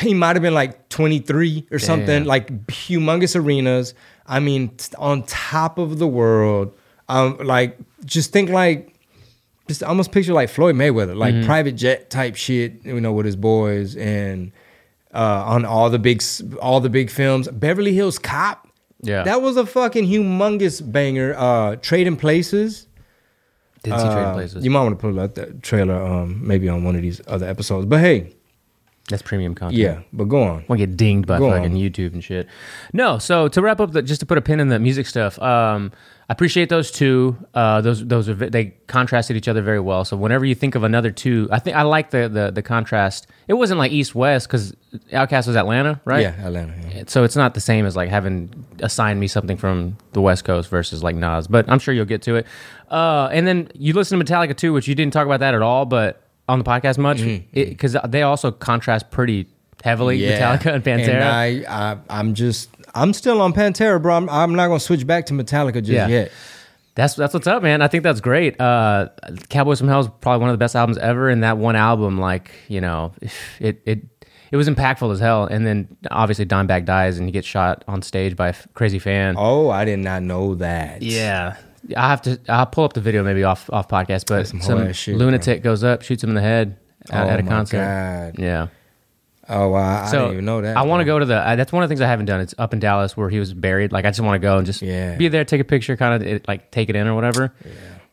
He 0.00 0.14
might 0.14 0.36
have 0.36 0.42
been 0.42 0.54
like 0.54 0.88
23 0.88 1.66
or 1.72 1.78
something, 1.80 2.24
like 2.24 2.66
humongous 2.68 3.34
arenas. 3.40 3.94
I 4.26 4.38
mean, 4.40 4.70
on 4.98 5.24
top 5.24 5.78
of 5.78 5.98
the 5.98 6.06
world. 6.06 6.72
Um, 7.08 7.38
like, 7.38 7.76
just 8.04 8.32
think 8.32 8.50
like, 8.50 8.94
just 9.68 9.82
almost 9.82 10.12
picture 10.12 10.32
like 10.32 10.48
Floyd 10.48 10.74
Mayweather, 10.76 11.16
like 11.16 11.34
Mm-hmm. 11.34 11.46
private 11.46 11.72
jet 11.72 12.08
type 12.10 12.36
shit, 12.36 12.84
you 12.84 13.00
know, 13.00 13.12
with 13.12 13.26
his 13.26 13.36
boys 13.36 13.96
and 13.96 14.52
uh, 15.14 15.44
on 15.46 15.64
all 15.64 15.88
the 15.90 15.98
big, 15.98 16.22
all 16.60 16.80
the 16.80 16.90
big 16.90 17.10
films. 17.10 17.48
Beverly 17.48 17.94
Hills 17.94 18.18
Cop. 18.18 18.68
Yeah. 19.00 19.22
That 19.22 19.42
was 19.42 19.56
a 19.56 19.66
fucking 19.66 20.06
humongous 20.06 20.80
banger. 20.92 21.34
Uh, 21.36 21.76
Trading 21.76 22.16
Places. 22.16 22.86
Didn't 23.82 24.00
see 24.00 24.06
Trading 24.06 24.24
Uh, 24.24 24.32
Places. 24.34 24.64
You 24.64 24.70
might 24.70 24.82
want 24.82 24.98
to 24.98 25.00
put 25.12 25.18
out 25.18 25.34
that 25.34 25.62
trailer, 25.62 25.94
um, 25.94 26.40
maybe 26.46 26.68
on 26.68 26.84
one 26.84 26.96
of 26.96 27.02
these 27.02 27.20
other 27.26 27.46
episodes. 27.46 27.86
But 27.86 28.00
hey, 28.00 28.34
That's 29.10 29.22
premium 29.22 29.54
content. 29.54 29.78
yeah. 29.78 30.00
But 30.14 30.24
go 30.24 30.42
on. 30.42 30.64
want 30.66 30.80
to 30.80 30.86
get 30.86 30.96
dinged 30.96 31.26
by 31.26 31.38
Go 31.38 31.50
fucking 31.50 31.72
on. 31.72 31.78
YouTube 31.78 32.14
and 32.14 32.24
shit. 32.24 32.48
No, 32.94 33.18
so 33.18 33.48
to 33.48 33.60
wrap 33.60 33.78
up, 33.78 33.92
the, 33.92 34.00
just 34.02 34.20
to 34.20 34.26
put 34.26 34.38
a 34.38 34.40
pin 34.40 34.60
in 34.60 34.68
the 34.68 34.78
music 34.78 35.06
stuff, 35.06 35.38
um, 35.42 35.92
I 36.30 36.32
appreciate 36.32 36.70
those 36.70 36.90
two. 36.90 37.36
Uh, 37.52 37.82
those 37.82 38.02
those 38.06 38.30
are 38.30 38.34
they 38.34 38.74
contrasted 38.86 39.36
each 39.36 39.46
other 39.46 39.60
very 39.60 39.78
well. 39.80 40.06
So 40.06 40.16
whenever 40.16 40.46
you 40.46 40.54
think 40.54 40.74
of 40.74 40.82
another 40.82 41.10
two, 41.10 41.48
I 41.52 41.58
think 41.58 41.76
I 41.76 41.82
like 41.82 42.10
the 42.12 42.30
the, 42.30 42.50
the 42.50 42.62
contrast. 42.62 43.26
It 43.46 43.54
wasn't 43.54 43.78
like 43.78 43.92
East 43.92 44.14
West 44.14 44.48
because 44.48 44.74
Outkast 45.12 45.48
was 45.48 45.56
Atlanta, 45.56 46.00
right? 46.06 46.22
Yeah, 46.22 46.46
Atlanta. 46.46 46.72
Yeah. 46.94 47.02
So 47.08 47.24
it's 47.24 47.36
not 47.36 47.52
the 47.52 47.60
same 47.60 47.84
as 47.84 47.96
like 47.96 48.08
having 48.08 48.64
assigned 48.80 49.20
me 49.20 49.26
something 49.28 49.58
from 49.58 49.98
the 50.14 50.22
West 50.22 50.46
Coast 50.46 50.70
versus 50.70 51.02
like 51.02 51.14
Nas, 51.14 51.46
but 51.46 51.68
I'm 51.68 51.78
sure 51.78 51.92
you'll 51.92 52.06
get 52.06 52.22
to 52.22 52.36
it. 52.36 52.46
Uh, 52.90 53.28
and 53.30 53.46
then 53.46 53.68
you 53.74 53.92
listen 53.92 54.18
to 54.18 54.24
Metallica 54.24 54.56
too, 54.56 54.72
which 54.72 54.88
you 54.88 54.94
didn't 54.94 55.12
talk 55.12 55.26
about 55.26 55.40
that 55.40 55.52
at 55.54 55.60
all, 55.60 55.84
but 55.84 56.22
on 56.48 56.58
the 56.58 56.64
podcast 56.64 56.98
much 56.98 57.22
because 57.52 57.96
they 58.08 58.22
also 58.22 58.50
contrast 58.50 59.10
pretty 59.10 59.46
heavily. 59.82 60.18
Metallica 60.20 60.74
and 60.74 60.84
Pantera. 60.84 61.08
And 61.08 61.66
I, 61.66 61.92
I, 61.92 61.98
I'm 62.08 62.34
just, 62.34 62.70
I'm 62.94 63.12
still 63.12 63.40
on 63.42 63.52
Pantera, 63.52 64.00
bro. 64.00 64.14
I'm, 64.16 64.28
I'm 64.30 64.54
not 64.54 64.68
gonna 64.68 64.80
switch 64.80 65.06
back 65.06 65.26
to 65.26 65.34
Metallica 65.34 65.74
just 65.74 65.88
Yeah. 65.90 66.06
yet. 66.08 66.32
That's 66.96 67.14
that's 67.16 67.34
what's 67.34 67.48
up, 67.48 67.60
man. 67.62 67.82
I 67.82 67.88
think 67.88 68.04
that's 68.04 68.20
great. 68.20 68.60
Uh, 68.60 69.08
Cowboys 69.48 69.80
from 69.80 69.88
Hell 69.88 70.00
is 70.00 70.08
probably 70.20 70.40
one 70.42 70.50
of 70.50 70.54
the 70.54 70.58
best 70.58 70.76
albums 70.76 70.96
ever, 70.98 71.28
and 71.28 71.42
that 71.42 71.58
one 71.58 71.74
album, 71.74 72.20
like 72.20 72.52
you 72.68 72.80
know, 72.80 73.12
it 73.58 73.82
it 73.84 74.02
it 74.52 74.56
was 74.56 74.68
impactful 74.68 75.10
as 75.12 75.18
hell. 75.18 75.44
And 75.46 75.66
then 75.66 75.88
obviously 76.12 76.46
Dimebag 76.46 76.84
dies, 76.84 77.18
and 77.18 77.26
he 77.26 77.32
gets 77.32 77.48
shot 77.48 77.82
on 77.88 78.00
stage 78.02 78.36
by 78.36 78.46
a 78.46 78.50
f- 78.50 78.68
crazy 78.74 79.00
fan. 79.00 79.34
Oh, 79.36 79.70
I 79.70 79.84
did 79.84 79.98
not 79.98 80.22
know 80.22 80.54
that. 80.54 81.02
Yeah, 81.02 81.56
I 81.96 82.08
have 82.08 82.22
to. 82.22 82.40
I'll 82.48 82.66
pull 82.66 82.84
up 82.84 82.92
the 82.94 83.00
video 83.00 83.22
maybe 83.22 83.44
off 83.44 83.68
off 83.72 83.88
podcast, 83.88 84.26
but 84.26 84.46
some 84.46 84.60
some, 84.60 84.92
shit, 84.92 85.16
lunatic 85.16 85.62
goes 85.62 85.84
up, 85.84 86.02
shoots 86.02 86.22
him 86.22 86.30
in 86.30 86.34
the 86.34 86.40
head 86.40 86.78
at, 87.10 87.26
Oh 87.26 87.30
at 87.30 87.40
a 87.40 87.42
concert. 87.42 87.78
God. 87.78 88.38
Yeah. 88.38 88.68
Oh, 89.46 89.68
wow. 89.68 90.04
I 90.04 90.06
So 90.10 90.18
didn't 90.20 90.32
even 90.32 90.44
know 90.46 90.62
that. 90.62 90.76
I 90.76 90.82
want 90.82 91.02
to 91.02 91.04
go 91.04 91.18
to 91.18 91.24
the. 91.26 91.36
Uh, 91.36 91.56
that's 91.56 91.70
one 91.72 91.82
of 91.82 91.88
the 91.88 91.92
things 91.92 92.00
I 92.00 92.06
haven't 92.06 92.24
done. 92.26 92.40
It's 92.40 92.54
up 92.56 92.72
in 92.72 92.80
Dallas 92.80 93.14
where 93.16 93.28
he 93.28 93.38
was 93.38 93.52
buried. 93.52 93.92
Like 93.92 94.06
I 94.06 94.08
just 94.10 94.20
want 94.20 94.36
to 94.36 94.38
go 94.38 94.56
and 94.56 94.64
just 94.64 94.80
Yeah. 94.80 95.16
be 95.16 95.28
there, 95.28 95.44
take 95.44 95.60
a 95.60 95.64
picture, 95.64 95.96
kind 95.96 96.22
of 96.24 96.40
like 96.48 96.70
take 96.70 96.88
it 96.88 96.96
in 96.96 97.06
or 97.06 97.14
whatever. 97.14 97.52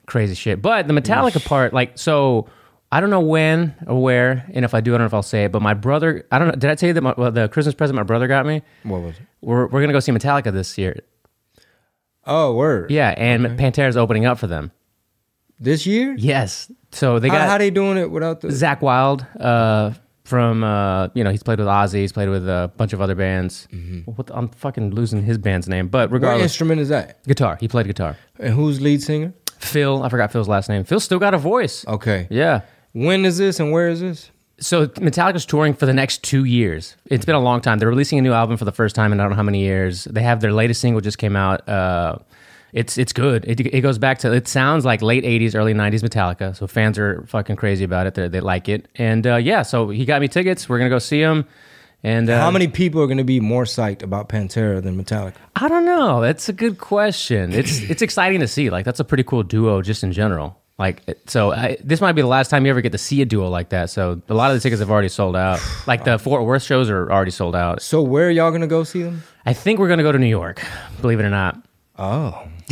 Crazy 0.08 0.36
shit. 0.36 0.62
But 0.62 0.88
the 0.88 0.94
Metallica 0.94 1.44
part, 1.46 1.74
like 1.74 1.98
so. 1.98 2.50
I 2.94 3.00
don't 3.00 3.10
know 3.10 3.22
when 3.22 3.74
or 3.88 4.02
where, 4.02 4.46
and 4.54 4.66
if 4.66 4.74
I 4.74 4.82
do, 4.82 4.92
I 4.94 4.98
don't 4.98 5.04
know 5.04 5.06
if 5.06 5.14
I'll 5.14 5.24
say 5.24 5.46
it. 5.46 5.54
But 5.54 5.62
my 5.62 5.74
brother, 5.74 6.26
I 6.30 6.38
don't 6.40 6.50
know. 6.50 6.56
Did 6.56 6.70
I 6.70 6.76
tell 6.76 6.88
you 6.88 6.94
that 6.96 7.02
my, 7.02 7.14
well, 7.18 7.32
the 7.32 7.48
Christmas 7.48 7.74
present 7.74 7.96
my 7.96 8.04
brother 8.04 8.28
got 8.28 8.46
me? 8.46 8.64
What 8.84 9.00
was 9.02 9.16
it? 9.16 9.22
We're, 9.40 9.68
we're 9.68 9.80
gonna 9.80 9.94
go 9.94 10.02
see 10.02 10.12
Metallica 10.12 10.52
this 10.52 10.78
year. 10.78 11.00
Oh, 12.26 12.54
word. 12.56 12.92
Yeah, 12.92 13.14
and 13.18 13.58
Pantera's 13.58 13.98
opening 13.98 14.26
up 14.26 14.38
for 14.38 14.48
them. 14.48 14.72
This 15.60 15.86
year? 15.86 16.16
Yes. 16.18 16.72
So 16.92 17.20
they 17.20 17.30
got 17.30 17.48
how 17.48 17.58
they 17.58 17.70
doing 17.70 17.98
it 17.98 18.10
without 18.12 18.42
the? 18.42 18.48
Zakk 18.50 18.82
Wylde 18.82 19.26
uh, 19.40 19.92
from 20.24 20.64
uh, 20.64 21.10
you 21.14 21.24
know 21.24 21.30
he's 21.32 21.44
played 21.44 21.60
with 21.60 21.68
Ozzy, 21.68 21.96
he's 22.02 22.12
played 22.12 22.30
with 22.30 22.48
a 22.50 22.72
bunch 22.78 22.94
of 22.94 23.02
other 23.02 23.16
bands. 23.16 23.68
What 24.06 24.28
the- 24.28 24.36
I'm 24.38 24.50
fucking 24.50 24.92
losing 24.96 25.24
his 25.24 25.38
band's 25.38 25.68
name, 25.70 25.88
but 25.88 26.10
What 26.10 26.16
regardless, 26.16 26.44
instrument 26.52 26.82
is 26.82 26.90
that? 26.90 27.24
guitar. 27.26 27.58
He 27.60 27.68
played 27.68 27.86
guitar. 27.88 28.18
And 28.40 28.54
who's 28.54 28.82
lead 28.82 29.02
singer? 29.04 29.34
Phil, 29.60 30.02
I 30.04 30.10
forgot 30.10 30.32
Phil's 30.32 30.48
last 30.50 30.68
name. 30.70 30.84
Phil 30.84 31.00
still 31.00 31.20
got 31.20 31.34
a 31.34 31.38
voice. 31.38 31.86
Okay. 31.88 32.28
Yeah. 32.32 32.62
When 32.94 33.24
is 33.26 33.38
this 33.38 33.60
and 33.60 33.72
where 33.72 33.88
is 33.90 34.02
this? 34.02 34.32
So 34.62 34.88
Metallica's 34.88 35.46
touring 35.46 35.74
for 35.74 35.86
the 35.86 35.94
next 35.94 36.24
two 36.24 36.46
years. 36.46 36.96
It's 37.08 37.26
been 37.26 37.36
a 37.36 37.42
long 37.42 37.62
time. 37.62 37.80
They're 37.80 37.90
releasing 37.90 38.20
a 38.20 38.22
new 38.22 38.32
album 38.32 38.58
for 38.58 38.66
the 38.66 38.72
first 38.72 38.96
time 38.96 39.12
in 39.12 39.20
I 39.20 39.24
don't 39.24 39.32
know 39.32 39.36
how 39.36 39.44
many 39.44 39.60
years. 39.62 40.06
They 40.06 40.22
have 40.22 40.40
their 40.40 40.54
latest 40.54 40.82
single 40.82 41.02
just 41.02 41.18
came 41.18 41.36
out. 41.36 41.68
Uh, 41.68 42.18
it's 42.72 42.98
it's 42.98 43.12
good. 43.12 43.44
It, 43.46 43.60
it 43.60 43.82
goes 43.82 43.98
back 43.98 44.20
to 44.20 44.32
it 44.32 44.48
sounds 44.48 44.86
like 44.86 45.02
late 45.02 45.24
'80s, 45.24 45.56
early 45.56 45.74
'90s 45.74 46.02
Metallica. 46.02 46.56
So 46.56 46.68
fans 46.68 46.98
are 46.98 47.26
fucking 47.28 47.56
crazy 47.58 47.84
about 47.84 48.08
it. 48.08 48.14
They, 48.14 48.28
they 48.28 48.40
like 48.40 48.70
it. 48.70 48.88
And 48.96 49.28
uh, 49.28 49.36
yeah, 49.38 49.64
so 49.64 49.90
he 49.90 50.06
got 50.06 50.22
me 50.22 50.28
tickets. 50.28 50.70
We're 50.70 50.78
gonna 50.78 50.90
go 50.90 51.00
see 51.00 51.20
him. 51.20 51.46
And 52.04 52.30
uh, 52.30 52.40
How 52.40 52.50
many 52.50 52.68
people 52.68 53.02
are 53.02 53.06
going 53.06 53.20
to 53.20 53.24
be 53.24 53.40
more 53.40 53.64
psyched 53.64 54.02
about 54.02 54.28
Pantera 54.28 54.82
than 54.82 55.02
Metallica? 55.02 55.36
I 55.56 55.68
don't 55.68 55.86
know. 55.86 56.20
That's 56.20 56.50
a 56.50 56.54
good 56.54 56.80
question. 56.80 57.54
It's 57.54 57.82
it's 57.82 58.02
exciting 58.02 58.40
to 58.40 58.48
see. 58.48 58.70
Like 58.70 58.86
that's 58.86 59.00
a 59.00 59.04
pretty 59.04 59.24
cool 59.24 59.44
duo 59.44 59.82
just 59.82 60.04
in 60.04 60.12
general. 60.12 60.61
Like 60.82 61.04
so, 61.28 61.54
I, 61.54 61.78
this 61.84 62.02
might 62.02 62.14
be 62.14 62.24
the 62.24 62.28
last 62.28 62.50
time 62.50 62.66
you 62.66 62.72
ever 62.72 62.82
get 62.82 62.92
to 62.94 62.98
see 62.98 63.22
a 63.22 63.26
duo 63.26 63.50
like 63.50 63.70
that. 63.70 63.92
So 63.92 64.20
a 64.28 64.34
lot 64.34 64.50
of 64.50 64.58
the 64.58 64.62
tickets 64.62 64.80
have 64.80 64.90
already 64.90 65.10
sold 65.10 65.36
out. 65.36 65.60
Like 65.88 66.06
the 66.06 66.18
Fort 66.18 66.44
Worth 66.44 66.64
shows 66.64 66.90
are 66.90 67.12
already 67.12 67.32
sold 67.32 67.56
out. 67.56 67.82
So 67.82 68.02
where 68.02 68.28
are 68.28 68.32
y'all 68.32 68.52
going 68.52 68.62
to 68.62 68.68
go 68.68 68.84
see 68.84 69.04
them? 69.04 69.24
I 69.46 69.54
think 69.54 69.80
we're 69.80 69.90
gonna 69.90 70.04
go 70.04 70.12
to 70.12 70.20
New 70.20 70.28
York. 70.28 70.62
Believe 71.02 71.20
it 71.20 71.24
or 71.24 71.30
not. 71.30 71.62
Oh. 71.98 72.48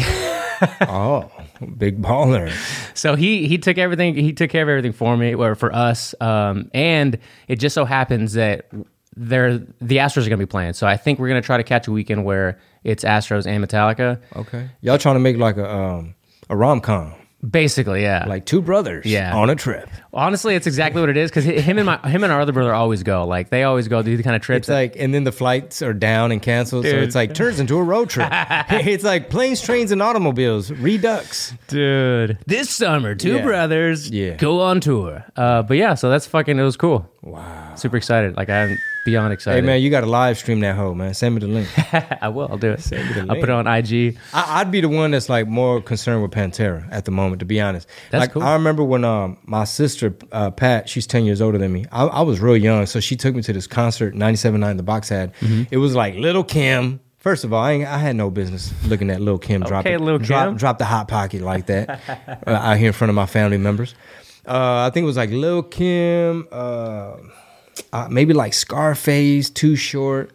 oh, 0.81 1.31
big 1.77 2.01
baller. 2.01 2.51
So 2.95 3.15
he 3.15 3.47
he 3.47 3.57
took 3.57 3.77
everything. 3.77 4.15
He 4.15 4.33
took 4.33 4.49
care 4.49 4.63
of 4.63 4.69
everything 4.69 4.93
for 4.93 5.17
me 5.17 5.35
or 5.35 5.55
for 5.55 5.73
us. 5.73 6.15
Um, 6.21 6.69
and 6.73 7.17
it 7.47 7.57
just 7.57 7.73
so 7.73 7.85
happens 7.85 8.33
that 8.33 8.69
they're 9.15 9.57
the 9.57 9.97
Astros 9.97 10.25
are 10.25 10.29
gonna 10.29 10.37
be 10.37 10.45
playing. 10.45 10.73
So 10.73 10.87
I 10.87 10.97
think 10.97 11.19
we're 11.19 11.27
gonna 11.27 11.41
try 11.41 11.57
to 11.57 11.63
catch 11.63 11.87
a 11.87 11.91
weekend 11.91 12.25
where 12.25 12.59
it's 12.83 13.03
Astros 13.03 13.45
and 13.45 13.63
Metallica. 13.63 14.19
Okay. 14.35 14.69
Y'all 14.81 14.97
trying 14.97 15.15
to 15.15 15.19
make 15.19 15.37
like 15.37 15.57
a 15.57 15.69
um 15.69 16.15
a 16.49 16.55
rom 16.55 16.81
com, 16.81 17.13
Basically, 17.47 18.01
yeah. 18.01 18.25
like 18.27 18.45
two 18.45 18.61
brothers, 18.61 19.05
Yeah. 19.05 19.33
on 19.33 19.49
a 19.49 19.55
trip. 19.55 19.87
Honestly, 20.13 20.55
it's 20.55 20.67
exactly 20.67 20.99
what 20.99 21.09
it 21.09 21.15
is 21.15 21.31
because 21.31 21.45
him 21.45 21.77
and 21.77 21.85
my 21.85 21.97
him 22.09 22.23
and 22.25 22.33
our 22.33 22.41
other 22.41 22.51
brother 22.51 22.73
always 22.73 23.01
go. 23.03 23.25
Like 23.25 23.49
they 23.49 23.63
always 23.63 23.87
go 23.87 24.01
do 24.01 24.17
the 24.17 24.23
kind 24.23 24.35
of 24.35 24.41
trips. 24.41 24.63
It's 24.67 24.69
like, 24.69 24.95
and 24.97 25.13
then 25.13 25.23
the 25.23 25.31
flights 25.31 25.81
are 25.81 25.93
down 25.93 26.33
and 26.33 26.41
canceled, 26.41 26.83
so 26.83 26.91
Dude. 26.91 27.03
it's 27.03 27.15
like 27.15 27.33
turns 27.33 27.61
into 27.61 27.77
a 27.77 27.83
road 27.83 28.09
trip. 28.09 28.27
it's 28.31 29.05
like 29.05 29.29
planes, 29.29 29.61
trains, 29.61 29.91
and 29.93 30.01
automobiles, 30.01 30.69
redux. 30.71 31.53
dude, 31.69 32.37
this 32.45 32.69
summer, 32.69 33.15
two 33.15 33.35
Yeah. 33.37 33.43
brothers 33.43 34.09
Yeah. 34.09 34.35
go 34.35 34.59
on 34.59 34.81
tour. 34.81 35.23
Uh, 35.37 35.61
but 35.61 35.77
yeah, 35.77 35.93
so 35.93 36.09
that's 36.09 36.25
fucking. 36.27 36.59
It 36.59 36.63
was 36.63 36.75
cool. 36.75 37.09
Wow. 37.21 37.75
Super 37.75 37.95
excited. 37.95 38.35
Like 38.35 38.49
I, 38.49 38.75
beyond 39.05 39.33
excited. 39.33 39.61
Hey 39.61 39.65
man, 39.65 39.81
you 39.81 39.89
got 39.89 40.01
to 40.01 40.07
live 40.07 40.37
stream 40.37 40.59
that 40.61 40.75
hoe, 40.75 40.93
man. 40.93 41.13
Send 41.13 41.35
me 41.35 41.41
the 41.41 41.47
link. 41.47 41.67
I 42.21 42.27
will. 42.29 42.47
I'll 42.49 42.57
do 42.57 42.71
it. 42.71 42.91
me 42.91 42.97
the 42.97 43.25
I'll 43.29 43.35
put 43.39 43.43
it 43.43 43.49
on 43.49 43.67
IG. 43.67 44.17
I, 44.33 44.59
I'd 44.61 44.71
be 44.71 44.81
the 44.81 44.89
one 44.89 45.11
that's 45.11 45.29
like 45.29 45.47
more 45.47 45.81
concerned 45.81 46.21
with 46.21 46.31
Pantera 46.31 46.87
at 46.91 47.05
the 47.05 47.11
moment, 47.11 47.39
to 47.39 47.45
be 47.45 47.59
honest. 47.61 47.87
That's 48.11 48.21
like 48.21 48.31
cool. 48.33 48.43
I 48.43 48.53
remember 48.53 48.83
when 48.83 49.03
um, 49.03 49.37
my 49.43 49.63
sister 49.63 50.15
uh, 50.31 50.51
Pat, 50.51 50.89
she's 50.89 51.07
ten 51.07 51.25
years 51.25 51.41
older 51.41 51.57
than 51.57 51.71
me. 51.71 51.85
I, 51.91 52.05
I 52.05 52.21
was 52.21 52.39
real 52.39 52.57
young, 52.57 52.85
so 52.85 52.99
she 52.99 53.15
took 53.15 53.35
me 53.35 53.41
to 53.43 53.53
this 53.53 53.67
concert, 53.67 54.13
97.9 54.15 54.77
The 54.77 54.83
Box 54.83 55.09
had. 55.09 55.33
Mm-hmm. 55.35 55.63
It 55.71 55.77
was 55.77 55.95
like 55.95 56.15
Little 56.15 56.43
Kim. 56.43 56.99
First 57.17 57.43
of 57.43 57.51
all, 57.51 57.61
I, 57.61 57.73
ain't, 57.73 57.85
I 57.87 57.97
had 57.97 58.15
no 58.15 58.29
business 58.29 58.71
looking 58.85 59.09
at 59.09 59.19
Little 59.19 59.39
Kim 59.39 59.61
drop 59.61 59.85
Okay, 59.85 59.95
it, 59.95 59.99
Lil' 60.01 60.19
drop, 60.19 60.47
Kim. 60.47 60.55
drop 60.57 60.77
the 60.77 60.85
hot 60.85 61.09
pocket 61.09 61.41
like 61.41 61.65
that 61.65 61.99
uh, 62.47 62.51
out 62.51 62.77
here 62.77 62.87
in 62.87 62.93
front 62.93 63.09
of 63.09 63.15
my 63.15 63.25
family 63.25 63.57
members. 63.57 63.93
Uh, 64.47 64.87
I 64.87 64.89
think 64.93 65.03
it 65.03 65.05
was 65.05 65.17
like 65.17 65.29
Lil 65.29 65.63
Kim, 65.63 66.47
uh, 67.93 68.07
maybe 68.09 68.33
like 68.33 68.53
Scarface, 68.53 69.49
Too 69.49 69.75
Short. 69.75 70.31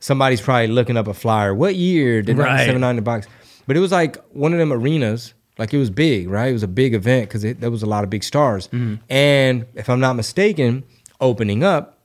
Somebody's 0.00 0.40
probably 0.40 0.66
looking 0.68 0.96
up 0.96 1.06
a 1.06 1.14
flyer. 1.14 1.54
What 1.54 1.74
year 1.76 2.20
did 2.22 2.36
Right. 2.38 2.68
97.9 2.68 2.96
The 2.96 3.02
Box? 3.02 3.26
But 3.66 3.76
it 3.76 3.80
was 3.80 3.92
like 3.92 4.16
one 4.34 4.52
of 4.52 4.58
them 4.58 4.72
arenas. 4.72 5.32
Like 5.56 5.72
it 5.72 5.78
was 5.78 5.88
big, 5.88 6.28
right? 6.28 6.48
It 6.50 6.52
was 6.52 6.62
a 6.64 6.68
big 6.68 6.94
event 6.94 7.28
because 7.28 7.42
there 7.42 7.70
was 7.70 7.82
a 7.82 7.86
lot 7.86 8.02
of 8.04 8.10
big 8.10 8.24
stars. 8.24 8.68
And 9.08 9.66
if 9.74 9.88
I'm 9.88 10.00
not 10.00 10.14
mistaken, 10.14 10.82
opening 11.20 11.62
up, 11.62 12.00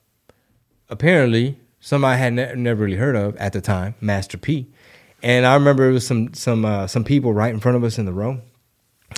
apparently 0.89 1.57
somebody 1.79 2.13
I 2.13 2.17
had 2.17 2.33
ne- 2.33 2.55
never 2.55 2.85
really 2.85 2.97
heard 2.97 3.15
of 3.15 3.35
at 3.37 3.53
the 3.53 3.61
time, 3.61 3.95
Master 4.01 4.37
P. 4.37 4.67
And 5.21 5.45
I 5.45 5.53
remember 5.55 5.89
it 5.89 5.93
was 5.93 6.05
some 6.07 6.33
some 6.33 6.63
uh, 6.63 6.87
some 6.87 7.03
people 7.03 7.33
right 7.33 7.53
in 7.53 7.59
front 7.59 7.75
of 7.75 7.83
us 7.83 7.97
in 7.97 8.05
the 8.05 8.13
row. 8.13 8.39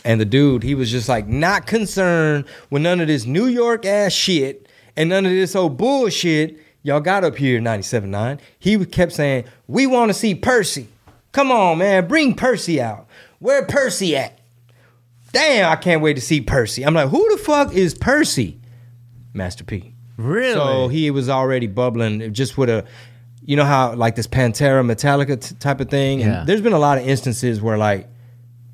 And 0.06 0.20
the 0.22 0.26
dude, 0.26 0.64
he 0.64 0.74
was 0.74 0.90
just 0.90 1.10
like 1.10 1.28
not 1.28 1.68
concerned 1.68 2.46
with 2.70 2.82
none 2.82 3.02
of 3.02 3.08
this 3.08 3.26
New 3.26 3.46
York 3.48 3.86
ass 3.86 4.14
shit 4.14 4.68
and 4.96 5.10
none 5.10 5.26
of 5.26 5.32
this 5.32 5.56
old 5.56 5.78
bullshit 5.78 6.60
y'all 6.84 7.00
got 7.00 7.24
up 7.24 7.36
here 7.36 7.58
in 7.58 7.64
97.9. 7.64 8.40
He 8.60 8.84
kept 8.86 9.14
saying, 9.14 9.46
We 9.68 9.88
want 9.88 10.10
to 10.10 10.14
see 10.14 10.36
Percy. 10.36 10.88
Come 11.32 11.52
on, 11.52 11.78
man, 11.78 12.08
bring 12.08 12.36
Percy 12.36 12.82
out. 12.82 13.08
Where 13.40 13.66
Percy 13.66 14.18
at? 14.18 14.40
Damn, 15.32 15.72
I 15.72 15.78
can't 15.78 16.02
wait 16.02 16.16
to 16.16 16.22
see 16.22 16.42
Percy. 16.42 16.86
I'm 16.86 16.94
like, 16.94 17.10
who 17.10 17.36
the 17.36 17.42
fuck 17.42 17.74
is 17.74 17.94
Percy? 17.94 18.60
Master 19.34 19.64
P. 19.64 19.94
Really? 20.18 20.54
So 20.54 20.90
he 20.90 21.10
was 21.10 21.30
already 21.30 21.68
bubbling 21.68 22.34
just 22.34 22.58
with 22.58 22.70
a, 22.70 22.86
you 23.46 23.56
know 23.56 23.64
how 23.64 23.94
like 23.94 24.16
this 24.16 24.28
Pantera 24.28 24.86
Metallica 24.86 25.42
t- 25.42 25.56
type 25.56 25.80
of 25.80 25.90
thing. 25.90 26.20
Yeah. 26.20 26.40
And 26.42 26.50
there's 26.50 26.62
been 26.62 26.74
a 26.74 26.80
lot 26.80 26.98
of 26.98 27.08
instances 27.08 27.62
where 27.62 27.78
like, 27.78 28.10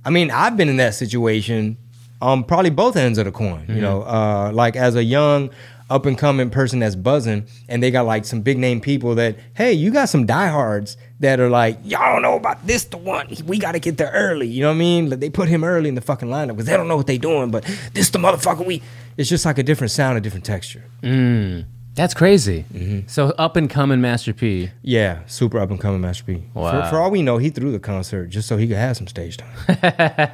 I 0.04 0.10
mean, 0.10 0.32
I've 0.32 0.58
been 0.58 0.68
in 0.68 0.78
that 0.78 0.96
situation 0.96 1.78
on 2.22 2.44
probably 2.44 2.72
both 2.72 2.98
ends 2.98 3.20
of 3.20 3.26
the 3.26 3.32
coin. 3.32 3.62
Mm-hmm. 3.62 3.76
You 3.76 3.82
know, 3.82 4.02
uh, 4.02 4.52
like 4.52 4.76
as 4.76 4.96
a 4.96 5.04
young 5.04 5.52
up 5.90 6.06
and 6.06 6.18
coming 6.18 6.50
person 6.50 6.80
that's 6.80 6.96
buzzing, 6.96 7.46
and 7.68 7.82
they 7.82 7.92
got 7.92 8.06
like 8.06 8.26
some 8.26 8.42
big 8.42 8.58
name 8.58 8.82
people 8.82 9.16
that, 9.16 9.38
hey, 9.54 9.74
you 9.74 9.92
got 9.92 10.10
some 10.10 10.26
diehards 10.26 10.98
that 11.20 11.40
are 11.40 11.50
like, 11.50 11.80
y'all 11.84 12.14
don't 12.14 12.22
know 12.22 12.36
about 12.36 12.66
this 12.68 12.86
the 12.86 12.98
one. 12.98 13.28
We 13.46 13.58
got 13.58 13.72
to 13.72 13.80
get 13.80 13.98
there 13.98 14.12
early. 14.14 14.48
You 14.48 14.64
know 14.64 14.70
what 14.70 14.76
I 14.76 14.80
mean? 14.80 15.10
Like, 15.10 15.20
they 15.20 15.30
put 15.30 15.48
him 15.48 15.64
early 15.64 15.90
in 15.90 15.96
the 15.96 16.02
fucking 16.02 16.28
lineup 16.28 16.50
because 16.50 16.66
they 16.66 16.78
don't 16.78 16.88
know 16.88 16.98
what 16.98 17.08
they 17.08 17.18
doing. 17.18 17.52
But 17.52 17.64
this 17.94 18.10
the 18.10 18.20
motherfucker. 18.20 18.66
We. 18.66 18.82
It's 19.16 19.30
just 19.30 19.46
like 19.46 19.58
a 19.58 19.64
different 19.64 19.92
sound, 19.92 20.18
a 20.18 20.22
different 20.22 20.46
texture. 20.46 20.84
Mm, 21.02 21.66
that's 21.96 22.14
crazy. 22.14 22.66
Mm-hmm. 22.72 23.08
So 23.08 23.30
up 23.40 23.56
and 23.56 23.70
coming 23.70 24.00
Master 24.00 24.34
P. 24.34 24.70
Yeah, 24.84 25.22
super 25.26 25.60
up 25.60 25.72
and 25.72 25.80
coming 25.80 26.02
Master 26.02 26.24
P. 26.24 26.44
Wow. 26.54 26.84
For, 26.84 26.90
for 26.90 26.98
all 27.00 27.10
we 27.10 27.24
know, 27.24 27.38
he 27.38 27.50
threw 27.50 27.72
the 27.72 27.80
concert 27.80 28.28
just 28.28 28.48
so 28.48 28.58
he 28.58 28.68
could 28.68 28.78
have 28.78 28.96
some 28.98 29.08
stage 29.08 29.38
time. 29.38 29.50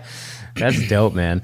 That's 0.56 0.88
dope, 0.88 1.14
man. 1.14 1.42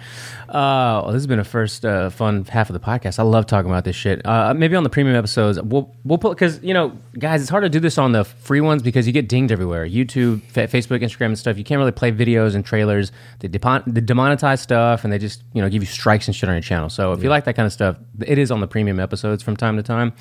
Uh, 0.50 1.02
well, 1.04 1.08
this 1.08 1.20
has 1.20 1.28
been 1.28 1.40
a 1.40 1.44
first 1.44 1.86
uh, 1.86 2.10
fun 2.10 2.44
half 2.46 2.70
of 2.70 2.74
the 2.74 2.80
podcast. 2.80 3.20
I 3.20 3.24
love 3.24 3.46
talking 3.46 3.70
about 3.70 3.84
this 3.84 3.96
shit. 3.96 4.26
Uh, 4.26 4.54
maybe 4.56 4.76
on 4.76 4.84
the 4.84 4.90
premium 4.90 5.16
episodes, 5.16 5.62
we'll 5.62 5.96
we'll 6.04 6.18
put 6.18 6.32
because 6.32 6.62
you 6.64 6.74
know, 6.74 6.98
guys, 7.20 7.42
it's 7.42 7.52
hard 7.52 7.64
to 7.64 7.70
do 7.70 7.80
this 7.80 8.00
on 8.00 8.14
the 8.14 8.24
free 8.24 8.60
ones 8.60 8.82
because 8.82 9.06
you 9.06 9.14
get 9.14 9.30
dinged 9.30 9.52
everywhere. 9.52 9.88
YouTube, 9.88 10.42
fa- 10.44 10.68
Facebook, 10.68 11.04
Instagram, 11.04 11.28
and 11.28 11.38
stuff. 11.38 11.58
You 11.58 11.64
can't 11.64 11.78
really 11.78 11.92
play 11.92 12.12
videos 12.12 12.56
and 12.56 12.66
trailers. 12.66 13.12
They, 13.40 13.48
depon- 13.48 13.84
they 13.86 14.02
demonetize 14.02 14.60
stuff 14.60 15.04
and 15.04 15.14
they 15.14 15.20
just 15.20 15.44
you 15.54 15.62
know 15.62 15.70
give 15.70 15.84
you 15.84 15.88
strikes 15.88 16.28
and 16.28 16.36
shit 16.36 16.50
on 16.50 16.56
your 16.56 16.64
channel. 16.64 16.90
So 16.90 17.14
if 17.14 17.22
you 17.22 17.30
like 17.30 17.46
that 17.46 17.56
kind 17.56 17.68
of 17.68 17.74
stuff, 17.74 17.98
it 18.26 18.40
is 18.40 18.50
on 18.50 18.60
the 18.60 18.68
premium 18.68 19.00
episodes 19.00 19.44
from 19.44 19.56
time 19.56 19.78
to 19.78 19.84
time. 19.84 20.14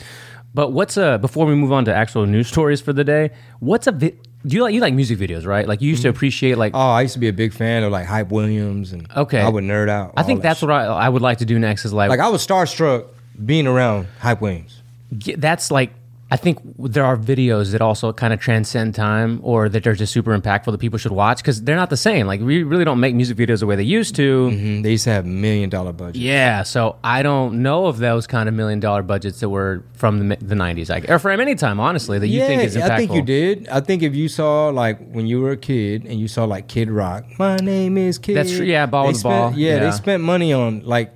But 0.54 0.72
what's 0.72 0.96
a 0.96 1.18
before 1.18 1.46
we 1.46 1.54
move 1.54 1.72
on 1.72 1.84
to 1.86 1.94
actual 1.94 2.26
news 2.26 2.48
stories 2.54 2.80
for 2.80 2.92
the 2.92 3.04
day? 3.04 3.30
What's 3.60 3.86
a 3.86 3.92
vi- 3.92 4.18
do 4.46 4.56
you 4.56 4.62
like 4.62 4.74
you 4.74 4.80
like 4.80 4.94
music 4.94 5.18
videos, 5.18 5.44
right? 5.46 5.66
Like 5.66 5.80
you 5.80 5.88
used 5.88 6.02
to 6.02 6.08
mm-hmm. 6.08 6.16
appreciate 6.16 6.58
like 6.58 6.72
Oh, 6.74 6.78
I 6.78 7.02
used 7.02 7.14
to 7.14 7.20
be 7.20 7.28
a 7.28 7.32
big 7.32 7.52
fan 7.52 7.82
of 7.82 7.92
like 7.92 8.06
Hype 8.06 8.30
Williams 8.30 8.92
and 8.92 9.10
Okay. 9.16 9.40
I 9.40 9.48
would 9.48 9.64
nerd 9.64 9.88
out. 9.88 10.14
I 10.16 10.22
think 10.22 10.42
that's 10.42 10.62
what 10.62 10.70
I, 10.70 10.84
I 10.84 11.08
would 11.08 11.22
like 11.22 11.38
to 11.38 11.44
do 11.44 11.58
next 11.58 11.84
is 11.84 11.92
like, 11.92 12.08
like 12.08 12.20
I 12.20 12.28
was 12.28 12.46
starstruck 12.46 13.06
being 13.44 13.66
around 13.66 14.06
Hype 14.20 14.40
Williams. 14.40 14.80
get- 15.18 15.40
that's 15.40 15.70
like 15.70 15.92
I 16.30 16.36
think 16.36 16.58
there 16.78 17.06
are 17.06 17.16
videos 17.16 17.72
that 17.72 17.80
also 17.80 18.12
kind 18.12 18.34
of 18.34 18.38
transcend 18.40 18.94
time 18.94 19.40
or 19.42 19.70
that 19.70 19.86
are 19.86 19.94
just 19.94 20.12
super 20.12 20.38
impactful 20.38 20.70
that 20.72 20.76
people 20.78 20.98
should 20.98 21.12
watch 21.12 21.38
because 21.38 21.62
they're 21.62 21.74
not 21.74 21.88
the 21.88 21.96
same. 21.96 22.26
Like 22.26 22.40
we 22.42 22.62
really 22.64 22.84
don't 22.84 23.00
make 23.00 23.14
music 23.14 23.38
videos 23.38 23.60
the 23.60 23.66
way 23.66 23.76
they 23.76 23.82
used 23.82 24.14
to. 24.16 24.50
Mhm. 24.50 24.82
They 24.82 24.90
used 24.90 25.04
to 25.04 25.10
have 25.10 25.24
million 25.24 25.70
dollar 25.70 25.94
budgets. 25.94 26.18
Yeah, 26.18 26.64
so 26.64 26.96
I 27.02 27.22
don't 27.22 27.62
know 27.62 27.86
of 27.86 27.96
those 27.96 28.26
kind 28.26 28.46
of 28.46 28.54
million 28.54 28.78
dollar 28.78 29.02
budgets 29.02 29.40
that 29.40 29.48
were 29.48 29.82
from 29.94 30.28
the, 30.28 30.36
the 30.36 30.54
90s 30.54 30.90
like, 30.90 31.08
or 31.08 31.18
from 31.18 31.40
any 31.40 31.54
time, 31.54 31.80
honestly, 31.80 32.18
that 32.18 32.28
you 32.28 32.40
think 32.40 32.62
is 32.62 32.76
impactful. 32.76 32.90
I 32.90 32.96
think 32.98 33.12
you 33.14 33.22
did. 33.22 33.66
I 33.68 33.80
think 33.80 34.02
if 34.02 34.14
you 34.14 34.28
saw 34.28 34.68
like 34.68 34.98
when 35.10 35.26
you 35.26 35.40
were 35.40 35.52
a 35.52 35.56
kid 35.56 36.04
and 36.04 36.20
you 36.20 36.28
saw 36.28 36.44
like 36.44 36.68
Kid 36.68 36.90
Rock, 36.90 37.24
my 37.38 37.56
name 37.56 37.96
is 37.96 38.18
Kid. 38.18 38.36
That's 38.36 38.54
true. 38.54 38.66
Yeah, 38.66 38.84
Ball 38.84 39.04
They 39.04 39.08
with 39.08 39.16
spent- 39.16 39.52
Ball. 39.54 39.58
Yeah, 39.58 39.76
Yeah. 39.76 39.84
they 39.84 39.90
spent 39.92 40.22
money 40.22 40.52
on 40.52 40.82
like, 40.84 41.14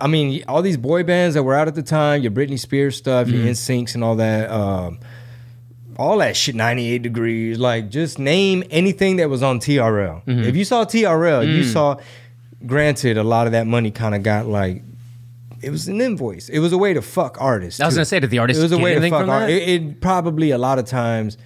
I 0.00 0.06
mean, 0.06 0.44
all 0.48 0.62
these 0.62 0.76
boy 0.76 1.02
bands 1.02 1.34
that 1.34 1.42
were 1.42 1.54
out 1.54 1.68
at 1.68 1.74
the 1.74 1.82
time, 1.82 2.22
your 2.22 2.30
Britney 2.32 2.58
Spears 2.58 2.96
stuff, 2.96 3.28
your 3.28 3.40
Mm-hmm. 3.40 3.48
NSYNCs 3.50 3.94
and 3.94 4.04
all 4.04 4.16
that. 4.16 4.50
Um, 4.50 4.98
all 5.98 6.18
that 6.18 6.36
shit, 6.36 6.54
98 6.54 7.02
degrees. 7.02 7.58
Like, 7.58 7.90
just 7.90 8.18
name 8.18 8.62
anything 8.70 9.16
that 9.16 9.28
was 9.28 9.42
on 9.42 9.58
TRL. 9.58 10.24
Mm-hmm. 10.24 10.44
If 10.44 10.54
you 10.56 10.64
saw 10.64 10.84
TRL, 10.84 11.44
you 11.46 11.62
Mm. 11.64 11.72
saw, 11.72 11.96
granted, 12.66 13.16
a 13.18 13.24
lot 13.24 13.46
of 13.46 13.52
that 13.52 13.66
money 13.66 13.90
kind 13.90 14.14
of 14.14 14.22
got 14.22 14.46
like, 14.46 14.82
it 15.60 15.70
was 15.70 15.88
an 15.88 16.00
invoice. 16.00 16.48
It 16.48 16.60
was 16.60 16.72
a 16.72 16.78
way 16.78 16.94
to 16.94 17.02
fuck 17.02 17.36
artists. 17.40 17.80
I 17.80 17.86
was 17.86 17.94
too. 17.94 17.98
gonna 17.98 18.04
say, 18.04 18.20
did 18.20 18.30
the 18.30 18.38
artist 18.38 18.60
It 18.60 18.62
was 18.62 18.70
a 18.72 18.78
way 18.78 18.94
to 18.94 19.00
fuck 19.10 19.22
from 19.22 19.30
art. 19.30 19.48
that? 19.48 19.50
It, 19.50 19.68
it 19.82 20.00
probably 20.00 20.52
a 20.52 20.58
lot 20.58 20.78
of 20.78 20.84
times. 20.86 21.36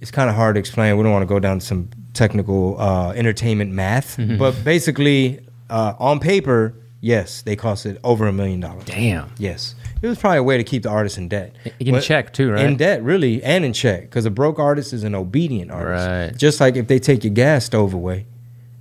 It's 0.00 0.12
kind 0.12 0.30
of 0.30 0.36
hard 0.36 0.54
to 0.54 0.60
explain. 0.60 0.96
We 0.96 1.02
don't 1.02 1.10
want 1.12 1.22
to 1.24 1.26
go 1.26 1.40
down 1.40 1.60
some 1.60 1.88
technical 2.14 2.80
uh, 2.80 3.10
entertainment 3.16 3.72
math, 3.72 4.16
Mm-hmm. 4.16 4.38
but 4.38 4.62
basically, 4.62 5.40
uh, 5.70 5.94
on 5.98 6.20
paper, 6.20 6.72
yes, 7.00 7.42
they 7.42 7.56
costed 7.56 7.98
over 8.04 8.26
a 8.26 8.32
million 8.32 8.60
dollars. 8.60 8.84
Damn. 8.84 9.30
Yes. 9.38 9.74
It 10.02 10.06
was 10.06 10.18
probably 10.18 10.38
a 10.38 10.42
way 10.42 10.56
to 10.56 10.64
keep 10.64 10.82
the 10.84 10.88
artist 10.90 11.18
in 11.18 11.28
debt. 11.28 11.54
In 11.80 11.92
But- 11.94 12.02
check, 12.02 12.32
too, 12.32 12.52
right? 12.52 12.64
In 12.64 12.76
debt, 12.76 13.02
really, 13.02 13.42
and 13.42 13.64
in 13.64 13.72
check. 13.72 14.02
Because 14.02 14.24
a 14.26 14.30
broke 14.30 14.58
artist 14.58 14.92
is 14.92 15.04
an 15.04 15.14
obedient 15.14 15.70
artist. 15.70 16.06
Right. 16.06 16.36
Just 16.36 16.60
like 16.60 16.76
if 16.76 16.86
they 16.88 16.98
take 16.98 17.24
your 17.24 17.32
gas 17.34 17.64
stove 17.64 17.94
away, 17.94 18.26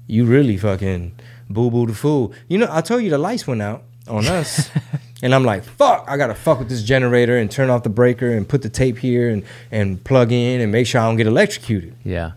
you 0.08 0.26
really 0.26 0.58
fucking 0.58 1.14
boo 1.50 1.70
boo 1.72 1.86
the 1.88 1.94
fool. 1.96 2.34
You 2.48 2.58
know, 2.60 2.68
I 2.70 2.82
told 2.82 3.04
you 3.04 3.10
the 3.10 3.18
lights 3.18 3.48
went 3.48 3.62
out 3.62 3.84
on 4.08 4.26
us. 4.40 4.70
and 5.24 5.34
I'm 5.36 5.44
like, 5.44 5.64
fuck, 5.64 6.06
I 6.08 6.16
gotta 6.18 6.36
fuck 6.36 6.60
with 6.60 6.70
this 6.70 6.84
generator 6.84 7.38
and 7.38 7.50
turn 7.50 7.70
off 7.70 7.84
the 7.84 7.90
breaker 7.90 8.30
and 8.32 8.48
put 8.48 8.62
the 8.62 8.70
tape 8.70 8.98
here 9.00 9.30
and, 9.30 9.44
and 9.72 10.04
plug 10.04 10.32
in 10.32 10.62
and 10.62 10.72
make 10.72 10.88
sure 10.88 11.02
I 11.02 11.06
don't 11.08 11.18
get 11.18 11.28
electrocuted. 11.28 11.96
Yeah. 12.04 12.32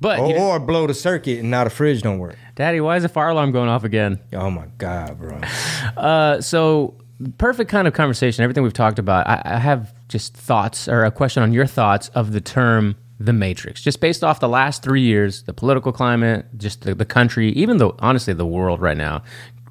But, 0.00 0.18
Or, 0.18 0.34
or 0.38 0.58
blow 0.60 0.86
the 0.86 0.94
circuit 0.94 1.40
and 1.40 1.50
now 1.50 1.64
the 1.64 1.70
fridge 1.70 2.02
don't 2.02 2.18
work. 2.18 2.36
Daddy, 2.54 2.80
why 2.80 2.96
is 2.96 3.02
the 3.02 3.08
fire 3.08 3.28
alarm 3.28 3.52
going 3.52 3.68
off 3.68 3.84
again? 3.84 4.18
Oh 4.32 4.50
my 4.50 4.66
God, 4.78 5.18
bro. 5.18 5.40
Uh, 5.96 6.40
so 6.40 6.94
perfect 7.36 7.70
kind 7.70 7.86
of 7.86 7.92
conversation. 7.92 8.42
Everything 8.42 8.62
we've 8.62 8.72
talked 8.72 8.98
about. 8.98 9.26
I, 9.26 9.42
I 9.44 9.58
have 9.58 9.92
just 10.08 10.34
thoughts 10.34 10.88
or 10.88 11.04
a 11.04 11.10
question 11.10 11.42
on 11.42 11.52
your 11.52 11.66
thoughts 11.66 12.08
of 12.10 12.32
the 12.32 12.40
term 12.40 12.96
the 13.18 13.32
matrix 13.34 13.82
just 13.82 14.00
based 14.00 14.24
off 14.24 14.40
the 14.40 14.48
last 14.48 14.82
three 14.82 15.02
years 15.02 15.42
the 15.42 15.52
political 15.52 15.92
climate 15.92 16.46
just 16.56 16.80
the, 16.82 16.94
the 16.94 17.04
country 17.04 17.50
even 17.50 17.76
though 17.76 17.94
honestly 17.98 18.32
the 18.32 18.46
world 18.46 18.80
right 18.80 18.96
now 18.96 19.22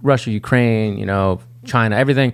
russia 0.04 0.30
ukraine 0.30 1.00
you 1.00 1.06
know 1.06 1.42
china 1.65 1.96
everything 1.96 2.32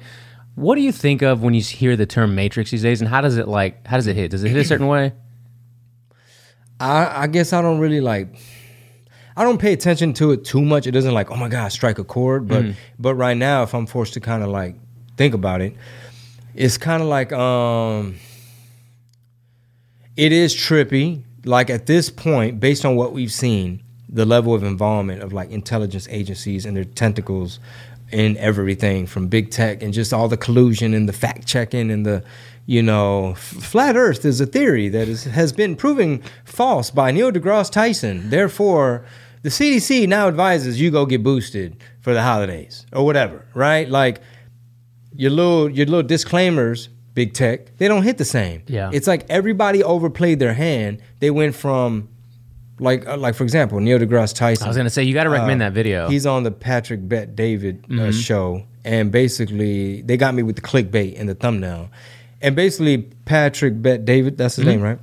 what 0.55 0.75
do 0.75 0.81
you 0.81 0.91
think 0.91 1.21
of 1.21 1.41
when 1.41 1.53
you 1.53 1.61
hear 1.61 1.95
the 1.95 2.05
term 2.05 2.35
matrix 2.35 2.69
these 2.69 2.81
days 2.81 2.99
and 2.99 3.09
how 3.09 3.21
does 3.21 3.37
it 3.37 3.47
like 3.47 3.87
how 3.87 3.95
does 3.95 4.07
it 4.07 4.15
hit 4.17 4.29
does 4.29 4.43
it 4.43 4.49
hit 4.49 4.57
a 4.57 4.65
certain 4.65 4.87
way 4.87 5.13
I, 6.79 7.23
I 7.23 7.27
guess 7.27 7.53
I 7.53 7.61
don't 7.61 7.79
really 7.79 8.01
like. 8.01 8.27
I 9.37 9.43
don't 9.43 9.59
pay 9.59 9.73
attention 9.73 10.13
to 10.13 10.31
it 10.31 10.45
too 10.45 10.61
much. 10.61 10.87
It 10.87 10.91
doesn't 10.91 11.13
like, 11.13 11.29
oh 11.29 11.35
my 11.35 11.49
god, 11.49 11.69
strike 11.71 11.99
a 11.99 12.03
chord. 12.03 12.47
But 12.47 12.65
but 12.99 13.15
right 13.15 13.35
now, 13.35 13.63
if 13.63 13.73
I'm 13.73 13.85
forced 13.85 14.13
to 14.13 14.21
kind 14.21 14.43
of 14.43 14.49
like 14.49 14.75
think 15.17 15.33
about 15.33 15.61
it, 15.61 15.75
it's 16.53 16.77
kind 16.77 17.01
of 17.01 17.09
like 17.09 17.33
um, 17.33 18.15
it 20.15 20.31
is 20.31 20.55
trippy. 20.55 21.23
Like 21.43 21.69
at 21.69 21.85
this 21.85 22.09
point, 22.09 22.59
based 22.59 22.85
on 22.85 22.95
what 22.95 23.13
we've 23.13 23.31
seen, 23.31 23.83
the 24.09 24.25
level 24.25 24.55
of 24.55 24.63
involvement 24.63 25.21
of 25.21 25.33
like 25.33 25.51
intelligence 25.51 26.07
agencies 26.09 26.65
and 26.65 26.75
their 26.75 26.85
tentacles 26.85 27.59
in 28.11 28.37
everything 28.37 29.05
from 29.05 29.27
big 29.27 29.49
tech 29.51 29.81
and 29.81 29.93
just 29.93 30.13
all 30.13 30.27
the 30.27 30.37
collusion 30.37 30.93
and 30.93 31.09
the 31.09 31.13
fact 31.13 31.47
checking 31.47 31.89
and 31.89 32.05
the 32.05 32.23
you 32.65 32.81
know 32.81 33.33
flat 33.35 33.95
earth 33.95 34.25
is 34.25 34.39
a 34.39 34.45
theory 34.45 34.89
that 34.89 35.07
is, 35.07 35.23
has 35.23 35.51
been 35.51 35.75
proven 35.75 36.21
false 36.43 36.91
by 36.91 37.11
neil 37.11 37.31
degrasse 37.31 37.71
tyson 37.71 38.29
therefore 38.29 39.03
the 39.41 39.49
cdc 39.49 40.07
now 40.07 40.27
advises 40.27 40.79
you 40.79 40.91
go 40.91 41.05
get 41.05 41.23
boosted 41.23 41.75
for 41.99 42.13
the 42.13 42.21
holidays 42.21 42.85
or 42.93 43.03
whatever 43.03 43.45
right 43.55 43.89
like 43.89 44.21
your 45.13 45.31
little 45.31 45.69
your 45.69 45.85
little 45.87 46.03
disclaimers 46.03 46.89
big 47.15 47.33
tech, 47.33 47.75
they 47.77 47.87
don't 47.87 48.03
hit 48.03 48.19
the 48.19 48.25
same. 48.25 48.61
Yeah. 48.67 48.91
It's 48.93 49.07
like 49.07 49.25
everybody 49.29 49.83
overplayed 49.83 50.37
their 50.37 50.53
hand. 50.53 51.01
They 51.19 51.31
went 51.31 51.55
from 51.55 52.09
like 52.79 53.07
uh, 53.07 53.17
like 53.17 53.35
for 53.35 53.43
example, 53.43 53.79
Neil 53.79 53.99
deGrasse 53.99 54.35
Tyson. 54.35 54.65
I 54.65 54.67
was 54.67 54.77
gonna 54.77 54.89
say 54.89 55.03
you 55.03 55.13
got 55.13 55.23
to 55.23 55.29
recommend 55.29 55.61
that 55.61 55.73
video. 55.73 56.05
Uh, 56.05 56.09
He's 56.09 56.25
on 56.25 56.43
the 56.43 56.51
Patrick 56.51 57.07
Bet 57.07 57.35
David 57.35 57.85
uh, 57.85 57.93
Mm-hmm. 57.93 58.11
show, 58.11 58.65
and 58.83 59.11
basically 59.11 60.01
they 60.01 60.17
got 60.17 60.33
me 60.33 60.43
with 60.43 60.55
the 60.55 60.61
clickbait 60.61 61.13
in 61.13 61.27
the 61.27 61.35
thumbnail. 61.35 61.89
And 62.41 62.55
basically, 62.55 62.97
Patrick 63.25 63.81
Bet 63.81 64.05
David, 64.05 64.37
that's 64.37 64.55
his 64.57 64.65
Mm-hmm. 64.65 64.71
name, 64.71 64.81
right? 64.81 64.99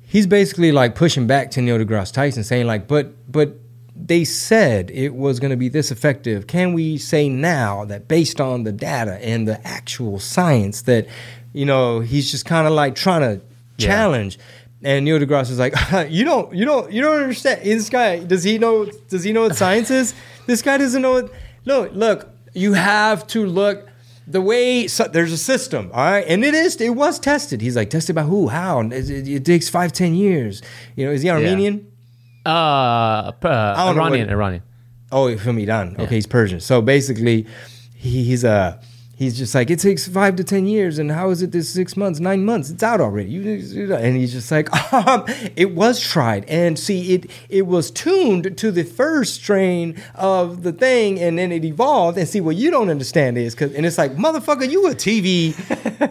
He's 0.00 0.26
basically 0.26 0.72
like 0.72 0.94
pushing 0.94 1.26
back 1.26 1.50
to 1.52 1.60
Neil 1.62 1.78
deGrasse 1.78 2.12
Tyson, 2.12 2.44
saying 2.44 2.66
like, 2.66 2.88
"But 2.88 3.30
but 3.30 3.56
they 3.96 4.24
said 4.24 4.90
it 4.90 5.14
was 5.14 5.38
going 5.40 5.50
to 5.50 5.56
be 5.56 5.68
this 5.68 5.90
effective. 5.90 6.46
Can 6.46 6.72
we 6.72 6.96
say 6.98 7.28
now 7.28 7.84
that 7.84 8.08
based 8.08 8.40
on 8.40 8.64
the 8.64 8.72
data 8.72 9.14
and 9.24 9.46
the 9.46 9.64
actual 9.66 10.18
science 10.18 10.82
that 10.82 11.06
you 11.52 11.64
know 11.66 12.00
he's 12.00 12.30
just 12.30 12.44
kind 12.46 12.66
of 12.66 12.72
like 12.72 12.94
trying 12.94 13.20
to 13.22 13.44
Yeah. 13.76 13.86
challenge?" 13.88 14.38
And 14.84 15.04
Neil 15.04 15.18
deGrasse 15.18 15.50
is 15.50 15.58
like, 15.58 15.74
"You 16.10 16.24
don't, 16.24 16.54
you 16.54 16.64
don't, 16.64 16.92
you 16.92 17.00
don't 17.02 17.22
understand. 17.22 17.62
This 17.62 17.88
guy 17.88 18.18
does 18.18 18.44
he 18.44 18.58
know? 18.58 18.84
Does 19.08 19.24
he 19.24 19.32
know 19.32 19.42
what 19.42 19.56
science 19.56 19.90
is? 19.90 20.14
This 20.46 20.60
guy 20.60 20.76
doesn't 20.76 21.00
know 21.00 21.12
what. 21.12 21.32
Look, 21.64 21.92
look. 21.94 22.28
You 22.52 22.74
have 22.74 23.26
to 23.28 23.46
look." 23.46 23.88
The 24.26 24.40
way 24.40 24.88
so, 24.88 25.04
there's 25.04 25.32
a 25.32 25.36
system, 25.36 25.90
all 25.92 26.02
right, 26.02 26.24
and 26.26 26.42
it 26.46 26.54
is 26.54 26.80
it 26.80 26.94
was 26.96 27.18
tested. 27.18 27.60
He's 27.60 27.76
like 27.76 27.90
tested 27.90 28.14
by 28.14 28.22
who, 28.22 28.48
how? 28.48 28.80
And 28.80 28.90
It, 28.90 29.10
it, 29.10 29.28
it 29.28 29.44
takes 29.44 29.68
five, 29.68 29.92
ten 29.92 30.14
years. 30.14 30.62
You 30.96 31.04
know, 31.04 31.12
is 31.12 31.20
he 31.20 31.28
Armenian? 31.28 31.92
uh, 32.46 32.48
uh 32.48 33.74
Iranian, 33.76 34.28
what- 34.28 34.32
Iranian. 34.32 34.62
Oh, 35.12 35.36
from 35.36 35.58
Iran. 35.58 35.96
Okay, 35.98 36.14
he's 36.14 36.26
Persian. 36.26 36.58
So 36.60 36.80
basically, 36.80 37.46
he, 37.94 38.24
he's 38.24 38.46
uh, 38.46 38.80
he's 39.16 39.36
just 39.38 39.54
like 39.54 39.70
it 39.70 39.78
takes 39.78 40.06
five 40.08 40.36
to 40.36 40.44
ten 40.44 40.66
years, 40.66 40.98
and 40.98 41.10
how 41.10 41.30
is 41.30 41.42
it 41.42 41.52
this 41.52 41.68
six 41.68 41.96
months, 41.96 42.20
nine 42.20 42.44
months? 42.44 42.70
It's 42.70 42.82
out 42.82 43.00
already. 43.00 43.30
You- 43.30 43.94
and 43.94 44.16
he's 44.16 44.32
just 44.32 44.50
like, 44.50 44.68
um, 44.92 45.24
it 45.56 45.74
was 45.74 46.00
tried, 46.00 46.44
and 46.46 46.78
see, 46.78 47.14
it 47.14 47.30
it 47.48 47.66
was 47.66 47.90
tuned 47.90 48.56
to 48.58 48.70
the 48.70 48.82
first 48.84 49.34
strain 49.34 50.00
of 50.14 50.62
the 50.62 50.72
thing, 50.72 51.20
and 51.20 51.38
then 51.38 51.52
it 51.52 51.64
evolved. 51.64 52.18
And 52.18 52.28
see, 52.28 52.40
what 52.40 52.56
you 52.56 52.70
don't 52.70 52.90
understand 52.90 53.38
is, 53.38 53.54
cause, 53.54 53.72
and 53.74 53.84
it's 53.86 53.98
like, 53.98 54.16
motherfucker, 54.16 54.68
you 54.70 54.86
a 54.88 54.94
TV, 54.94 55.54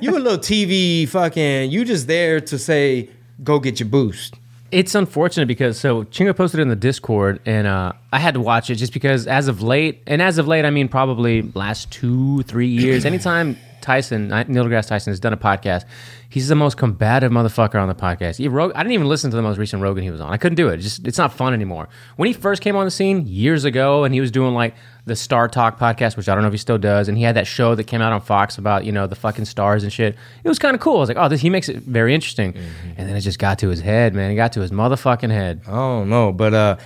you 0.01 0.18
a 0.18 0.20
little 0.20 0.38
TV 0.39 1.08
fucking, 1.08 1.72
you 1.72 1.86
just 1.86 2.08
there 2.08 2.39
to 2.41 2.58
say, 2.60 3.10
go 3.43 3.60
get 3.60 3.80
your 3.80 3.89
boost. 3.89 4.36
It's 4.74 4.95
unfortunate 4.95 5.47
because 5.47 5.80
so 5.80 6.03
Chingo 6.05 6.36
posted 6.36 6.59
it 6.59 6.63
in 6.63 6.69
the 6.69 6.76
Discord, 6.76 7.39
and 7.45 7.67
uh, 7.67 7.93
I 8.11 8.17
had 8.17 8.34
to 8.34 8.39
watch 8.39 8.71
it 8.71 8.76
just 8.76 8.91
because 8.91 9.28
as 9.28 9.47
of 9.47 9.61
late, 9.61 10.01
and 10.07 10.19
as 10.19 10.39
of 10.39 10.47
late, 10.47 10.65
I 10.65 10.71
mean 10.71 10.88
probably 10.88 11.43
last 11.53 11.91
two, 11.91 12.41
three 12.43 12.67
years. 12.67 13.05
Anytime 13.13 13.55
Tyson, 13.82 14.30
Neil 14.30 14.65
deGrasse 14.65 14.88
Tyson, 14.88 15.11
has 15.11 15.19
done 15.19 15.34
a 15.34 15.38
podcast, 15.38 15.86
he's 16.30 16.47
the 16.47 16.55
most 16.55 16.78
combative 16.78 17.32
motherfucker 17.32 17.80
on 17.80 17.88
the 17.88 17.93
podcast. 17.93 18.38
He, 18.38 18.47
I 18.47 18.82
didn't 18.82 18.93
even 18.93 19.07
listen 19.07 19.30
to 19.30 19.36
the 19.36 19.43
most 19.43 19.59
recent 19.59 19.84
Rogan 19.84 20.03
he 20.03 20.09
was 20.09 20.21
on. 20.21 20.34
I 20.34 20.38
couldn't 20.38 20.55
do 20.55 20.69
it. 20.69 20.78
Just 20.78 21.05
it's 21.05 21.19
not 21.19 21.34
fun 21.34 21.53
anymore. 21.53 21.88
When 22.15 22.26
he 22.26 22.34
first 22.34 22.63
came 22.63 22.76
on 22.76 22.86
the 22.86 22.91
scene 22.91 23.28
years 23.28 23.65
ago, 23.65 24.05
and 24.05 24.13
he 24.13 24.21
was 24.21 24.32
doing 24.32 24.55
like 24.55 24.74
the 25.06 25.16
Star 25.16 25.47
Talk 25.47 25.78
podcast, 25.78 26.16
which 26.16 26.30
I 26.30 26.34
don't 26.34 26.43
know 26.43 26.47
if 26.47 26.54
he 26.54 26.58
still 26.58 26.78
does, 26.78 27.10
and 27.10 27.18
he 27.18 27.24
had 27.24 27.36
that 27.36 27.45
show 27.47 27.76
that 27.76 27.84
came 27.86 28.01
out 28.01 28.14
on 28.14 28.22
Fox 28.22 28.58
about 28.58 28.86
you 28.86 28.91
know 28.91 29.06
the 29.08 29.16
fucking 29.16 29.45
stars 29.45 29.84
and 29.84 29.91
shit. 29.91 30.16
It 30.43 30.47
was 30.47 30.60
kind 30.60 30.76
of 30.76 30.82
cool. 30.82 30.97
I 30.97 30.99
was 30.99 31.10
like, 31.10 31.18
oh, 31.18 31.28
this 31.28 31.41
he 31.41 31.49
makes 31.49 31.68
it 31.70 31.78
very 31.78 32.14
interesting. 32.16 32.56
And 32.95 33.10
then 33.10 33.16
it 33.16 33.22
just 33.22 33.39
got 33.39 33.60
to 33.60 33.70
his 33.70 33.82
head, 33.82 34.14
man. 34.14 34.32
It 34.32 34.36
got 34.36 34.54
to 34.54 34.62
his 34.62 34.72
motherfucking 34.72 35.30
head. 35.32 35.62
I 35.68 35.72
don't 35.72 36.10
know, 36.10 36.32
but 36.32 36.54
uh, 36.54 36.78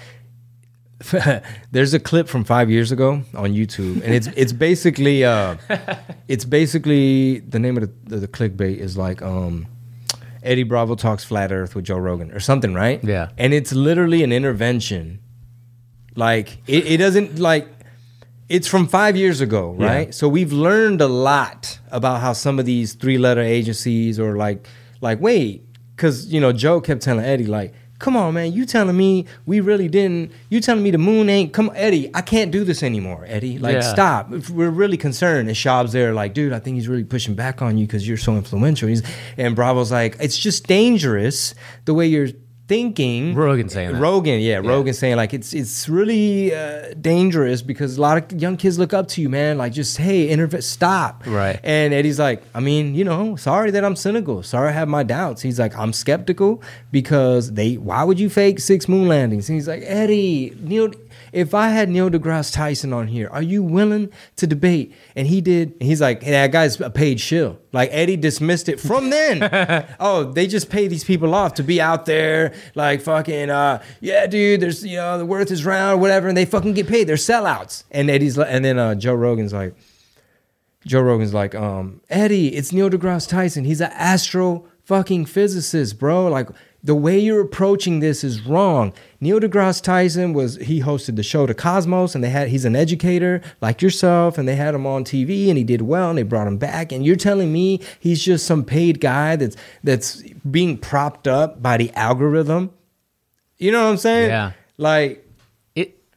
there's 1.72 1.94
a 1.94 2.00
clip 2.00 2.28
from 2.28 2.44
five 2.44 2.72
years 2.72 2.92
ago 2.92 3.22
on 3.36 3.54
YouTube, 3.54 4.02
and 4.04 4.14
it's 4.16 4.28
it's 4.36 4.52
basically 4.54 5.24
uh, 5.24 5.58
it's 6.28 6.46
basically 6.46 7.40
the 7.40 7.60
name 7.60 7.78
of 7.78 7.90
the, 8.06 8.18
the 8.18 8.28
clickbait 8.28 8.78
is 8.78 8.98
like 8.98 9.22
um, 9.22 9.68
Eddie 10.42 10.64
Bravo 10.64 10.96
talks 10.96 11.24
flat 11.24 11.52
Earth 11.52 11.76
with 11.76 11.86
Joe 11.86 11.98
Rogan 11.98 12.32
or 12.32 12.40
something, 12.40 12.74
right? 12.74 13.04
Yeah. 13.04 13.30
and 13.38 13.54
it's 13.54 13.74
literally 13.74 14.24
an 14.24 14.32
intervention. 14.32 15.20
Like 16.16 16.58
it, 16.66 16.88
it 16.88 16.98
doesn't 16.98 17.38
like 17.38 17.68
it's 18.50 18.68
from 18.68 18.88
five 18.88 19.16
years 19.18 19.42
ago, 19.42 19.76
Yeah. 19.80 19.86
right? 19.86 20.14
So 20.16 20.28
we've 20.30 20.54
learned 20.54 21.02
a 21.02 21.08
lot 21.08 21.80
about 21.92 22.22
how 22.22 22.34
some 22.34 22.60
of 22.60 22.66
these 22.66 22.94
three 22.94 23.18
letter 23.18 23.42
agencies 23.42 24.20
or 24.20 24.36
like 24.38 24.66
like 25.02 25.20
wait, 25.22 25.66
because 25.96 26.28
you 26.28 26.40
know 26.40 26.52
Joe 26.54 26.80
kept 26.82 27.02
telling 27.02 27.26
Eddie 27.26 27.46
like, 27.46 27.74
come 28.00 28.16
on 28.16 28.34
man, 28.36 28.54
you 28.54 28.66
telling 28.66 28.96
me 28.96 29.26
we 29.46 29.60
really 29.60 29.88
didn't? 29.88 30.32
You 30.50 30.62
telling 30.62 30.84
me 30.84 30.92
the 30.92 30.98
moon 30.98 31.30
ain't? 31.30 31.52
Come 31.52 31.72
Eddie, 31.76 32.10
I 32.14 32.22
can't 32.22 32.52
do 32.52 32.64
this 32.64 32.84
anymore, 32.84 33.26
Eddie. 33.28 33.58
Like 33.60 33.74
Yeah. 33.74 33.82
stop. 33.82 34.32
If 34.32 34.50
We're 34.50 34.70
really 34.70 34.98
concerned. 34.98 35.50
And 35.50 35.58
Schaub's 35.58 35.92
there 35.94 36.14
like, 36.14 36.34
dude, 36.34 36.54
I 36.54 36.60
think 36.60 36.76
he's 36.76 36.88
really 36.88 37.04
pushing 37.04 37.36
back 37.36 37.62
on 37.62 37.78
you 37.78 37.86
because 37.88 38.08
you're 38.08 38.18
so 38.18 38.36
influential. 38.36 38.88
He's, 38.88 39.02
and 39.38 39.56
Bravo's 39.56 39.92
like, 39.92 40.16
it's 40.20 40.38
just 40.38 40.68
dangerous 40.68 41.54
the 41.86 41.94
way 41.94 42.08
you're 42.08 42.30
thinking. 42.68 43.34
Rogan 43.34 43.70
saying 43.70 43.94
that. 43.94 44.00
Rogan, 44.00 44.40
yeah, 44.42 44.58
Rogan 44.58 44.94
saying 44.94 45.16
like 45.16 45.34
it's 45.34 45.54
it's 45.54 45.88
really 45.88 46.54
uh, 46.54 46.94
dangerous 47.00 47.62
because 47.62 47.98
a 47.98 48.02
lot 48.02 48.18
of 48.18 48.42
young 48.42 48.58
kids 48.58 48.78
look 48.78 48.94
up 48.94 49.08
to 49.10 49.22
you, 49.22 49.30
man. 49.30 49.58
Like 49.58 49.74
just 49.74 49.98
hey, 49.98 50.28
interv- 50.28 50.62
stop. 50.64 51.24
Right. 51.26 51.60
And 51.64 51.94
Eddie's 51.94 52.20
like, 52.20 52.44
I 52.54 52.60
mean, 52.60 52.96
you 52.96 53.04
know, 53.04 53.36
sorry 53.36 53.72
that 53.72 53.84
I'm 53.84 53.96
cynical. 53.96 54.44
Sorry 54.44 54.70
I 54.70 54.72
have 54.72 54.88
my 54.88 55.04
doubts. 55.04 55.42
He's 55.42 55.60
like, 55.60 55.78
I'm 55.78 55.94
skeptical 55.94 56.62
because 56.92 57.54
they. 57.54 57.76
Why 57.76 58.04
would 58.04 58.20
you 58.20 58.30
fake 58.30 58.60
six 58.60 58.88
moon 58.88 59.08
landings? 59.08 59.50
And 59.50 59.56
he's 59.56 59.68
like, 59.68 59.84
Eddie, 59.86 60.56
Neil. 60.60 60.92
If 61.32 61.54
I 61.54 61.70
had 61.70 61.90
Neil 61.90 62.10
deGrasse 62.10 62.54
Tyson 62.54 62.94
on 62.94 63.08
here, 63.08 63.28
are 63.32 63.42
you 63.42 63.64
willing 63.64 64.10
to 64.38 64.48
debate? 64.48 64.94
And 65.16 65.28
he 65.28 65.42
did. 65.42 65.74
And 65.74 65.84
he's 65.84 66.02
like, 66.02 66.24
hey, 66.24 66.32
that 66.32 66.52
guy's 66.52 66.80
a 66.80 66.90
paid 66.90 67.20
shill. 67.20 67.60
Like 67.72 67.90
Eddie 67.92 68.18
dismissed 68.18 68.70
it 68.70 68.80
from 68.80 69.10
then. 69.10 69.50
oh, 70.00 70.32
they 70.32 70.48
just 70.48 70.70
pay 70.70 70.88
these 70.88 71.04
people 71.04 71.36
off 71.36 71.56
to 71.56 71.64
be 71.64 71.80
out 71.82 72.06
there, 72.06 72.54
like 72.76 73.02
fucking, 73.02 73.50
uh, 73.50 73.84
yeah, 74.00 74.28
dude. 74.28 74.62
There's, 74.62 74.86
you 74.86 74.98
know, 74.98 75.18
the 75.18 75.26
worth 75.26 75.52
is 75.52 75.66
round, 75.66 76.02
whatever, 76.02 76.28
and 76.28 76.38
they 76.38 76.46
fucking 76.46 76.74
get 76.74 76.88
paid. 76.88 77.08
They're 77.08 77.16
sellouts. 77.16 77.84
And 77.92 78.10
Eddie's, 78.10 78.38
like, 78.38 78.48
and 78.50 78.64
then 78.64 78.80
uh, 78.80 78.96
Joe 78.96 79.16
Rogan's 79.16 79.54
like, 79.54 79.76
Joe 80.86 81.02
Rogan's 81.02 81.34
like, 81.34 81.54
um, 81.54 82.02
Eddie, 82.10 82.56
it's 82.56 82.72
Neil 82.72 82.90
deGrasse 82.90 83.28
Tyson. 83.28 83.66
He's 83.66 83.82
an 83.82 83.92
astro 83.94 84.68
fucking 84.88 85.26
physicist, 85.26 86.00
bro. 86.00 86.28
Like 86.28 86.50
the 86.84 86.96
way 86.96 87.20
you're 87.20 87.42
approaching 87.42 88.00
this 88.00 88.24
is 88.24 88.44
wrong. 88.44 88.94
Neil 89.20 89.40
deGrasse 89.40 89.82
Tyson 89.82 90.34
was 90.34 90.56
he 90.58 90.82
hosted 90.82 91.16
the 91.16 91.24
show 91.24 91.46
The 91.46 91.54
Cosmos, 91.54 92.16
and 92.16 92.24
they 92.24 92.30
had 92.30 92.48
he's 92.48 92.66
an 92.66 92.76
educator 92.76 93.42
like 93.62 93.82
yourself, 93.82 94.38
and 94.38 94.48
they 94.48 94.56
had 94.56 94.76
him 94.76 94.86
on 94.86 95.04
TV, 95.04 95.50
and 95.50 95.58
he 95.58 95.64
did 95.64 95.82
well, 95.82 96.10
and 96.10 96.18
they 96.18 96.24
brought 96.24 96.48
him 96.48 96.58
back. 96.58 96.92
And 96.92 97.06
you're 97.06 97.16
telling 97.16 97.52
me 97.52 97.82
he's 98.00 98.24
just 98.24 98.46
some 98.46 98.64
paid 98.64 99.02
guy 99.02 99.36
that's 99.36 99.58
that's 99.84 100.24
being 100.50 100.78
propped 100.78 101.28
up 101.28 101.62
by 101.62 101.78
the 101.78 101.92
algorithm? 101.94 102.72
You 103.58 103.72
know 103.72 103.84
what 103.84 103.92
I'm 103.92 103.98
saying? 103.98 104.30
Yeah. 104.30 104.52
Like 104.78 105.27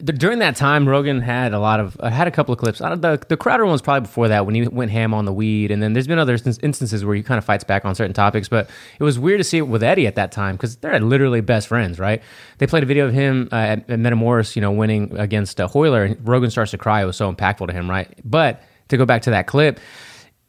during 0.05 0.39
that 0.41 0.57
time, 0.57 0.89
Rogan 0.89 1.21
had 1.21 1.53
a 1.53 1.59
lot 1.59 1.81
of 1.81 1.97
uh, 2.01 2.11
had 2.11 2.27
a 2.27 2.31
couple 2.31 2.53
of 2.53 2.59
clips. 2.59 2.81
I 2.81 2.95
the 2.95 3.23
the 3.29 3.37
Crowder 3.37 3.65
one 3.65 3.73
was 3.73 3.83
probably 3.83 4.03
before 4.03 4.29
that 4.29 4.47
when 4.47 4.55
he 4.55 4.67
went 4.67 4.91
ham 4.91 5.15
on 5.15 5.25
the 5.25 5.33
weed, 5.33 5.71
and 5.71 5.83
then 5.83 5.93
there's 5.93 6.07
been 6.07 6.19
other 6.19 6.35
instances 6.35 7.05
where 7.05 7.15
he 7.15 7.23
kind 7.23 7.39
of 7.39 7.45
fights 7.45 7.65
back 7.65 7.85
on 7.85 7.95
certain 7.95 8.15
topics. 8.15 8.49
But 8.49 8.69
it 8.99 9.05
was 9.05 9.19
weird 9.19 9.41
to 9.41 9.45
see 9.45 9.59
it 9.59 9.69
with 9.69 9.83
Eddie 9.83 10.07
at 10.07 10.15
that 10.17 10.33
time 10.33 10.57
because 10.57 10.77
they're 10.77 10.99
literally 11.01 11.41
best 11.41 11.69
friends, 11.69 11.99
right? 11.99 12.23
They 12.59 12.67
played 12.67 12.83
a 12.83 12.87
video 12.87 13.07
of 13.07 13.13
him 13.13 13.49
uh, 13.53 13.57
at, 13.57 13.91
at 13.91 13.99
Metamoris, 13.99 14.57
you 14.57 14.63
know, 14.63 14.73
winning 14.73 15.17
against 15.19 15.61
uh, 15.61 15.69
Royler, 15.69 16.05
and 16.05 16.29
Rogan 16.29 16.51
starts 16.51 16.71
to 16.73 16.79
cry. 16.79 17.03
It 17.03 17.07
was 17.07 17.17
so 17.17 17.33
impactful 17.33 17.67
to 17.67 17.73
him, 17.73 17.89
right? 17.89 18.09
But 18.25 18.63
to 18.89 18.97
go 18.97 19.07
back 19.07 19.23
to 19.23 19.31
that 19.31 19.47
clip. 19.47 19.81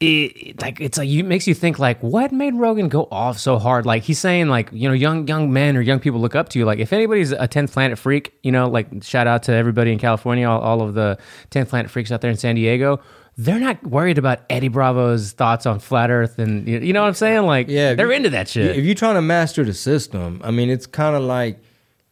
It, 0.02 0.60
like 0.62 0.82
it's 0.82 0.98
like 0.98 1.08
you 1.08 1.24
makes 1.24 1.48
you 1.48 1.54
think 1.54 1.78
like 1.78 2.02
what 2.02 2.32
made 2.32 2.56
Rogan 2.56 2.90
go 2.90 3.08
off 3.12 3.38
so 3.38 3.60
hard? 3.60 3.86
Like 3.86 4.02
he's 4.04 4.18
saying 4.18 4.48
like 4.48 4.70
you 4.72 4.88
know 4.90 4.94
young 4.96 5.28
young 5.28 5.54
men 5.54 5.78
or 5.78 5.82
young 5.82 6.00
people 6.00 6.20
look 6.20 6.34
up 6.36 6.50
to 6.50 6.60
you. 6.60 6.66
Like 6.66 6.80
if 6.80 6.92
anybody's 6.92 7.32
a 7.32 7.48
10th 7.48 7.72
planet 7.72 8.00
freak 8.00 8.34
you 8.42 8.52
know 8.52 8.68
like 8.68 8.88
shout 9.04 9.28
out 9.28 9.44
to 9.44 9.54
everybody 9.54 9.92
in 9.92 10.00
California 10.00 10.48
all, 10.50 10.60
all 10.60 10.82
of 10.82 10.96
the 10.96 11.20
10th 11.52 11.70
planet 11.70 11.92
freaks 11.92 12.12
out 12.12 12.22
there 12.22 12.32
in 12.32 12.38
San 12.38 12.56
Diego 12.56 13.00
they're 13.38 13.60
not 13.60 13.82
worried 13.88 14.18
about 14.18 14.40
Eddie 14.50 14.68
Bravo's 14.68 15.32
thoughts 15.32 15.66
on 15.66 15.80
flat 15.80 16.10
earth 16.12 16.38
and 16.38 16.68
you 16.68 16.80
you 16.80 16.94
know 16.94 17.02
what 17.02 17.08
I'm 17.08 17.14
saying? 17.14 17.44
Like 17.44 17.68
Yeah, 17.70 17.94
they're 17.94 18.08
you- 18.08 18.14
into 18.14 18.30
that 18.32 18.48
shit 18.50 18.76
If 18.76 18.84
you're 18.84 18.96
trying 18.96 19.16
to 19.16 19.22
master 19.22 19.64
the 19.64 19.74
system, 19.74 20.42
I 20.44 20.52
mean, 20.52 20.70
it's 20.70 20.86
kind 20.88 21.16
of 21.16 21.22
like 21.24 21.60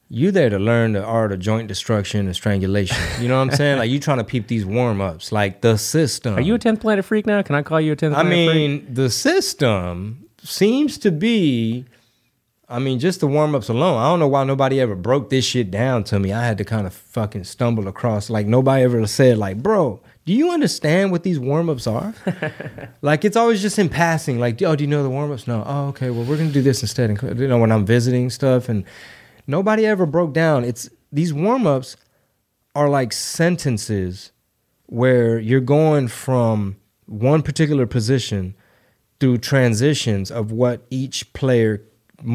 you 0.09 0.31
there 0.31 0.49
to 0.49 0.57
learn 0.57 0.93
the 0.93 1.03
art 1.03 1.31
of 1.31 1.39
joint 1.39 1.67
destruction 1.67 2.25
and 2.25 2.35
strangulation. 2.35 2.97
You 3.21 3.27
know 3.27 3.37
what 3.37 3.51
I'm 3.51 3.55
saying? 3.55 3.77
like 3.77 3.91
you 3.91 3.99
trying 3.99 4.17
to 4.17 4.23
peep 4.23 4.47
these 4.47 4.65
warm 4.65 5.01
ups, 5.01 5.31
like 5.31 5.61
the 5.61 5.77
system. 5.77 6.35
are 6.35 6.41
you 6.41 6.55
a 6.55 6.59
10th 6.59 6.81
planet 6.81 7.05
freak 7.05 7.25
now 7.25 7.41
can 7.41 7.55
I 7.55 7.61
call 7.61 7.79
you 7.79 7.93
a 7.93 7.95
10th 7.95 8.11
I 8.11 8.21
planet 8.21 8.31
freak 8.31 8.49
I 8.49 8.53
mean, 8.53 8.93
the 8.93 9.09
system 9.09 10.25
seems 10.43 10.97
to 10.99 11.11
be. 11.11 11.85
I 12.71 12.77
mean, 12.77 12.99
just 12.99 13.19
the 13.19 13.25
warm 13.25 13.55
ups 13.55 13.67
alone. 13.67 13.97
I 13.99 14.03
don't 14.09 14.19
know 14.19 14.27
why 14.27 14.43
nobody 14.43 14.79
ever 14.79 14.95
broke 14.95 15.31
this 15.31 15.43
shit 15.43 15.71
down 15.71 16.03
to 16.05 16.19
me. 16.19 16.31
I 16.31 16.45
had 16.45 16.59
to 16.59 16.63
kind 16.63 16.85
of 16.85 16.93
fucking 16.93 17.45
stumble 17.45 17.87
across. 17.87 18.29
Like 18.29 18.45
nobody 18.45 18.83
ever 18.83 19.07
said, 19.07 19.39
like, 19.39 19.57
bro, 19.63 19.99
do 20.25 20.33
you 20.33 20.51
understand 20.51 21.11
what 21.11 21.23
these 21.23 21.39
warm 21.39 21.67
ups 21.67 21.87
are? 21.87 22.13
like 23.01 23.25
it's 23.25 23.35
always 23.35 23.63
just 23.63 23.79
in 23.79 23.89
passing. 23.89 24.39
Like, 24.39 24.61
oh, 24.61 24.75
do 24.75 24.83
you 24.83 24.87
know 24.87 25.01
the 25.01 25.09
warm 25.09 25.31
ups? 25.31 25.47
No. 25.47 25.63
Oh, 25.65 25.87
okay. 25.87 26.11
Well, 26.11 26.23
we're 26.25 26.37
gonna 26.37 26.51
do 26.51 26.61
this 26.61 26.81
instead. 26.83 27.09
And 27.09 27.39
you 27.39 27.47
know, 27.47 27.57
when 27.57 27.71
I'm 27.71 27.87
visiting 27.87 28.29
stuff, 28.29 28.69
and 28.69 28.85
nobody 29.49 29.85
ever 29.85 30.05
broke 30.05 30.31
down. 30.31 30.63
It's 30.63 30.89
these 31.11 31.33
warm 31.33 31.65
ups 31.65 31.97
are 32.75 32.87
like 32.87 33.11
sentences 33.11 34.31
where 34.85 35.39
you're 35.39 35.59
going 35.59 36.07
from 36.07 36.77
one 37.07 37.41
particular 37.41 37.87
position 37.87 38.55
through 39.19 39.39
transitions 39.39 40.31
of 40.31 40.51
what 40.51 40.85
each 40.89 41.33
player 41.33 41.81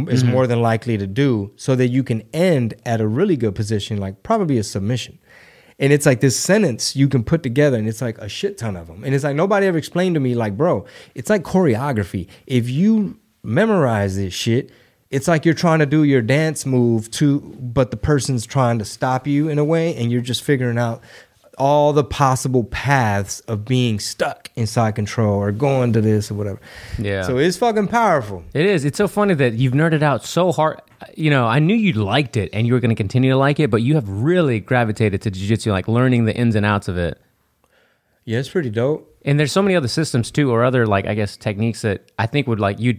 is 0.09 0.23
mm-hmm. 0.23 0.33
more 0.33 0.47
than 0.47 0.61
likely 0.61 0.99
to 0.99 1.07
do 1.07 1.53
so 1.57 1.77
that 1.77 1.89
you 1.89 2.03
can 2.03 2.23
end 2.33 2.75
at 2.85 3.01
a 3.01 3.07
really 3.07 3.37
good 3.37 3.55
position 3.55 3.99
like 3.99 4.23
probably 4.23 4.59
a 4.59 4.65
submission. 4.65 5.19
And 5.79 5.93
it's 5.93 6.07
like 6.07 6.21
this 6.21 6.39
sentence 6.39 6.97
you 6.97 7.09
can 7.09 7.25
put 7.25 7.43
together 7.43 7.77
and 7.77 7.89
it's 7.89 8.03
like 8.03 8.19
a 8.19 8.29
shit 8.29 8.59
ton 8.59 8.77
of 8.77 8.87
them 8.87 9.05
and 9.05 9.15
it's 9.15 9.25
like 9.25 9.37
nobody 9.37 9.67
ever 9.67 9.79
explained 9.79 10.15
to 10.15 10.21
me 10.21 10.35
like 10.35 10.57
bro 10.57 10.85
it's 11.15 11.31
like 11.31 11.43
choreography. 11.43 12.29
If 12.47 12.69
you 12.69 13.21
memorize 13.43 14.17
this 14.17 14.35
shit 14.35 14.71
it's 15.15 15.29
like 15.29 15.45
you're 15.45 15.55
trying 15.67 15.79
to 15.79 15.87
do 15.87 16.03
your 16.05 16.23
dance 16.23 16.67
move 16.67 17.11
to 17.12 17.41
but 17.79 17.91
the 17.91 17.97
person's 17.97 18.45
trying 18.47 18.79
to 18.79 18.85
stop 18.85 19.27
you 19.27 19.49
in 19.49 19.59
a 19.59 19.65
way 19.65 19.95
and 19.97 20.11
you're 20.12 20.21
just 20.33 20.43
figuring 20.43 20.79
out 20.79 21.01
all 21.57 21.93
the 21.93 22.03
possible 22.03 22.65
paths 22.65 23.39
of 23.53 23.65
being 23.65 24.01
stuck 24.01 24.51
inside 24.57 24.93
control 24.97 25.35
or 25.45 25.53
going 25.53 25.93
to 25.93 26.01
this 26.01 26.31
or 26.31 26.35
whatever 26.35 26.61
Yeah. 26.99 27.23
so 27.23 27.39
it's 27.39 27.57
fucking 27.57 27.89
powerful 27.89 28.43
It 28.55 28.67
is. 28.67 28.85
It's 28.85 28.99
so 28.99 29.07
funny 29.09 29.35
that 29.35 29.53
you've 29.55 29.73
nerded 29.75 30.03
out 30.03 30.25
so 30.25 30.51
hard. 30.51 30.81
You 31.17 31.31
know, 31.31 31.47
I 31.47 31.59
knew 31.61 31.77
you 31.77 31.93
liked 31.93 32.37
it 32.37 32.49
and 32.53 32.67
you 32.67 32.73
were 32.73 32.81
going 32.81 32.97
to 32.97 33.01
continue 33.05 33.31
to 33.31 33.37
like 33.37 33.61
it, 33.61 33.71
but 33.71 33.83
you 33.83 33.95
have 33.95 34.09
really 34.09 34.59
gravitated 34.59 35.23
to 35.23 35.31
jiu-jitsu, 35.31 35.71
like 35.71 35.87
learning 35.87 36.25
the 36.25 36.35
ins 36.35 36.55
and 36.57 36.67
outs 36.67 36.89
of 36.89 36.97
it. 36.99 37.21
yeah 38.25 38.39
it's 38.41 38.49
pretty 38.49 38.71
dope 38.71 39.03
And 39.25 39.39
there's 39.39 39.53
so 39.53 39.62
many 39.62 39.77
other 39.77 39.89
systems 40.01 40.31
too, 40.33 40.51
or 40.51 40.65
other 40.65 40.87
like 40.87 41.07
I 41.07 41.15
guess 41.15 41.37
techniques 41.37 41.83
that 41.83 41.99
I 42.19 42.27
think 42.27 42.49
would 42.49 42.61
like 42.61 42.81
you 42.81 42.93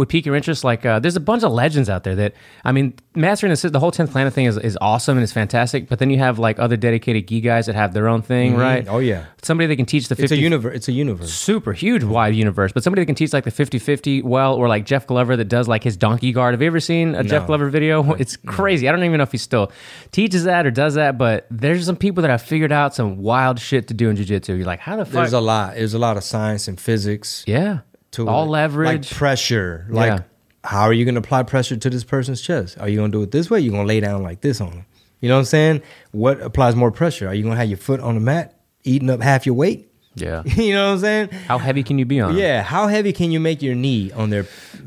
would 0.00 0.08
pique 0.08 0.26
your 0.26 0.34
interest. 0.34 0.64
Like 0.64 0.84
uh, 0.84 0.98
there's 0.98 1.14
a 1.14 1.20
bunch 1.20 1.44
of 1.44 1.52
legends 1.52 1.88
out 1.88 2.04
there 2.04 2.16
that 2.16 2.34
I 2.64 2.72
mean, 2.72 2.94
mastering 3.14 3.54
the, 3.54 3.70
the 3.70 3.78
whole 3.78 3.92
tenth 3.92 4.10
planet 4.10 4.32
thing 4.32 4.46
is, 4.46 4.56
is 4.56 4.76
awesome 4.80 5.16
and 5.16 5.22
it's 5.22 5.32
fantastic. 5.32 5.88
But 5.88 5.98
then 5.98 6.10
you 6.10 6.18
have 6.18 6.38
like 6.38 6.58
other 6.58 6.76
dedicated 6.76 7.28
gi 7.28 7.40
guys 7.42 7.66
that 7.66 7.74
have 7.76 7.92
their 7.92 8.08
own 8.08 8.22
thing, 8.22 8.56
right? 8.56 8.86
oh 8.88 8.98
yeah. 8.98 9.26
Somebody 9.42 9.68
that 9.68 9.76
can 9.76 9.86
teach 9.86 10.08
the 10.08 10.16
50 10.16 10.24
it's 10.24 10.32
a 10.32 10.36
universe 10.36 10.74
it's 10.76 10.88
a 10.88 10.92
universe. 10.92 11.32
Super 11.32 11.72
huge 11.72 12.02
wide 12.02 12.34
universe 12.34 12.72
but 12.72 12.82
somebody 12.82 13.02
that 13.02 13.06
can 13.06 13.14
teach 13.14 13.32
like 13.32 13.44
the 13.44 13.50
50-50 13.50 14.22
well 14.24 14.54
or 14.54 14.68
like 14.68 14.84
jeff 14.86 15.06
glover 15.06 15.36
that 15.36 15.46
does 15.46 15.68
like 15.68 15.84
his 15.84 15.96
donkey 15.96 16.32
guard. 16.32 16.54
Have 16.54 16.62
you 16.62 16.66
ever 16.66 16.80
seen 16.80 17.14
a 17.14 17.22
jeff 17.22 17.46
glover 17.46 17.68
video? 17.68 18.14
It's 18.14 18.36
crazy. 18.36 18.88
I 18.88 18.92
don't 18.92 19.04
even 19.04 19.18
know 19.18 19.22
if 19.22 19.32
he 19.32 19.38
still 19.38 19.70
teaches 20.12 20.44
that 20.44 20.66
or 20.66 20.70
does 20.70 20.94
that 20.94 21.18
but 21.18 21.46
there's 21.50 21.84
some 21.86 21.96
people 21.96 22.22
that 22.22 22.30
have 22.30 22.42
figured 22.42 22.72
out 22.72 22.94
some 22.94 23.18
wild 23.18 23.60
shit 23.60 23.88
to 23.88 23.94
do 23.94 24.08
in 24.08 24.16
jiu-jitsu. 24.16 24.54
You're 24.54 24.66
like 24.66 24.80
how 24.80 24.96
the 24.96 25.04
fuck 25.04 25.12
there's 25.12 25.32
a 25.34 25.40
lot. 25.40 25.74
There's 25.74 25.94
a 25.94 25.98
lot 25.98 26.16
of 26.16 26.24
science 26.24 26.68
and 26.68 26.80
physics. 26.80 27.44
Yeah 27.46 27.80
to 28.12 28.28
all 28.28 28.44
it. 28.44 28.50
leverage 28.50 29.10
like 29.10 29.16
pressure. 29.18 29.86
Like, 29.88 30.08
Yeah. 30.18 30.22
how 30.64 30.82
are 30.82 30.92
you 30.92 31.04
going 31.04 31.14
to 31.14 31.20
apply 31.20 31.42
pressure 31.44 31.76
to 31.76 31.90
this 31.90 32.04
person's 32.04 32.40
chest? 32.40 32.78
Are 32.80 32.88
you 32.88 32.96
going 32.98 33.12
to 33.12 33.18
do 33.18 33.22
it 33.22 33.30
this 33.30 33.50
way? 33.50 33.60
You're 33.60 33.72
going 33.72 33.84
to 33.84 33.88
lay 33.88 34.00
down 34.00 34.22
like 34.22 34.40
this 34.40 34.60
on 34.60 34.70
them. 34.70 34.86
You 35.20 35.28
know 35.28 35.34
what 35.36 35.40
I'm 35.40 35.44
saying? 35.46 35.82
What 36.12 36.40
applies 36.40 36.74
more 36.74 36.90
pressure? 36.90 37.28
Are 37.28 37.34
you 37.34 37.42
going 37.42 37.54
to 37.54 37.58
have 37.60 37.68
your 37.68 37.78
foot 37.78 38.00
on 38.00 38.14
the 38.14 38.20
mat, 38.20 38.58
eating 38.84 39.10
up 39.10 39.20
half 39.20 39.46
your 39.46 39.54
weight? 39.54 39.86
yeah 40.16 40.42
you 40.56 40.72
know 40.74 40.86
what 40.88 40.92
I'm 40.94 40.98
saying? 40.98 41.28
how 41.46 41.56
heavy 41.58 41.84
can 41.84 41.96
you 41.98 42.04
be 42.04 42.20
on? 42.20 42.36
Yeah. 42.36 42.62
How 42.62 42.88
heavy 42.88 43.12
can 43.12 43.30
you 43.30 43.38
make 43.38 43.62
your 43.62 43.74
knee 43.76 44.10
on 44.12 44.30
their 44.30 44.42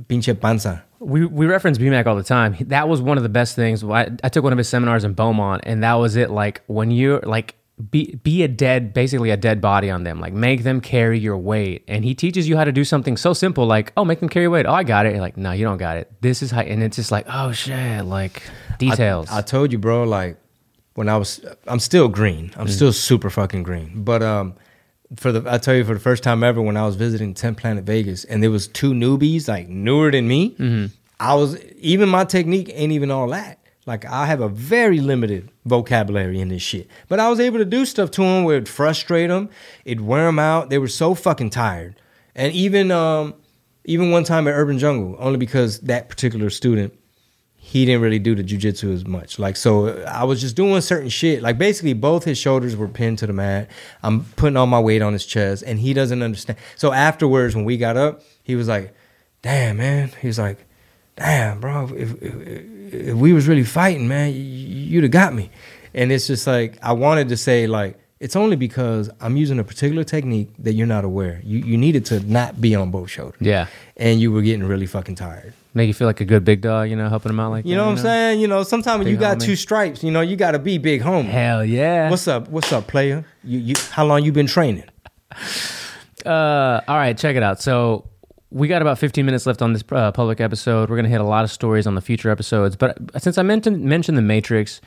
pinche 0.09 0.37
panza? 0.39 0.83
we, 0.99 1.25
we 1.25 1.45
reference 1.45 1.77
BMAC 1.77 2.05
all 2.07 2.15
the 2.15 2.23
time. 2.23 2.55
That 2.61 2.87
was 2.89 3.01
one 3.01 3.17
of 3.17 3.23
the 3.23 3.29
best 3.29 3.55
things. 3.55 3.83
I, 3.83 4.09
I 4.23 4.29
took 4.29 4.43
one 4.43 4.53
of 4.53 4.57
his 4.57 4.69
seminars 4.69 5.03
in 5.03 5.13
Beaumont, 5.13 5.63
and 5.65 5.83
that 5.83 5.93
was 5.95 6.15
it. 6.15 6.29
Like 6.29 6.61
when 6.67 6.91
you're 6.91 7.19
like 7.21 7.55
be 7.89 8.15
be 8.23 8.43
a 8.43 8.47
dead, 8.47 8.93
basically 8.93 9.29
a 9.31 9.37
dead 9.37 9.59
body 9.59 9.89
on 9.89 10.03
them. 10.03 10.19
Like 10.19 10.33
make 10.33 10.63
them 10.63 10.79
carry 10.79 11.19
your 11.19 11.37
weight, 11.37 11.83
and 11.87 12.05
he 12.05 12.13
teaches 12.13 12.47
you 12.47 12.55
how 12.55 12.63
to 12.63 12.71
do 12.71 12.83
something 12.83 13.17
so 13.17 13.33
simple, 13.33 13.65
like 13.65 13.91
oh, 13.97 14.05
make 14.05 14.19
them 14.19 14.29
carry 14.29 14.47
weight. 14.47 14.65
Oh, 14.65 14.73
I 14.73 14.83
got 14.83 15.05
it. 15.05 15.13
You're 15.13 15.21
like 15.21 15.37
no, 15.37 15.51
you 15.51 15.65
don't 15.65 15.77
got 15.77 15.97
it. 15.97 16.11
This 16.21 16.41
is 16.43 16.51
how, 16.51 16.61
and 16.61 16.83
it's 16.83 16.95
just 16.95 17.11
like 17.11 17.25
oh 17.29 17.51
shit, 17.51 18.05
like 18.05 18.43
details. 18.77 19.29
I 19.31 19.41
told 19.41 19.71
you, 19.71 19.79
bro. 19.79 20.03
Like 20.03 20.37
when 20.93 21.09
I 21.09 21.17
was, 21.17 21.43
I'm 21.67 21.79
still 21.79 22.07
green. 22.07 22.51
I'm 22.55 22.67
still 22.67 22.93
super 22.93 23.29
fucking 23.29 23.63
green. 23.63 24.03
But 24.03 24.21
um, 24.21 24.55
for 25.15 25.31
the, 25.31 25.51
I 25.51 25.57
tell 25.57 25.73
you, 25.73 25.83
for 25.83 25.95
the 25.95 25.99
first 25.99 26.21
time 26.23 26.43
ever, 26.43 26.61
when 26.61 26.77
I 26.77 26.85
was 26.85 26.95
visiting 26.95 27.33
10 27.33 27.55
Planet 27.55 27.83
Vegas, 27.83 28.23
and 28.25 28.43
there 28.43 28.51
was 28.51 28.67
two 28.67 28.93
newbies 28.93 29.47
like 29.47 29.67
newer 29.67 30.11
than 30.11 30.27
me, 30.27 30.91
I 31.19 31.33
was 31.33 31.59
even 31.79 32.09
my 32.09 32.25
technique 32.25 32.69
ain't 32.73 32.91
even 32.91 33.09
all 33.09 33.27
that. 33.29 33.59
Like 33.85 34.05
I 34.05 34.25
have 34.25 34.41
a 34.41 34.49
very 34.49 34.99
limited 34.99 35.49
vocabulary 35.65 36.39
in 36.39 36.47
this 36.47 36.61
shit, 36.61 36.87
but 37.09 37.19
I 37.19 37.29
was 37.29 37.39
able 37.39 37.59
to 37.59 37.65
do 37.65 37.85
stuff 37.85 38.11
to 38.11 38.21
them 38.21 38.43
where 38.43 38.57
it 38.57 38.67
frustrate 38.67 39.29
them, 39.29 39.49
it 39.83 39.99
wear 39.99 40.25
them 40.25 40.39
out. 40.39 40.69
They 40.69 40.77
were 40.77 40.87
so 40.87 41.13
fucking 41.13 41.49
tired, 41.49 41.99
and 42.33 42.53
even 42.53 42.91
um, 42.91 43.35
even 43.83 44.11
one 44.11 44.23
time 44.23 44.47
at 44.47 44.51
Urban 44.51 44.79
Jungle, 44.79 45.17
only 45.19 45.37
because 45.37 45.79
that 45.81 46.09
particular 46.09 46.49
student 46.49 46.93
he 47.65 47.85
didn't 47.85 48.01
really 48.01 48.19
do 48.19 48.35
the 48.35 48.43
jujitsu 48.43 48.93
as 48.93 49.07
much. 49.07 49.39
Like, 49.39 49.55
so 49.55 50.03
I 50.03 50.25
was 50.25 50.41
just 50.41 50.53
doing 50.53 50.81
certain 50.81 51.07
shit. 51.07 51.41
Like, 51.41 51.57
basically, 51.57 51.93
both 51.93 52.25
his 52.25 52.37
shoulders 52.37 52.75
were 52.75 52.89
pinned 52.89 53.19
to 53.19 53.27
the 53.27 53.31
mat. 53.31 53.69
I'm 54.03 54.25
putting 54.35 54.57
all 54.57 54.67
my 54.67 54.81
weight 54.81 55.01
on 55.01 55.13
his 55.13 55.25
chest, 55.25 55.63
and 55.65 55.79
he 55.79 55.93
doesn't 55.93 56.21
understand. 56.21 56.59
So 56.75 56.91
afterwards, 56.91 57.55
when 57.55 57.63
we 57.63 57.77
got 57.77 57.95
up, 57.95 58.21
he 58.43 58.55
was 58.55 58.67
like, 58.67 58.93
"Damn, 59.41 59.77
man." 59.77 60.11
He 60.21 60.27
was 60.27 60.37
like, 60.37 60.57
"Damn, 61.15 61.61
bro. 61.61 61.89
If, 61.95 62.21
if, 62.21 62.63
if 62.91 63.15
we 63.15 63.33
was 63.33 63.47
really 63.47 63.63
fighting, 63.63 64.07
man, 64.07 64.31
you'd 64.35 65.03
have 65.03 65.11
got 65.11 65.33
me." 65.33 65.49
And 65.93 66.11
it's 66.11 66.27
just 66.27 66.47
like 66.47 66.77
I 66.81 66.91
wanted 66.93 67.29
to 67.29 67.37
say, 67.37 67.67
like, 67.67 67.99
it's 68.19 68.35
only 68.35 68.55
because 68.55 69.09
I'm 69.21 69.35
using 69.37 69.59
a 69.59 69.63
particular 69.63 70.03
technique 70.03 70.49
that 70.59 70.73
you're 70.73 70.87
not 70.87 71.03
aware. 71.05 71.39
You 71.43 71.59
you 71.59 71.77
needed 71.77 72.05
to 72.05 72.19
not 72.21 72.59
be 72.61 72.73
on 72.75 72.89
both 72.91 73.09
shoulders. 73.09 73.39
yeah, 73.41 73.67
And 73.97 74.19
you 74.21 74.31
were 74.31 74.41
getting 74.41 74.63
really 74.63 74.85
fucking 74.87 75.15
tired. 75.15 75.53
make 75.75 75.87
you 75.87 75.93
feel 75.93 76.07
like 76.07 76.21
a 76.21 76.25
good 76.25 76.43
big 76.45 76.61
dog. 76.61 76.89
You 76.89 76.95
know, 76.95 77.09
helping 77.09 77.31
him 77.31 77.39
out 77.39 77.51
like 77.51 77.65
You 77.65 77.71
that, 77.71 77.77
know 77.77 77.85
what 77.85 77.91
I'm 77.99 78.03
saying? 78.03 78.39
You 78.39 78.47
know, 78.47 78.63
sometimes 78.63 79.05
you 79.07 79.17
got 79.17 79.37
homie. 79.37 79.45
two 79.45 79.55
stripes, 79.55 80.03
you 80.03 80.11
know, 80.11 80.21
you 80.21 80.35
got 80.35 80.51
to 80.51 80.59
be 80.59 80.77
big 80.77 81.01
homie. 81.01 81.25
Hell 81.25 81.63
yeah. 81.65 82.09
What's 82.09 82.27
up? 82.27 82.47
What's 82.49 82.71
up, 82.71 82.87
player? 82.87 83.25
You, 83.43 83.59
you, 83.59 83.73
how 83.91 84.05
long 84.05 84.23
you 84.23 84.31
been 84.31 84.47
training? 84.47 84.85
Uh, 86.25 86.79
all 86.87 86.95
right, 86.95 87.17
check 87.17 87.35
it 87.35 87.43
out. 87.43 87.61
So 87.61 88.07
we 88.53 88.67
got 88.67 88.81
about 88.81 88.99
15 88.99 89.25
minutes 89.25 89.45
left 89.45 89.61
on 89.61 89.73
this 89.73 89.83
uh, 89.91 90.11
public 90.11 90.39
episode. 90.39 90.89
We're 90.89 90.95
gonna 90.95 91.09
hit 91.09 91.21
a 91.21 91.25
lot 91.25 91.43
of 91.43 91.51
stories 91.51 91.87
on 91.87 91.95
the 91.95 92.01
future 92.01 92.29
episodes. 92.29 92.75
But 92.75 92.97
since 93.21 93.37
I 93.37 93.43
mentioned 93.43 93.81
mentioned 93.83 94.17
the 94.17 94.21
Matrix, 94.21 94.79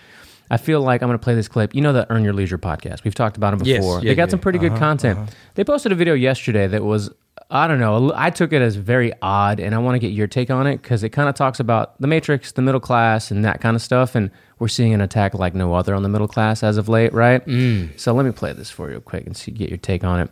I 0.50 0.56
feel 0.56 0.80
like 0.80 1.02
I'm 1.02 1.08
gonna 1.08 1.18
play 1.18 1.34
this 1.34 1.48
clip. 1.48 1.74
You 1.74 1.80
know 1.80 1.92
the 1.92 2.10
Earn 2.10 2.22
Your 2.24 2.32
Leisure 2.32 2.58
podcast. 2.58 3.04
We've 3.04 3.14
talked 3.14 3.36
about 3.36 3.56
them 3.58 3.66
Yes, 3.66 3.78
before. 3.78 4.00
yeah, 4.00 4.10
they 4.10 4.14
got 4.14 4.28
yeah. 4.28 4.30
some 4.30 4.40
pretty 4.40 4.58
good 4.58 4.72
Uh-huh, 4.72 4.78
content. 4.80 5.34
They 5.54 5.64
posted 5.64 5.92
a 5.92 5.94
video 5.96 6.14
yesterday 6.14 6.66
that 6.68 6.84
was. 6.84 7.10
I 7.48 7.68
don't 7.68 7.78
know. 7.78 8.12
I 8.16 8.30
took 8.30 8.52
it 8.52 8.60
as 8.60 8.74
very 8.74 9.12
odd, 9.22 9.60
and 9.60 9.72
I 9.72 9.78
want 9.78 9.94
to 9.94 10.00
get 10.00 10.10
your 10.12 10.26
take 10.26 10.50
on 10.50 10.66
it 10.66 10.82
because 10.82 11.04
it 11.04 11.10
kind 11.10 11.28
of 11.28 11.36
talks 11.36 11.60
about 11.60 12.00
the 12.00 12.08
Matrix, 12.08 12.50
the 12.50 12.62
middle 12.62 12.80
class, 12.80 13.30
and 13.30 13.44
that 13.44 13.60
kind 13.60 13.76
of 13.76 13.82
stuff. 13.82 14.16
And 14.16 14.32
we're 14.58 14.66
seeing 14.66 14.92
an 14.94 15.00
attack 15.00 15.32
like 15.34 15.54
no 15.54 15.72
other 15.74 15.94
on 15.94 16.02
the 16.02 16.08
middle 16.08 16.26
class 16.26 16.64
as 16.64 16.76
of 16.76 16.88
late, 16.88 17.12
right? 17.12 17.46
Mm. 17.46 18.00
So 18.00 18.12
let 18.14 18.26
me 18.26 18.32
play 18.32 18.52
this 18.52 18.70
for 18.70 18.86
you 18.86 18.92
real 18.94 19.00
quick 19.00 19.26
and 19.26 19.36
see 19.36 19.52
get 19.52 19.68
your 19.68 19.78
take 19.78 20.02
on 20.02 20.18
it. 20.18 20.30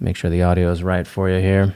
Make 0.00 0.16
sure 0.16 0.30
the 0.30 0.42
audio 0.42 0.70
is 0.70 0.82
right 0.82 1.06
for 1.06 1.28
you 1.28 1.38
here. 1.40 1.74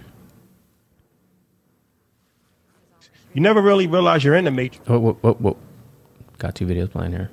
You 3.34 3.40
never 3.40 3.62
really 3.62 3.86
realize 3.86 4.24
you're 4.24 4.34
in 4.34 4.44
the 4.44 4.50
matrix. 4.50 4.86
Whoa, 4.86 4.98
whoa, 4.98 5.14
whoa, 5.14 5.34
whoa. 5.34 5.56
Got 6.38 6.54
two 6.54 6.66
videos 6.66 6.90
playing 6.90 7.12
here. 7.12 7.30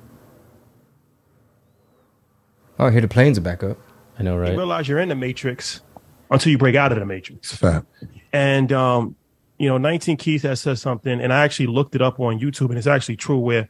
Oh, 2.78 2.88
here 2.88 3.00
the 3.00 3.08
planes 3.08 3.36
are 3.36 3.42
back 3.42 3.62
up. 3.62 3.78
I 4.18 4.22
know, 4.22 4.36
right? 4.36 4.52
You 4.52 4.56
realize 4.56 4.88
you're 4.88 4.98
in 4.98 5.10
the 5.10 5.14
matrix 5.14 5.82
until 6.30 6.52
you 6.52 6.58
break 6.58 6.76
out 6.76 6.92
of 6.92 6.98
the 6.98 7.04
matrix. 7.04 7.54
Fact. 7.54 7.86
And 8.32 8.72
um, 8.72 9.16
you 9.58 9.68
know, 9.68 9.76
19 9.76 10.16
Keys 10.16 10.42
has 10.44 10.60
said 10.60 10.78
something, 10.78 11.20
and 11.20 11.32
I 11.32 11.44
actually 11.44 11.66
looked 11.66 11.94
it 11.94 12.00
up 12.00 12.18
on 12.20 12.40
YouTube, 12.40 12.70
and 12.70 12.78
it's 12.78 12.86
actually 12.86 13.16
true. 13.16 13.38
Where 13.38 13.68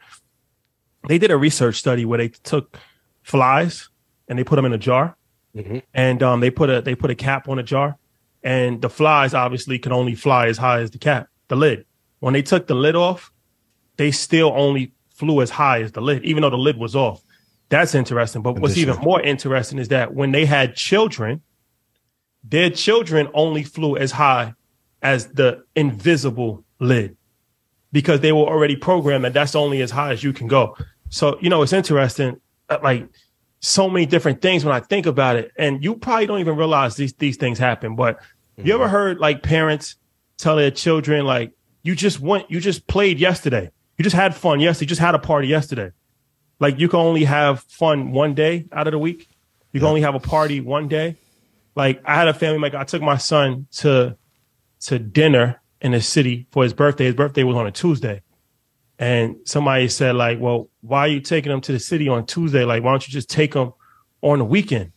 they 1.09 1.18
did 1.18 1.31
a 1.31 1.37
research 1.37 1.76
study 1.76 2.05
where 2.05 2.18
they 2.18 2.28
took 2.28 2.78
flies 3.22 3.89
and 4.28 4.39
they 4.39 4.45
put 4.45 4.57
them 4.57 4.64
in 4.64 4.72
a 4.72 4.78
jar, 4.78 5.16
and 5.95 6.22
um, 6.22 6.41
they 6.41 6.51
put 6.51 6.70
a 6.70 6.81
they 6.81 6.95
put 6.95 7.11
a 7.11 7.16
cap 7.16 7.49
on 7.49 7.59
a 7.59 7.64
jar, 7.64 7.97
and 8.45 8.81
the 8.81 8.91
flies 8.91 9.35
obviously 9.35 9.78
can 9.81 9.93
only 9.93 10.14
fly 10.14 10.47
as 10.47 10.59
high 10.59 10.81
as 10.81 10.93
the 10.93 10.99
cap, 10.99 11.28
the 11.49 11.57
lid. 11.57 11.87
When 12.21 12.35
they 12.35 12.43
took 12.43 12.66
the 12.66 12.75
lid 12.75 12.95
off, 12.95 13.33
they 13.97 14.11
still 14.11 14.53
only 14.55 14.93
flew 15.14 15.43
as 15.43 15.51
high 15.51 15.83
as 15.83 15.93
the 15.93 16.01
lid, 16.01 16.25
even 16.25 16.43
though 16.43 16.51
the 16.51 16.57
lid 16.57 16.77
was 16.77 16.97
off. 16.97 17.23
That's 17.68 17.95
interesting. 17.95 18.43
But 18.43 18.59
what's 18.59 18.77
even 18.77 18.97
more 18.97 19.21
interesting 19.21 19.79
is 19.79 19.89
that 19.89 20.14
when 20.14 20.33
they 20.33 20.45
had 20.45 20.75
children, 20.75 21.43
their 22.43 22.71
children 22.71 23.29
only 23.35 23.62
flew 23.62 23.97
as 23.97 24.12
high 24.12 24.55
as 25.03 25.29
the 25.29 25.64
invisible 25.77 26.64
lid 26.79 27.16
because 27.93 28.21
they 28.21 28.33
were 28.33 28.47
already 28.47 28.77
programmed 28.77 29.25
that 29.25 29.33
that's 29.33 29.55
only 29.55 29.83
as 29.83 29.91
high 29.91 30.12
as 30.12 30.23
you 30.23 30.33
can 30.33 30.47
go. 30.47 30.77
So, 31.11 31.39
you 31.41 31.49
know, 31.49 31.62
it's 31.62 31.73
interesting, 31.73 32.41
uh, 32.68 32.79
like 32.83 33.09
so 33.61 33.91
many 33.91 34.07
different 34.07 34.41
things 34.41 34.64
when 34.64 34.75
I 34.75 34.81
think 34.81 35.07
about 35.07 35.37
it. 35.37 35.53
And 35.57 35.83
you 35.83 35.97
probably 35.97 36.27
don't 36.27 36.41
even 36.41 36.57
realize 36.57 36.97
these, 36.97 37.12
these 37.14 37.37
things 37.37 37.59
happen. 37.59 37.97
But 37.97 38.21
you 38.57 38.75
ever 38.75 38.89
heard 38.89 39.18
like 39.18 39.43
parents 39.43 39.97
tell 40.39 40.57
their 40.57 40.71
children, 40.71 41.25
like, 41.25 41.53
you 41.83 41.95
just 41.95 42.20
went, 42.20 42.51
you 42.51 42.61
just 42.61 42.87
played 42.87 43.18
yesterday. 43.18 43.70
You 43.97 44.03
just 44.03 44.16
had 44.16 44.35
fun 44.35 44.61
yesterday. 44.61 44.85
You 44.85 44.89
just 44.89 45.01
had 45.01 45.14
a 45.14 45.18
party 45.18 45.49
yesterday. 45.49 45.93
Like 46.59 46.78
you 46.78 46.89
can 46.89 47.01
only 47.01 47.24
have 47.24 47.62
fun 47.64 48.12
one 48.12 48.35
day 48.35 48.66
out 48.72 48.87
of 48.87 48.93
the 48.93 48.99
week. 48.99 49.28
You 49.72 49.81
can 49.81 49.89
only 49.89 50.03
have 50.03 50.14
a 50.14 50.20
party 50.20 50.61
one 50.61 50.89
day. 50.89 51.16
Like 51.74 52.03
I 52.05 52.14
had 52.14 52.28
a 52.28 52.35
family, 52.35 52.59
like 52.59 52.74
I 52.74 52.85
took 52.85 53.03
my 53.03 53.16
son 53.16 53.66
to 53.72 54.16
to 54.81 54.99
dinner 54.99 55.61
in 55.81 55.93
the 55.93 56.01
city 56.01 56.47
for 56.51 56.62
his 56.62 56.72
birthday. 56.72 57.07
His 57.07 57.14
birthday 57.14 57.45
was 57.45 57.57
on 57.57 57.66
a 57.66 57.72
Tuesday. 57.72 58.22
And 58.99 59.37
somebody 59.45 59.89
said, 59.89 60.14
like, 60.14 60.39
well, 60.41 60.68
why 60.83 61.01
are 61.01 61.09
you 61.09 61.20
taking 61.20 61.51
him 61.51 61.62
to 61.62 61.72
the 61.72 61.78
city 61.78 62.09
on 62.09 62.26
Tuesday? 62.26 62.64
Like, 62.64 62.83
why 62.83 62.91
don't 62.91 63.07
you 63.07 63.12
just 63.12 63.31
take 63.31 63.55
him 63.55 63.72
on 64.20 64.41
the 64.41 64.45
weekend? 64.45 64.93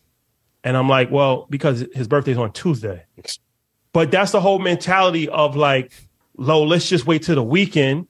And 0.63 0.75
I'm 0.75 0.89
like, 0.89 1.09
well, 1.09 1.47
because 1.49 1.86
his 1.93 2.09
birthday's 2.09 2.38
on 2.38 2.51
Tuesday. 2.51 3.05
But 3.93 4.11
that's 4.11 4.31
the 4.31 4.41
whole 4.41 4.59
mentality 4.59 5.29
of 5.29 5.55
like, 5.55 5.93
low, 6.38 6.63
let's 6.63 6.89
just 6.89 7.05
wait 7.05 7.23
till 7.23 7.36
the 7.36 7.43
weekend 7.43 8.07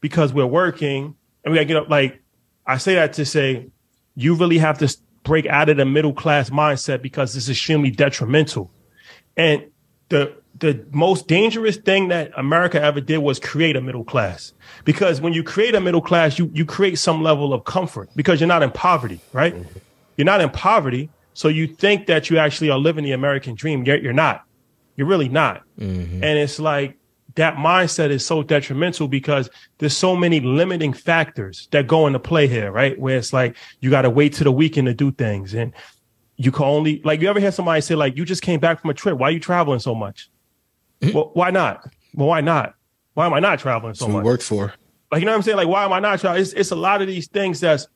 because 0.00 0.32
we're 0.32 0.46
working 0.46 1.14
and 1.44 1.52
we 1.52 1.56
gotta 1.56 1.66
get 1.66 1.76
up. 1.76 1.88
Like, 1.88 2.22
I 2.66 2.78
say 2.78 2.94
that 2.94 3.14
to 3.14 3.24
say 3.24 3.70
you 4.14 4.34
really 4.34 4.58
have 4.58 4.78
to 4.78 4.96
break 5.22 5.46
out 5.46 5.68
of 5.68 5.76
the 5.76 5.84
middle 5.84 6.12
class 6.12 6.50
mindset 6.50 7.02
because 7.02 7.36
it's 7.36 7.48
extremely 7.48 7.90
detrimental. 7.90 8.70
And 9.36 9.70
the 10.08 10.40
the 10.58 10.84
most 10.90 11.26
dangerous 11.26 11.76
thing 11.76 12.08
that 12.08 12.32
America 12.36 12.80
ever 12.80 13.00
did 13.00 13.18
was 13.18 13.38
create 13.38 13.76
a 13.76 13.80
middle 13.80 14.04
class. 14.04 14.52
Because 14.84 15.20
when 15.20 15.32
you 15.32 15.42
create 15.42 15.74
a 15.74 15.80
middle 15.80 16.02
class, 16.02 16.38
you 16.38 16.50
you 16.52 16.64
create 16.64 16.98
some 16.98 17.22
level 17.22 17.54
of 17.54 17.64
comfort 17.64 18.10
because 18.16 18.40
you're 18.40 18.48
not 18.48 18.62
in 18.62 18.70
poverty, 18.70 19.20
right? 19.32 19.54
Mm-hmm. 19.54 19.78
You're 20.16 20.26
not 20.26 20.40
in 20.40 20.50
poverty, 20.50 21.08
so 21.32 21.48
you 21.48 21.66
think 21.66 22.06
that 22.06 22.28
you 22.28 22.38
actually 22.38 22.70
are 22.70 22.78
living 22.78 23.04
the 23.04 23.12
American 23.12 23.54
dream, 23.54 23.84
yet 23.84 24.02
you're 24.02 24.12
not. 24.12 24.44
You're 24.96 25.06
really 25.06 25.30
not. 25.30 25.62
Mm-hmm. 25.78 26.22
And 26.22 26.38
it's 26.38 26.58
like 26.58 26.98
that 27.36 27.56
mindset 27.56 28.10
is 28.10 28.24
so 28.24 28.42
detrimental 28.42 29.08
because 29.08 29.48
there's 29.78 29.96
so 29.96 30.16
many 30.16 30.40
limiting 30.40 30.92
factors 30.92 31.68
that 31.70 31.86
go 31.86 32.06
into 32.06 32.18
play 32.18 32.48
here, 32.48 32.72
right? 32.72 32.98
Where 32.98 33.18
it's 33.18 33.32
like 33.32 33.56
you 33.80 33.90
got 33.90 34.02
to 34.02 34.10
wait 34.10 34.32
to 34.34 34.44
the 34.44 34.52
weekend 34.52 34.86
to 34.86 34.94
do 34.94 35.12
things. 35.12 35.54
And 35.54 35.72
you 36.36 36.50
can 36.50 36.64
only, 36.64 37.02
like, 37.04 37.20
you 37.20 37.28
ever 37.28 37.38
hear 37.38 37.52
somebody 37.52 37.80
say, 37.82 37.94
like, 37.94 38.16
you 38.16 38.24
just 38.24 38.42
came 38.42 38.60
back 38.60 38.80
from 38.80 38.90
a 38.90 38.94
trip. 38.94 39.18
Why 39.18 39.28
are 39.28 39.32
you 39.32 39.40
traveling 39.40 39.78
so 39.78 39.94
much? 39.94 40.30
Mm-hmm. 41.00 41.16
Well, 41.16 41.30
why 41.34 41.50
not? 41.50 41.88
Well, 42.14 42.28
why 42.28 42.40
not? 42.40 42.74
Why 43.14 43.26
am 43.26 43.34
I 43.34 43.40
not 43.40 43.58
traveling 43.58 43.94
so 43.94 44.08
much? 44.08 44.24
Work 44.24 44.42
for. 44.42 44.72
Like, 45.12 45.20
you 45.20 45.26
know 45.26 45.32
what 45.32 45.36
I'm 45.36 45.42
saying? 45.42 45.56
Like, 45.56 45.68
why 45.68 45.84
am 45.84 45.92
I 45.92 46.00
not 46.00 46.20
traveling? 46.20 46.42
It's, 46.42 46.52
it's 46.52 46.70
a 46.70 46.76
lot 46.76 47.02
of 47.02 47.08
these 47.08 47.28
things 47.28 47.60
that's, 47.60 47.86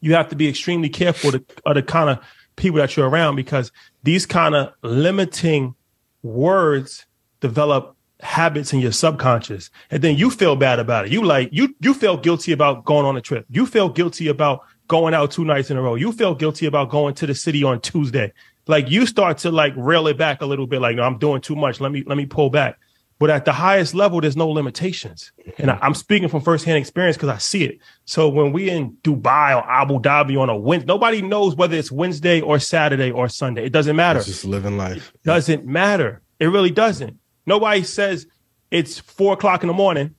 you 0.00 0.14
have 0.14 0.28
to 0.30 0.36
be 0.36 0.48
extremely 0.48 0.88
careful 0.88 1.32
to, 1.32 1.44
of 1.64 1.76
the 1.76 1.82
kind 1.82 2.10
of 2.10 2.18
people 2.56 2.78
that 2.78 2.96
you're 2.96 3.08
around 3.08 3.36
because 3.36 3.72
these 4.02 4.26
kind 4.26 4.54
of 4.54 4.72
limiting 4.82 5.74
words 6.22 7.06
develop 7.40 7.93
habits 8.24 8.72
in 8.72 8.80
your 8.80 8.90
subconscious 8.90 9.70
and 9.90 10.02
then 10.02 10.16
you 10.16 10.30
feel 10.30 10.56
bad 10.56 10.78
about 10.78 11.06
it 11.06 11.12
you 11.12 11.22
like 11.22 11.48
you 11.52 11.74
you 11.80 11.92
feel 11.92 12.16
guilty 12.16 12.52
about 12.52 12.84
going 12.84 13.04
on 13.04 13.16
a 13.16 13.20
trip 13.20 13.44
you 13.50 13.66
feel 13.66 13.88
guilty 13.88 14.28
about 14.28 14.62
going 14.88 15.12
out 15.12 15.30
two 15.30 15.44
nights 15.44 15.70
in 15.70 15.76
a 15.76 15.82
row 15.82 15.94
you 15.94 16.10
feel 16.10 16.34
guilty 16.34 16.66
about 16.66 16.88
going 16.88 17.14
to 17.14 17.26
the 17.26 17.34
city 17.34 17.62
on 17.62 17.80
tuesday 17.80 18.32
like 18.66 18.90
you 18.90 19.04
start 19.04 19.36
to 19.36 19.50
like 19.50 19.74
rail 19.76 20.06
it 20.06 20.16
back 20.16 20.40
a 20.40 20.46
little 20.46 20.66
bit 20.66 20.80
like 20.80 20.96
no 20.96 21.02
i'm 21.02 21.18
doing 21.18 21.40
too 21.40 21.54
much 21.54 21.80
let 21.80 21.92
me 21.92 22.02
let 22.06 22.16
me 22.16 22.24
pull 22.24 22.48
back 22.48 22.78
but 23.20 23.30
at 23.30 23.44
the 23.44 23.52
highest 23.52 23.94
level, 23.94 24.20
there's 24.20 24.36
no 24.36 24.48
limitations. 24.48 25.30
And 25.58 25.70
I, 25.70 25.78
am 25.82 25.94
speaking 25.94 26.28
from 26.28 26.40
firsthand 26.40 26.78
experience 26.78 27.16
because 27.16 27.28
I 27.28 27.38
see 27.38 27.64
it. 27.64 27.78
So 28.06 28.28
when 28.28 28.52
we 28.52 28.68
in 28.68 28.96
Dubai 29.02 29.56
or 29.56 29.64
Abu 29.70 30.00
Dhabi 30.00 30.38
on 30.38 30.50
a 30.50 30.56
Wednesday, 30.56 30.86
nobody 30.86 31.22
knows 31.22 31.54
whether 31.54 31.76
it's 31.76 31.92
Wednesday 31.92 32.40
or 32.40 32.58
Saturday 32.58 33.12
or 33.12 33.28
Sunday. 33.28 33.64
It 33.64 33.72
doesn't 33.72 33.94
matter. 33.94 34.18
It's 34.18 34.28
just 34.28 34.44
living 34.44 34.76
life. 34.76 35.12
It 35.14 35.22
doesn't 35.22 35.64
matter. 35.64 36.22
It 36.40 36.46
really 36.46 36.70
doesn't. 36.70 37.18
Nobody 37.46 37.82
says 37.82 38.26
it's 38.70 38.98
four 38.98 39.34
o'clock 39.34 39.62
in 39.62 39.68
the 39.68 39.74
morning. 39.74 40.14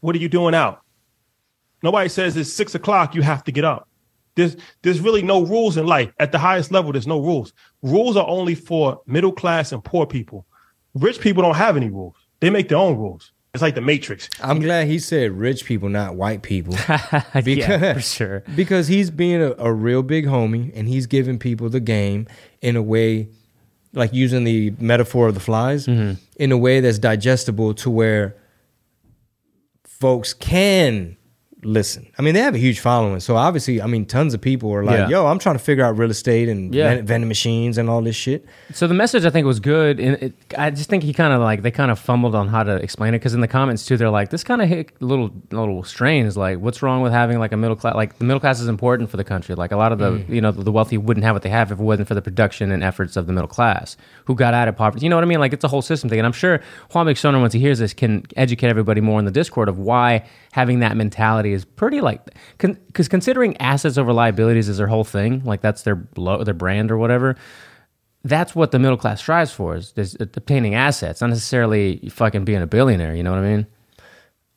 What 0.00 0.16
are 0.16 0.18
you 0.18 0.28
doing 0.28 0.54
out? 0.54 0.82
Nobody 1.82 2.08
says 2.08 2.36
it's 2.36 2.52
six 2.52 2.74
o'clock. 2.74 3.14
You 3.14 3.22
have 3.22 3.44
to 3.44 3.52
get 3.52 3.64
up. 3.64 3.88
There's 4.34 4.56
there's 4.82 5.00
really 5.00 5.22
no 5.22 5.42
rules 5.44 5.76
in 5.76 5.86
life. 5.86 6.12
At 6.18 6.32
the 6.32 6.38
highest 6.38 6.70
level, 6.72 6.92
there's 6.92 7.06
no 7.06 7.20
rules. 7.20 7.52
Rules 7.82 8.16
are 8.16 8.26
only 8.26 8.54
for 8.54 9.00
middle 9.06 9.32
class 9.32 9.72
and 9.72 9.84
poor 9.84 10.06
people. 10.06 10.46
Rich 10.94 11.20
people 11.20 11.42
don't 11.42 11.56
have 11.56 11.76
any 11.76 11.90
rules. 11.90 12.16
They 12.40 12.50
make 12.50 12.68
their 12.68 12.78
own 12.78 12.96
rules. 12.96 13.32
It's 13.54 13.60
like 13.60 13.74
the 13.74 13.82
Matrix. 13.82 14.30
I'm 14.40 14.60
glad 14.60 14.86
he 14.86 14.98
said 14.98 15.32
rich 15.32 15.66
people, 15.66 15.90
not 15.90 16.14
white 16.14 16.42
people. 16.42 16.72
because, 16.72 17.46
yeah, 17.46 17.92
for 17.92 18.00
sure. 18.00 18.44
Because 18.56 18.88
he's 18.88 19.10
being 19.10 19.42
a, 19.42 19.52
a, 19.58 19.70
real 19.70 20.02
big 20.02 20.24
homie 20.24 20.72
and 20.74 20.88
he's 20.88 21.06
giving 21.06 21.38
people 21.38 21.68
the 21.68 21.80
game 21.80 22.26
in 22.62 22.76
a 22.76 22.82
way, 22.82 23.28
like 23.92 24.12
using 24.12 24.44
the 24.44 24.74
metaphor 24.78 25.28
of 25.28 25.34
the 25.34 25.40
flies, 25.40 25.86
mm-hmm. 25.86 26.14
in 26.36 26.52
a 26.52 26.58
way 26.58 26.80
that's 26.80 26.98
digestible 26.98 27.74
to 27.74 27.90
where 27.90 28.36
folks 29.84 30.34
can 30.34 31.16
listen. 31.64 32.10
I 32.18 32.22
mean, 32.22 32.34
they 32.34 32.40
have 32.40 32.54
a 32.54 32.58
huge 32.58 32.80
following. 32.80 33.20
So 33.20 33.36
obviously, 33.36 33.80
I 33.80 33.86
mean, 33.86 34.04
tons 34.04 34.34
of 34.34 34.40
people 34.40 34.72
are 34.72 34.84
like, 34.84 34.98
yeah. 34.98 35.08
"Yo, 35.08 35.26
I'm 35.26 35.38
trying 35.38 35.56
to 35.56 35.62
figure 35.62 35.84
out 35.84 35.96
real 35.96 36.10
estate 36.10 36.48
and 36.48 36.74
yeah. 36.74 37.00
vending 37.02 37.28
machines 37.28 37.78
and 37.78 37.88
all 37.88 38.02
this 38.02 38.16
shit." 38.16 38.44
So 38.72 38.86
the 38.86 38.94
message 38.94 39.24
I 39.24 39.30
think 39.30 39.46
was 39.46 39.60
good, 39.60 40.00
and 40.00 40.22
it, 40.22 40.34
I 40.58 40.70
just 40.70 40.90
think 40.90 41.02
he 41.02 41.12
kind 41.12 41.32
of 41.32 41.40
like 41.40 41.62
they 41.62 41.70
kind 41.70 41.90
of 41.90 41.98
fumbled 41.98 42.34
on 42.34 42.48
how 42.48 42.62
to 42.62 42.76
explain 42.76 43.14
it 43.14 43.18
because 43.18 43.34
in 43.34 43.40
the 43.40 43.48
comments 43.48 43.86
too, 43.86 43.96
they're 43.96 44.10
like, 44.10 44.30
"This 44.30 44.44
kind 44.44 44.60
of 44.60 44.68
hit 44.68 44.92
a 45.00 45.04
little 45.04 45.30
little 45.50 45.82
strains. 45.84 46.36
Like, 46.36 46.58
what's 46.58 46.82
wrong 46.82 47.02
with 47.02 47.12
having 47.12 47.38
like 47.38 47.52
a 47.52 47.56
middle 47.56 47.76
class? 47.76 47.94
Like, 47.94 48.18
the 48.18 48.24
middle 48.24 48.40
class 48.40 48.60
is 48.60 48.68
important 48.68 49.10
for 49.10 49.16
the 49.16 49.24
country. 49.24 49.54
Like, 49.54 49.72
a 49.72 49.76
lot 49.76 49.92
of 49.92 49.98
the 49.98 50.10
mm. 50.10 50.28
you 50.28 50.40
know 50.40 50.50
the 50.50 50.72
wealthy 50.72 50.98
wouldn't 50.98 51.24
have 51.24 51.34
what 51.34 51.42
they 51.42 51.50
have 51.50 51.70
if 51.70 51.78
it 51.78 51.82
wasn't 51.82 52.08
for 52.08 52.14
the 52.14 52.22
production 52.22 52.72
and 52.72 52.82
efforts 52.82 53.16
of 53.16 53.26
the 53.26 53.32
middle 53.32 53.48
class 53.48 53.96
who 54.24 54.34
got 54.34 54.54
out 54.54 54.68
of 54.68 54.76
poverty. 54.76 55.04
You 55.04 55.10
know 55.10 55.16
what 55.16 55.24
I 55.24 55.28
mean? 55.28 55.40
Like, 55.40 55.52
it's 55.52 55.64
a 55.64 55.68
whole 55.68 55.82
system 55.82 56.10
thing, 56.10 56.18
and 56.18 56.26
I'm 56.26 56.32
sure 56.32 56.60
Juan 56.92 57.06
McStoner, 57.06 57.40
once 57.40 57.52
he 57.52 57.60
hears 57.60 57.78
this, 57.78 57.94
can 57.94 58.24
educate 58.36 58.68
everybody 58.68 59.00
more 59.00 59.18
in 59.18 59.24
the 59.24 59.30
Discord 59.30 59.68
of 59.68 59.78
why 59.78 60.24
having 60.52 60.80
that 60.80 60.96
mentality 60.96 61.52
is 61.52 61.64
pretty 61.64 62.00
like 62.00 62.24
because 62.56 62.76
con- 62.92 63.04
considering 63.08 63.56
assets 63.56 63.98
over 63.98 64.12
liabilities 64.12 64.68
is 64.68 64.76
their 64.76 64.86
whole 64.86 65.04
thing, 65.04 65.42
like 65.44 65.60
that's 65.60 65.82
their 65.82 66.06
their 66.44 66.54
brand 66.54 66.90
or 66.90 66.98
whatever. 66.98 67.36
That's 68.22 68.54
what 68.54 68.70
the 68.70 68.78
middle 68.78 68.96
class 68.96 69.20
strives 69.20 69.50
for 69.50 69.74
is, 69.74 69.92
is 69.96 70.16
obtaining 70.20 70.76
assets, 70.76 71.20
not 71.20 71.30
necessarily 71.30 72.08
fucking 72.08 72.44
being 72.44 72.62
a 72.62 72.68
billionaire. 72.68 73.16
You 73.16 73.24
know 73.24 73.32
what 73.32 73.40
I 73.40 73.56
mean? 73.56 73.66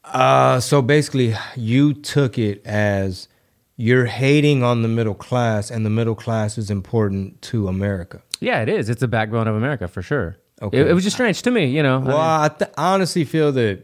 Uh, 0.04 0.60
so 0.60 0.84
basically, 0.84 1.34
you 1.56 1.94
took 1.94 2.38
it 2.38 2.64
as 2.64 3.28
you're 3.76 4.06
hating 4.06 4.62
on 4.62 4.84
the 4.84 4.88
middle 4.88 5.16
class, 5.16 5.72
and 5.72 5.84
the 5.84 5.90
middle 5.90 6.14
class 6.14 6.60
is 6.60 6.70
important 6.70 7.42
to 7.44 7.68
America. 7.68 8.22
Yeah, 8.40 8.62
it 8.62 8.70
is. 8.70 8.90
It's 8.90 9.00
the 9.00 9.08
backbone 9.08 9.48
of 9.48 9.56
America 9.56 9.88
for 9.88 10.04
sure. 10.04 10.38
Okay. 10.62 10.78
It, 10.78 10.88
it 10.90 10.94
was 10.94 11.04
just 11.04 11.16
strange 11.16 11.42
to 11.42 11.52
me, 11.52 11.66
you 11.66 11.82
know. 11.82 12.00
Well, 12.00 12.18
I, 12.18 12.44
mean, 12.44 12.52
I 12.52 12.58
th- 12.58 12.72
honestly 12.78 13.26
feel 13.26 13.52
that 13.54 13.82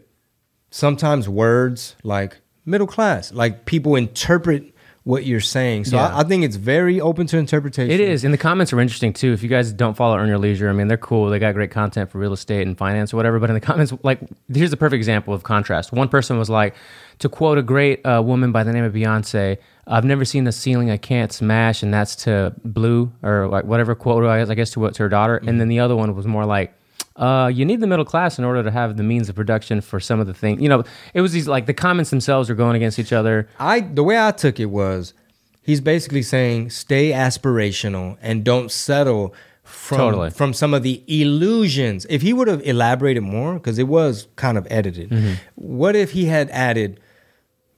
sometimes 0.72 1.30
words 1.30 1.96
like 2.04 2.42
middle 2.66 2.88
class, 2.88 3.32
like 3.32 3.66
people 3.66 3.96
interpret 3.96 4.74
what 5.04 5.26
you're 5.26 5.40
saying. 5.40 5.86
So 5.86 5.96
yeah. 5.96 6.16
I, 6.16 6.20
I, 6.20 6.24
think 6.24 6.44
it's 6.44 6.58
very 6.58 7.02
open 7.02 7.26
to 7.28 7.38
interpretation. 7.38 7.92
It 7.92 8.00
is. 8.00 8.24
And 8.24 8.32
the 8.32 8.38
comments 8.38 8.72
are 8.72 8.80
interesting 8.80 9.14
too. 9.14 9.34
If 9.34 9.42
you 9.42 9.50
guys 9.50 9.74
don't 9.74 9.96
follow 9.96 10.16
Earn 10.18 10.28
Your 10.28 10.38
Leisure, 10.38 10.70
I 10.70 10.74
mean, 10.74 10.88
they're 10.88 10.98
cool. 10.98 11.30
They 11.30 11.40
got 11.40 11.56
great 11.56 11.72
content 11.72 12.12
for 12.12 12.20
real 12.20 12.34
estate 12.34 12.68
and 12.68 12.78
finance 12.78 13.12
or 13.12 13.18
whatever. 13.18 13.40
But 13.40 13.50
in 13.50 13.56
the 13.56 13.62
comments, 13.62 13.94
like, 14.04 14.20
here's 14.54 14.72
a 14.72 14.78
perfect 14.78 14.98
example 14.98 15.34
of 15.34 15.42
contrast. 15.42 15.92
One 15.92 16.08
person 16.08 16.38
was 16.38 16.52
like, 16.52 16.76
to 17.20 17.30
quote 17.30 17.58
a 17.58 17.64
great 17.64 18.06
uh, 18.06 18.22
woman 18.24 18.52
by 18.52 18.64
the 18.64 18.72
name 18.72 18.84
of 18.84 18.94
Beyonce, 18.94 19.58
I've 19.88 20.06
never 20.06 20.24
seen 20.24 20.44
the 20.44 20.52
ceiling 20.52 20.92
I 20.92 20.98
can't 20.98 21.32
smash. 21.32 21.82
And 21.82 21.92
that's 21.92 22.16
to 22.18 22.54
Blue 22.64 23.12
or 23.24 23.48
like 23.48 23.66
whatever 23.66 23.96
quote, 23.96 24.24
I 24.24 24.54
guess, 24.54 24.72
to, 24.72 24.80
what, 24.80 24.84
to 24.86 24.90
what's 24.90 24.98
her 25.00 25.10
daughter. 25.10 25.40
Mm-hmm. 25.40 25.50
And 25.50 25.60
then 25.60 25.68
the 25.68 25.80
other 25.80 25.96
one 25.96 26.16
was 26.16 26.28
more 26.28 26.46
like, 26.46 26.76
uh, 27.22 27.48
you 27.48 27.64
need 27.64 27.80
the 27.80 27.88
middle 27.88 28.04
class 28.04 28.40
in 28.40 28.44
order 28.44 28.64
to 28.64 28.72
have 28.72 28.98
the 28.98 29.04
means 29.04 29.30
of 29.30 29.36
production 29.36 29.80
for 29.80 30.00
some 30.00 30.20
of 30.20 30.26
the 30.26 30.34
things. 30.34 30.60
You 30.60 30.68
know, 30.68 30.84
it 31.14 31.22
was 31.22 31.32
these 31.32 31.48
like 31.48 31.68
the 31.68 31.74
comments 31.74 32.10
themselves 32.10 32.50
are 32.50 32.56
going 32.56 32.76
against 32.76 32.98
each 32.98 33.14
other. 33.14 33.48
I 33.60 33.82
the 33.82 34.04
way 34.04 34.20
I 34.20 34.32
took 34.32 34.60
it 34.60 34.66
was 34.66 35.14
he's 35.62 35.80
basically 35.82 36.24
saying 36.24 36.72
stay 36.72 37.12
aspirational 37.12 38.18
and 38.22 38.44
don't 38.44 38.72
settle 38.72 39.36
from 39.64 39.98
totally. 40.00 40.30
from 40.32 40.52
some 40.52 40.74
of 40.74 40.82
the 40.82 41.04
illusions. 41.08 42.08
If 42.10 42.24
he 42.24 42.34
would 42.34 42.48
have 42.48 42.66
elaborated 42.66 43.22
more, 43.22 43.54
because 43.54 43.78
it 43.78 43.88
was 43.88 44.28
kind 44.36 44.58
of 44.58 44.68
edited, 44.72 45.12
mm-hmm. 45.12 45.34
what 45.56 45.96
if 45.96 46.12
he 46.12 46.26
had 46.26 46.50
added? 46.50 47.00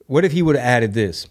What 0.07 0.23
if 0.23 0.31
he 0.31 0.41
would 0.41 0.55
have 0.55 0.65
added 0.65 0.93
this? 0.93 1.27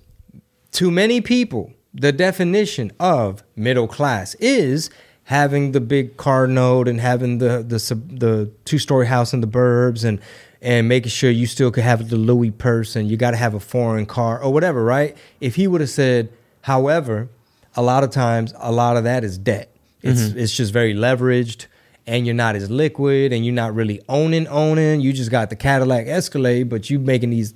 To 0.72 0.90
many 0.90 1.22
people, 1.22 1.72
the 1.94 2.12
definition 2.12 2.92
of 3.00 3.42
middle 3.56 3.88
class 3.88 4.34
is 4.34 4.90
having 5.32 5.72
the 5.72 5.80
big 5.80 6.18
car 6.18 6.46
note 6.46 6.86
and 6.86 7.00
having 7.00 7.38
the 7.38 7.64
the 7.66 7.78
the 8.14 8.50
two 8.66 8.78
story 8.78 9.06
house 9.06 9.32
in 9.32 9.40
the 9.40 9.46
burbs 9.46 10.04
and 10.04 10.20
and 10.60 10.86
making 10.88 11.08
sure 11.08 11.30
you 11.30 11.46
still 11.46 11.70
could 11.70 11.84
have 11.84 12.10
the 12.10 12.16
Louis 12.16 12.50
purse 12.50 12.94
and 12.96 13.10
you 13.10 13.16
got 13.16 13.30
to 13.30 13.38
have 13.38 13.54
a 13.54 13.60
foreign 13.60 14.04
car 14.04 14.40
or 14.42 14.52
whatever, 14.52 14.84
right? 14.84 15.16
If 15.40 15.56
he 15.56 15.66
would 15.66 15.80
have 15.80 15.90
said, 15.90 16.30
however, 16.60 17.30
a 17.74 17.82
lot 17.82 18.04
of 18.04 18.10
times 18.10 18.52
a 18.58 18.70
lot 18.70 18.98
of 18.98 19.04
that 19.04 19.24
is 19.24 19.38
debt. 19.38 19.74
It's 20.02 20.20
mm-hmm. 20.20 20.38
it's 20.38 20.54
just 20.54 20.70
very 20.70 20.92
leveraged 20.92 21.64
and 22.06 22.26
you're 22.26 22.34
not 22.34 22.54
as 22.54 22.70
liquid 22.70 23.32
and 23.32 23.42
you're 23.42 23.54
not 23.54 23.74
really 23.74 24.02
owning 24.10 24.46
owning. 24.48 25.00
You 25.00 25.14
just 25.14 25.30
got 25.30 25.48
the 25.48 25.56
Cadillac 25.56 26.08
Escalade, 26.08 26.68
but 26.68 26.90
you 26.90 26.98
making 26.98 27.30
these 27.30 27.54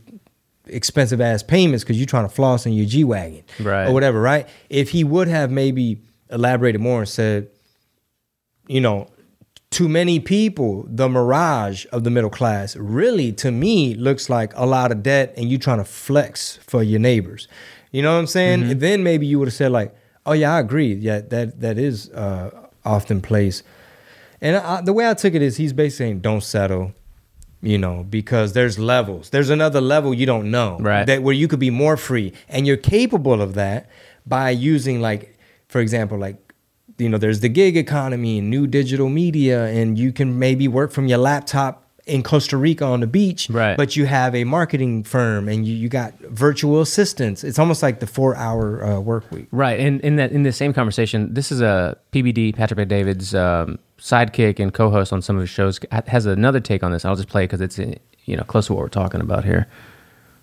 expensive 0.67 1.21
ass 1.21 1.43
payments 1.43 1.85
because 1.85 1.99
you're 1.99 2.07
trying 2.07 2.27
to 2.27 2.35
floss 2.35 2.65
in 2.65 2.73
your 2.73 2.87
G 2.87 3.05
wagon, 3.05 3.45
right? 3.61 3.87
Or 3.87 3.93
whatever, 3.93 4.19
right? 4.19 4.49
If 4.71 4.89
he 4.89 5.05
would 5.05 5.29
have 5.29 5.51
maybe 5.51 6.01
elaborated 6.31 6.81
more 6.81 7.01
and 7.01 7.09
said, 7.09 7.51
you 8.67 8.81
know, 8.81 9.09
to 9.71 9.89
many 9.89 10.21
people, 10.21 10.87
the 10.89 11.09
mirage 11.09 11.87
of 11.93 12.05
the 12.05 12.11
middle 12.11 12.31
class 12.31 12.77
really, 12.77 13.33
to 13.33 13.51
me, 13.51 13.95
looks 13.95 14.31
like 14.31 14.53
a 14.55 14.65
lot 14.65 14.93
of 14.93 15.03
debt 15.03 15.35
and 15.37 15.49
you 15.49 15.59
trying 15.59 15.79
to 15.79 15.85
flex 15.85 16.57
for 16.59 16.83
your 16.83 17.01
neighbors. 17.01 17.49
You 17.93 18.03
know 18.03 18.13
what 18.13 18.21
I'm 18.21 18.27
saying? 18.27 18.61
Mm-hmm. 18.63 18.79
then 18.79 19.03
maybe 19.03 19.27
you 19.27 19.39
would 19.39 19.49
have 19.49 19.55
said 19.55 19.73
like, 19.73 19.95
"Oh 20.25 20.33
yeah, 20.33 20.55
I 20.55 20.61
agree. 20.61 20.95
Yeah, 20.95 21.21
that 21.21 21.61
that 21.61 21.79
is 21.79 22.11
uh, 22.11 22.69
often 22.85 23.21
place." 23.21 23.63
And 24.41 24.57
I, 24.57 24.83
the 24.83 24.93
way 24.93 25.09
I 25.09 25.15
took 25.15 25.35
it 25.35 25.43
is, 25.43 25.57
he's 25.57 25.73
basically 25.73 26.07
saying, 26.07 26.21
"Don't 26.21 26.43
settle." 26.43 26.93
You 27.63 27.79
know, 27.79 28.05
because 28.05 28.53
there's 28.53 28.79
levels. 28.79 29.31
There's 29.31 29.51
another 29.51 29.81
level 29.81 30.13
you 30.15 30.27
don't 30.27 30.51
know, 30.51 30.79
right? 30.79 31.07
That 31.07 31.23
where 31.23 31.35
you 31.35 31.49
could 31.49 31.59
be 31.59 31.71
more 31.71 31.97
free, 31.97 32.33
and 32.49 32.67
you're 32.67 32.77
capable 32.77 33.41
of 33.41 33.55
that 33.55 33.89
by 34.27 34.51
using 34.51 35.01
like, 35.01 35.39
for 35.69 35.81
example, 35.81 36.19
like 36.19 36.46
you 36.99 37.09
know, 37.09 37.19
there's 37.19 37.41
the 37.41 37.49
gig 37.49 37.77
economy 37.77 38.39
and 38.39 38.51
new 38.51 38.67
digital 38.67 39.09
media, 39.09 39.67
and 39.67 39.99
you 39.99 40.13
can 40.13 40.39
maybe 40.39 40.69
work 40.69 40.93
from 40.93 41.07
your 41.07 41.19
laptop 41.19 41.87
in 42.07 42.23
Costa 42.23 42.57
Rica 42.57 42.85
on 42.85 43.01
the 43.01 43.07
beach, 43.07 43.51
Right. 43.51 43.77
But 43.77 43.97
you 43.97 44.07
have 44.07 44.35
a 44.35 44.45
marketing 44.45 45.03
firm 45.03 45.49
and 45.49 45.67
you, 45.67 45.75
you 45.75 45.89
got 45.89 46.17
virtual 46.21 46.81
assistants. 46.81 47.43
It's 47.43 47.59
almost 47.59 47.83
like 47.83 47.99
the 47.99 48.07
four 48.07 48.37
hour 48.37 48.85
uh, 48.85 49.01
work 49.01 49.29
week. 49.33 49.49
Right, 49.51 49.81
and 49.81 50.01
in 50.03 50.17
that 50.17 50.31
in 50.31 50.45
the 50.45 50.53
same 50.53 50.73
conversation, 50.73 51.35
this 51.35 51.51
is 51.51 51.61
a 51.61 51.99
PBD 52.13 52.55
Patrick 52.55 52.89
David's 52.89 53.35
um, 53.35 53.79
sidekick 53.99 54.61
and 54.61 54.73
co-host 54.73 55.13
on 55.13 55.21
some 55.21 55.37
of 55.37 55.41
his 55.41 55.51
shows 55.51 55.81
has 56.07 56.27
another 56.27 56.61
take 56.61 56.85
on 56.85 56.93
this. 56.93 57.05
I'll 57.05 57.17
just 57.17 57.29
play 57.29 57.45
because 57.45 57.61
it's 57.61 57.79
you 57.79 58.37
know 58.37 58.45
close 58.45 58.67
to 58.69 58.75
what 58.75 58.83
we're 58.83 58.89
talking 58.89 59.21
about 59.21 59.45
here. 59.45 59.67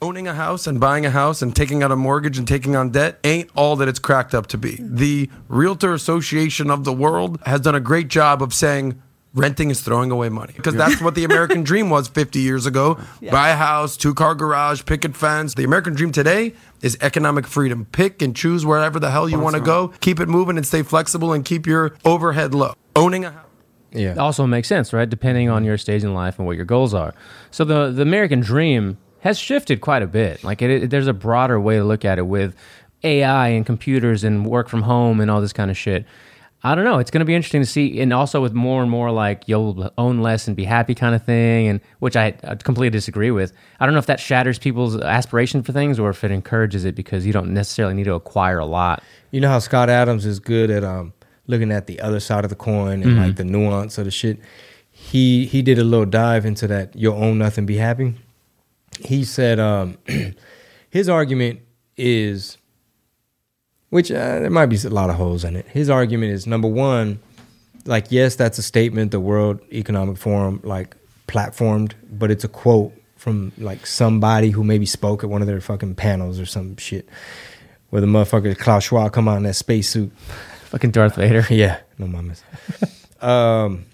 Owning 0.04 0.28
a 0.28 0.34
house 0.34 0.68
and 0.68 0.82
buying 0.82 1.06
a 1.06 1.10
house 1.10 1.42
and 1.42 1.56
taking 1.56 1.82
out 1.82 1.90
a 1.90 1.96
mortgage 1.96 2.38
and 2.38 2.46
taking 2.46 2.76
on 2.76 2.90
debt 2.90 3.20
ain't 3.24 3.50
all 3.56 3.78
that 3.78 3.88
it's 3.88 4.00
cracked 4.00 4.36
up 4.36 4.48
to 4.48 4.58
be. 4.58 4.78
The 4.82 5.30
Realtor 5.48 5.94
Association 5.94 6.70
of 6.70 6.84
the 6.84 6.92
world 6.92 7.40
has 7.46 7.62
done 7.62 7.74
a 7.74 7.80
great 7.80 8.10
job 8.10 8.44
of 8.44 8.54
saying 8.54 9.02
renting 9.34 9.72
is 9.72 9.80
throwing 9.80 10.12
away 10.12 10.28
money 10.28 10.52
because 10.58 10.76
that's 10.76 11.00
what 11.02 11.16
the 11.16 11.24
American 11.30 11.64
dream 11.64 11.90
was 11.90 12.10
50 12.10 12.40
years 12.40 12.66
ago. 12.66 13.00
Buy 13.32 13.50
a 13.50 13.56
house, 13.56 13.96
two 13.96 14.14
car 14.14 14.36
garage, 14.36 14.84
picket 14.86 15.16
fence. 15.16 15.54
The 15.54 15.64
American 15.64 15.94
dream 15.94 16.12
today 16.12 16.54
is 16.82 16.98
economic 17.00 17.48
freedom. 17.48 17.86
Pick 17.86 18.22
and 18.22 18.36
choose 18.36 18.66
wherever 18.66 19.00
the 19.00 19.10
hell 19.10 19.30
you 19.30 19.40
want 19.40 19.56
to 19.56 19.62
go. 19.62 19.88
Keep 20.02 20.20
it 20.20 20.28
moving 20.28 20.58
and 20.58 20.68
stay 20.68 20.84
flexible 20.84 21.32
and 21.32 21.46
keep 21.46 21.66
your 21.66 21.96
overhead 22.04 22.54
low. 22.54 22.74
Owning 22.98 23.24
a 23.24 23.32
house. 23.32 23.46
Yeah. 23.94 24.16
also 24.16 24.46
makes 24.48 24.68
sense, 24.68 24.92
right? 24.92 25.08
Depending 25.10 25.50
on 25.50 25.64
your 25.64 25.78
stage 25.78 26.04
in 26.04 26.14
life 26.14 26.40
and 26.40 26.46
what 26.46 26.58
your 26.58 26.66
goals 26.66 26.94
are. 26.94 27.14
So 27.52 27.64
the 27.64 27.90
the 27.90 28.02
American 28.02 28.42
dream 28.42 28.98
has 29.24 29.40
shifted 29.40 29.82
quite 29.82 30.04
a 30.04 30.08
bit. 30.08 30.44
Like 30.44 30.62
it, 30.62 30.70
it- 30.84 30.90
there's 30.90 31.08
a 31.08 31.14
broader 31.14 31.60
way 31.60 31.78
to 31.78 31.84
look 31.84 32.04
at 32.06 32.18
it 32.18 32.28
with 32.28 32.56
AI 33.04 33.48
and 33.50 33.66
computers 33.66 34.24
and 34.24 34.46
work 34.46 34.70
from 34.70 34.84
home 34.84 35.20
and 35.20 35.30
all 35.32 35.42
this 35.42 35.54
kind 35.54 35.70
of 35.72 35.78
shit. 35.78 36.06
I 36.66 36.76
don't 36.76 36.86
know. 36.86 37.00
It's 37.00 37.12
going 37.12 37.20
to 37.20 37.26
be 37.26 37.36
interesting 37.36 37.62
to 37.62 37.66
see, 37.68 38.00
and 38.00 38.14
also 38.14 38.42
with 38.42 38.54
more 38.54 38.82
and 38.82 38.90
more 38.90 39.12
like 39.12 39.44
you'll 39.50 39.92
own 39.98 40.22
less 40.22 40.48
and 40.48 40.56
be 40.56 40.64
happy 40.64 40.96
kind 40.96 41.14
of 41.14 41.22
thing, 41.26 41.68
and 41.68 41.82
which 42.00 42.16
I, 42.16 42.28
I 42.46 42.56
completely 42.56 42.90
disagree 42.92 43.32
with. 43.32 43.52
I 43.82 43.86
don't 43.86 43.92
know 43.94 44.00
if 44.00 44.06
that 44.06 44.22
shatters 44.22 44.58
people's 44.60 44.96
aspiration 44.98 45.62
for 45.62 45.74
things 45.74 46.00
or 46.00 46.10
if 46.10 46.24
it 46.24 46.32
encourages 46.32 46.86
it 46.86 46.96
because 46.96 47.26
you 47.26 47.34
don't 47.34 47.54
necessarily 47.54 47.94
need 47.96 48.06
to 48.06 48.14
acquire 48.14 48.60
a 48.60 48.66
lot. 48.66 49.04
You 49.32 49.42
know 49.42 49.50
how 49.50 49.60
Scott 49.60 49.90
Adams 49.90 50.26
is 50.26 50.40
good 50.40 50.70
at 50.70 50.86
um, 50.86 51.12
looking 51.48 51.70
at 51.70 51.88
the 51.88 52.00
other 52.00 52.22
side 52.22 52.46
of 52.46 52.50
the 52.50 52.56
coin 52.56 53.04
and 53.04 53.18
like 53.18 53.36
the 53.36 53.44
nuance 53.44 53.98
of 53.98 54.06
the 54.06 54.12
shit. 54.12 54.40
He 54.90 55.46
he 55.48 55.62
did 55.62 55.80
a 55.80 55.84
little 55.84 56.06
dive 56.06 56.46
into 56.46 56.66
that. 56.68 56.96
You'll 56.96 57.22
own 57.22 57.40
nothing, 57.40 57.66
be 57.66 57.76
happy. 57.78 58.16
He 59.06 59.24
said 59.24 59.60
um, 59.60 59.98
his 60.90 61.10
argument 61.10 61.60
is, 61.98 62.58
which 63.90 64.12
uh, 64.12 64.40
there 64.40 64.50
might 64.50 64.68
be 64.68 64.78
a 64.78 64.90
lot 64.90 65.10
of 65.10 65.16
holes 65.16 65.44
in 65.44 65.56
it. 65.56 65.68
His 65.68 65.90
argument 65.90 66.34
is 66.34 66.48
number 66.48 66.68
one, 66.68 67.20
like 67.86 68.08
yes, 68.10 68.36
that's 68.36 68.58
a 68.58 68.64
statement 68.64 69.12
the 69.12 69.20
World 69.20 69.60
Economic 69.72 70.18
Forum 70.18 70.62
like 70.64 70.96
platformed, 71.28 71.94
but 72.12 72.32
it's 72.32 72.44
a 72.44 72.48
quote 72.48 72.94
from 73.18 73.52
like 73.58 73.86
somebody 73.86 74.50
who 74.50 74.64
maybe 74.64 74.86
spoke 74.86 75.24
at 75.24 75.30
one 75.30 75.42
of 75.42 75.48
their 75.48 75.62
fucking 75.62 75.96
panels 75.96 76.40
or 76.40 76.46
some 76.46 76.76
shit 76.78 77.08
where 77.90 78.02
the 78.02 78.08
motherfucker 78.08 78.58
Klaus 78.58 78.86
Schwab 78.86 79.14
come 79.14 79.28
out 79.28 79.38
in 79.38 79.44
that 79.44 79.54
spacesuit. 79.54 80.12
Fucking 80.66 80.92
Darth 80.92 81.16
Vader. 81.16 81.46
Yeah, 81.50 81.80
no 82.00 82.08
mamas. 82.08 82.44
um, 83.22 83.86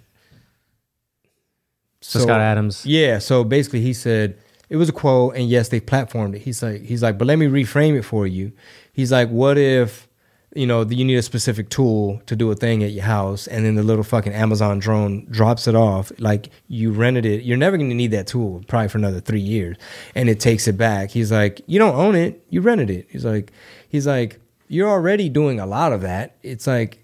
So, 1.99 2.20
Scott 2.20 2.39
Adams. 2.39 2.86
Yeah, 2.86 3.20
so 3.20 3.43
basically 3.43 3.82
he 3.82 3.93
said 3.93 4.38
it 4.70 4.78
was 4.78 4.90
a 4.90 4.94
quote, 4.94 5.36
and 5.36 5.50
yes, 5.50 5.70
they 5.70 5.80
platformed 5.80 6.36
it. 6.36 6.42
He's 6.42 6.62
like, 6.62 6.82
he's 6.84 7.02
like, 7.02 7.18
but 7.18 7.26
let 7.26 7.38
me 7.38 7.48
reframe 7.48 7.98
it 7.98 8.04
for 8.04 8.28
you. 8.28 8.52
He's 8.94 9.12
like, 9.12 9.30
what 9.30 9.58
if 9.58 10.08
you 10.56 10.66
know 10.66 10.84
you 10.84 11.06
need 11.06 11.16
a 11.16 11.22
specific 11.22 11.70
tool 11.70 12.22
to 12.26 12.36
do 12.36 12.50
a 12.50 12.56
thing 12.56 12.84
at 12.84 12.92
your 12.92 13.04
house, 13.04 13.48
and 13.48 13.66
then 13.66 13.76
the 13.76 13.84
little 13.84 14.04
fucking 14.04 14.34
Amazon 14.34 14.80
drone 14.80 15.26
drops 15.30 15.68
it 15.68 15.76
off. 15.76 16.12
Like 16.20 16.50
you 16.68 16.92
rented 16.92 17.26
it, 17.26 17.44
you're 17.44 17.58
never 17.58 17.78
going 17.78 17.90
to 17.90 17.96
need 17.96 18.12
that 18.12 18.28
tool 18.28 18.64
probably 18.68 18.90
for 18.90 18.98
another 18.98 19.20
three 19.20 19.42
years, 19.42 19.78
and 20.16 20.30
it 20.30 20.40
takes 20.40 20.68
it 20.68 20.78
back. 20.78 21.12
He's 21.12 21.32
like, 21.32 21.62
you 21.66 21.80
don't 21.80 21.96
own 21.96 22.16
it, 22.16 22.44
you 22.50 22.62
rented 22.62 22.90
it. 22.90 23.08
He's 23.10 23.26
like, 23.26 23.52
he's 23.90 24.08
like, 24.08 24.40
you're 24.68 24.90
already 24.90 25.30
doing 25.30 25.60
a 25.60 25.66
lot 25.66 25.94
of 25.94 26.02
that. 26.02 26.38
It's 26.44 26.68
like 26.68 27.00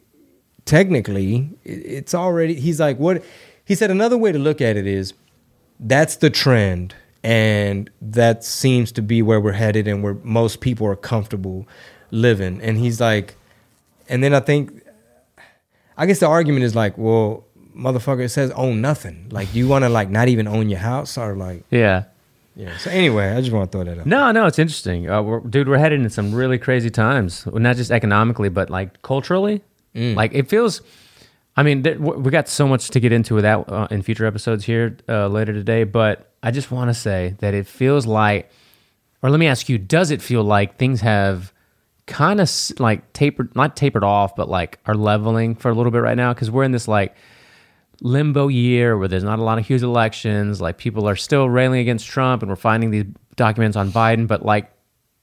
technically 0.66 1.50
it's 1.64 2.14
already 2.16 2.56
he's 2.56 2.80
like 2.80 2.98
what 2.98 3.24
he 3.64 3.76
said 3.76 3.92
another 3.92 4.18
way 4.18 4.32
to 4.32 4.40
look 4.40 4.62
at 4.62 4.76
it 4.76 4.88
is 4.88 5.14
that's 5.80 6.16
the 6.18 6.30
trend 6.30 6.96
and 7.26 7.90
that 8.02 8.44
seems 8.44 8.92
to 8.92 9.02
be 9.02 9.22
where 9.22 9.42
we're 9.42 9.52
headed 9.66 9.88
and 9.88 10.04
where 10.04 10.14
most 10.24 10.62
people 10.62 10.86
are 10.88 10.96
comfortable 10.96 11.68
living 12.12 12.62
and 12.62 12.78
he's 12.78 13.02
like 13.02 13.36
and 14.08 14.24
then 14.24 14.34
i 14.34 14.40
think 14.40 14.84
i 15.98 16.06
guess 16.06 16.20
the 16.20 16.28
argument 16.28 16.64
is 16.64 16.76
like 16.76 16.98
well 16.98 17.44
motherfucker 17.76 18.24
it 18.24 18.30
says 18.30 18.52
own 18.52 18.80
nothing 18.80 19.28
like 19.32 19.52
do 19.52 19.58
you 19.58 19.68
want 19.68 19.84
to 19.84 19.90
like 19.90 20.10
not 20.10 20.28
even 20.28 20.48
own 20.48 20.70
your 20.70 20.80
house 20.80 21.18
or 21.18 21.36
like 21.36 21.64
Yeah. 21.72 22.04
yeah 22.56 22.78
so 22.78 22.90
anyway 22.92 23.32
i 23.36 23.42
just 23.42 23.52
want 23.52 23.72
to 23.72 23.76
throw 23.76 23.84
that 23.86 24.00
up 24.00 24.06
No, 24.06 24.32
no, 24.32 24.46
it's 24.46 24.60
interesting, 24.60 25.10
uh, 25.10 25.22
we're, 25.24 25.40
dude. 25.42 25.68
We're 25.68 25.80
headed 25.80 25.98
into 26.00 26.10
some 26.12 26.34
really 26.34 26.58
crazy 26.60 26.90
times, 26.92 27.46
Well, 27.46 27.60
not 27.62 27.76
just 27.76 27.92
economically, 27.92 28.50
but 28.50 28.70
like 28.70 29.02
culturally. 29.02 29.62
Like 29.96 30.34
it 30.34 30.50
feels. 30.50 30.82
I 31.58 31.64
mean, 31.64 31.78
we 32.24 32.30
got 32.32 32.50
so 32.50 32.68
much 32.68 32.90
to 32.90 33.00
get 33.00 33.12
into 33.14 33.34
with 33.36 33.44
that 33.44 33.60
uh, 33.72 33.88
in 33.90 34.02
future 34.02 34.26
episodes 34.26 34.66
here 34.66 34.98
uh, 35.08 35.28
later 35.30 35.54
today. 35.54 35.86
But 35.86 36.32
I 36.46 36.52
just 36.52 36.70
want 36.70 36.92
to 36.92 36.94
say 36.94 37.36
that 37.40 37.56
it 37.56 37.66
feels 37.66 38.06
like, 38.06 38.52
or 39.24 39.32
let 39.32 39.40
me 39.40 39.48
ask 39.48 39.68
you, 39.68 39.80
does 39.80 40.12
it 40.12 40.22
feel 40.22 40.44
like 40.44 40.78
things 40.78 41.02
have 41.02 41.52
kind 42.06 42.40
of 42.40 42.52
like 42.78 43.12
tapered, 43.14 43.56
not 43.56 43.76
tapered 43.76 44.04
off, 44.04 44.36
but 44.36 44.48
like 44.48 44.78
are 44.86 44.94
leveling 44.94 45.56
for 45.56 45.72
a 45.72 45.74
little 45.74 45.92
bit 45.92 46.04
right 46.04 46.16
now? 46.16 46.34
Because 46.34 46.52
we're 46.52 46.64
in 46.64 46.72
this 46.72 46.88
like 46.88 47.16
limbo 48.02 48.48
year 48.48 48.96
where 48.96 49.08
there's 49.08 49.24
not 49.24 49.40
a 49.40 49.44
lot 49.44 49.58
of 49.58 49.66
huge 49.66 49.82
elections. 49.82 50.62
Like 50.62 50.78
people 50.78 51.10
are 51.10 51.16
still 51.16 51.50
railing 51.50 51.80
against 51.80 52.06
Trump, 52.06 52.44
and 52.44 52.50
we're 52.50 52.56
finding 52.58 52.92
these 52.92 53.06
documents 53.36 53.76
on 53.76 53.90
Biden, 53.92 54.28
but 54.28 54.46
like 54.46 54.72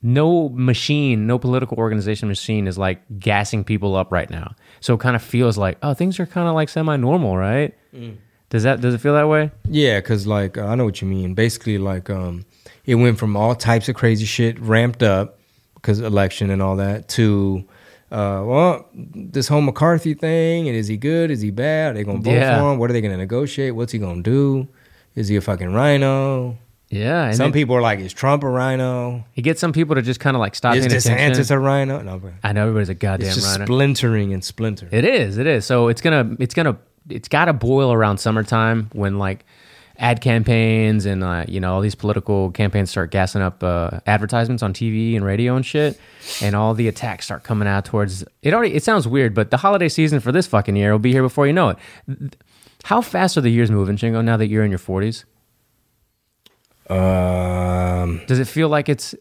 no 0.02 0.48
machine, 0.48 1.28
no 1.28 1.38
political 1.38 1.78
organization 1.78 2.26
machine 2.26 2.66
is 2.66 2.78
like 2.78 3.00
gassing 3.20 3.62
people 3.62 3.94
up 3.94 4.10
right 4.10 4.28
now. 4.28 4.56
So 4.80 4.94
it 4.94 5.00
kind 5.00 5.14
of 5.14 5.22
feels 5.22 5.56
like 5.56 5.78
oh, 5.84 5.94
things 5.94 6.18
are 6.18 6.26
kind 6.26 6.48
of 6.48 6.56
like 6.56 6.68
semi-normal, 6.68 7.36
right? 7.36 7.76
Mm. 7.94 8.16
Does 8.53 8.64
that 8.64 8.82
does 8.82 8.92
it 8.94 8.98
feel 8.98 9.14
that 9.14 9.28
way? 9.28 9.50
Yeah, 9.66 9.98
because 9.98 10.26
like 10.26 10.59
I 10.59 10.74
know 10.74 10.84
what 10.84 11.00
you 11.00 11.09
mean. 11.09 11.32
Basically, 11.34 11.78
like 11.78 12.11
um, 12.11 12.44
it 12.84 12.96
went 12.96 13.18
from 13.18 13.34
all 13.34 13.55
types 13.55 13.88
of 13.88 13.94
crazy 13.96 14.26
shit 14.26 14.61
ramped 14.61 15.03
up 15.03 15.38
because 15.76 16.00
election 16.00 16.50
and 16.50 16.61
all 16.61 16.76
that 16.76 17.09
to 17.16 17.64
uh, 18.11 18.42
well, 18.44 18.86
this 18.94 19.48
whole 19.48 19.62
McCarthy 19.62 20.12
thing 20.12 20.68
and 20.68 20.76
is 20.76 20.86
he 20.86 20.98
good? 20.98 21.30
Is 21.30 21.40
he 21.40 21.50
bad? 21.50 21.92
Are 21.92 21.94
they 21.94 22.05
gonna 22.05 22.18
vote 22.20 22.32
Yeah. 22.34 22.59
for 22.61 22.72
him? 22.72 22.78
What 22.78 22.90
are 22.90 22.92
they 22.92 23.00
gonna 23.00 23.16
negotiate? 23.16 23.74
What's 23.74 23.90
he 23.92 23.98
gonna 23.98 24.22
do? 24.22 24.68
Is 25.14 25.28
he 25.28 25.36
a 25.36 25.40
fucking 25.40 25.72
rhino? 25.72 26.59
Yeah, 26.90 27.24
and 27.28 27.34
Some 27.34 27.44
then 27.46 27.53
people 27.55 27.74
are 27.74 27.80
like, 27.80 28.00
is 28.00 28.12
Trump 28.12 28.42
a 28.44 28.50
rhino? 28.50 29.24
he 29.32 29.40
gets 29.40 29.62
some 29.62 29.72
people 29.72 29.94
to 29.94 30.03
just 30.03 30.20
kind 30.20 30.36
of 30.36 30.40
like 30.40 30.55
stop 30.55 30.76
Is 30.76 30.86
paying 30.86 30.98
attention. 30.98 31.42
DeSantis 31.42 31.50
a 31.50 31.59
rhino? 31.59 32.03
No, 32.03 32.18
but 32.18 32.32
I 32.44 32.53
know 32.53 32.62
everybody's 32.64 32.90
a 32.90 32.94
goddamn 32.94 33.28
it's 33.28 33.36
just 33.36 33.50
rhino. 33.53 33.64
splintering 33.64 34.34
and 34.34 34.44
splintering. 34.44 34.92
It 34.92 35.07
is. 35.07 35.38
It 35.38 35.46
is. 35.46 35.64
So 35.64 35.88
it's 35.88 36.03
gonna. 36.03 36.36
It's 36.38 36.53
gonna. 36.53 36.76
It's 37.09 37.28
got 37.28 37.46
to 37.46 37.53
boil 37.53 37.92
around 37.92 38.18
summertime 38.18 38.90
when 38.92 39.18
like 39.18 39.44
ad 39.98 40.20
campaigns 40.20 41.05
and 41.07 41.22
uh, 41.22 41.44
you 41.46 41.61
know 41.61 41.74
all 41.74 41.80
these 41.80 41.94
political 41.94 42.50
campaigns 42.50 42.90
start 42.90 43.11
gassing 43.11 43.42
up 43.42 43.62
uh, 43.62 44.00
advertisements 44.07 44.62
on 44.62 44.72
TV 44.72 45.14
and 45.16 45.24
radio 45.24 45.57
and 45.57 45.64
shit, 45.64 45.98
and 46.40 46.55
all 46.55 46.74
the 46.74 46.88
attacks 46.88 47.26
start 47.26 47.44
coming 47.44 47.68
out 47.68 47.84
towards 47.84 48.24
it. 48.42 48.55
Already. 48.55 48.74
It 48.74 48.82
sounds 48.82 49.07
weird, 49.07 49.34
but 49.34 49.50
the 49.50 49.59
holiday 49.59 49.88
season 49.88 50.20
for 50.20 50.32
this 50.32 50.46
fucking 50.46 50.76
year 50.76 50.92
will 50.92 50.98
be 50.98 51.12
here 51.12 51.22
before 51.22 51.46
you 51.46 51.53
know 51.53 51.70
it. 51.70 52.36
How 52.84 53.00
fast 53.00 53.36
are 53.36 53.42
the 53.42 53.50
years 53.50 53.70
moving, 53.70 53.96
Chingo? 53.96 54.24
Now 54.24 54.36
that 54.36 54.48
you're 54.48 54.64
in 54.64 54.70
your 54.70 54.78
forties, 54.78 55.24
um, 56.88 58.20
does 58.26 58.38
it 58.38 58.48
feel 58.48 58.68
like 58.68 58.88
it's 58.88 59.14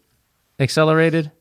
accelerated? 0.60 1.32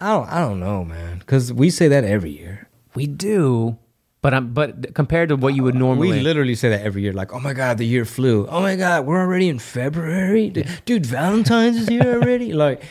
I 0.00 0.12
don't, 0.14 0.28
I 0.28 0.40
don't 0.40 0.58
know, 0.58 0.84
man, 0.84 1.20
because 1.20 1.52
we 1.52 1.70
say 1.70 1.86
that 1.86 2.02
every 2.02 2.30
year. 2.30 2.68
We 2.94 3.06
do, 3.06 3.78
but 4.22 4.32
I'm. 4.32 4.52
But 4.54 4.94
compared 4.94 5.28
to 5.28 5.36
what 5.36 5.54
you 5.54 5.62
would 5.64 5.76
uh, 5.76 5.78
normally, 5.78 6.08
We 6.10 6.20
literally 6.20 6.54
say 6.54 6.70
that 6.70 6.80
every 6.82 7.02
year, 7.02 7.12
like, 7.12 7.32
"Oh 7.34 7.40
my 7.40 7.52
god, 7.52 7.76
the 7.78 7.84
year 7.86 8.04
flew." 8.04 8.46
Oh 8.48 8.60
my 8.62 8.76
god, 8.76 9.04
we're 9.04 9.20
already 9.20 9.48
in 9.48 9.58
February, 9.58 10.48
dude. 10.50 10.68
dude, 10.86 11.04
Valentine's 11.06 11.76
is 11.76 11.88
here 11.88 12.02
already. 12.20 12.52
Like, 12.62 12.82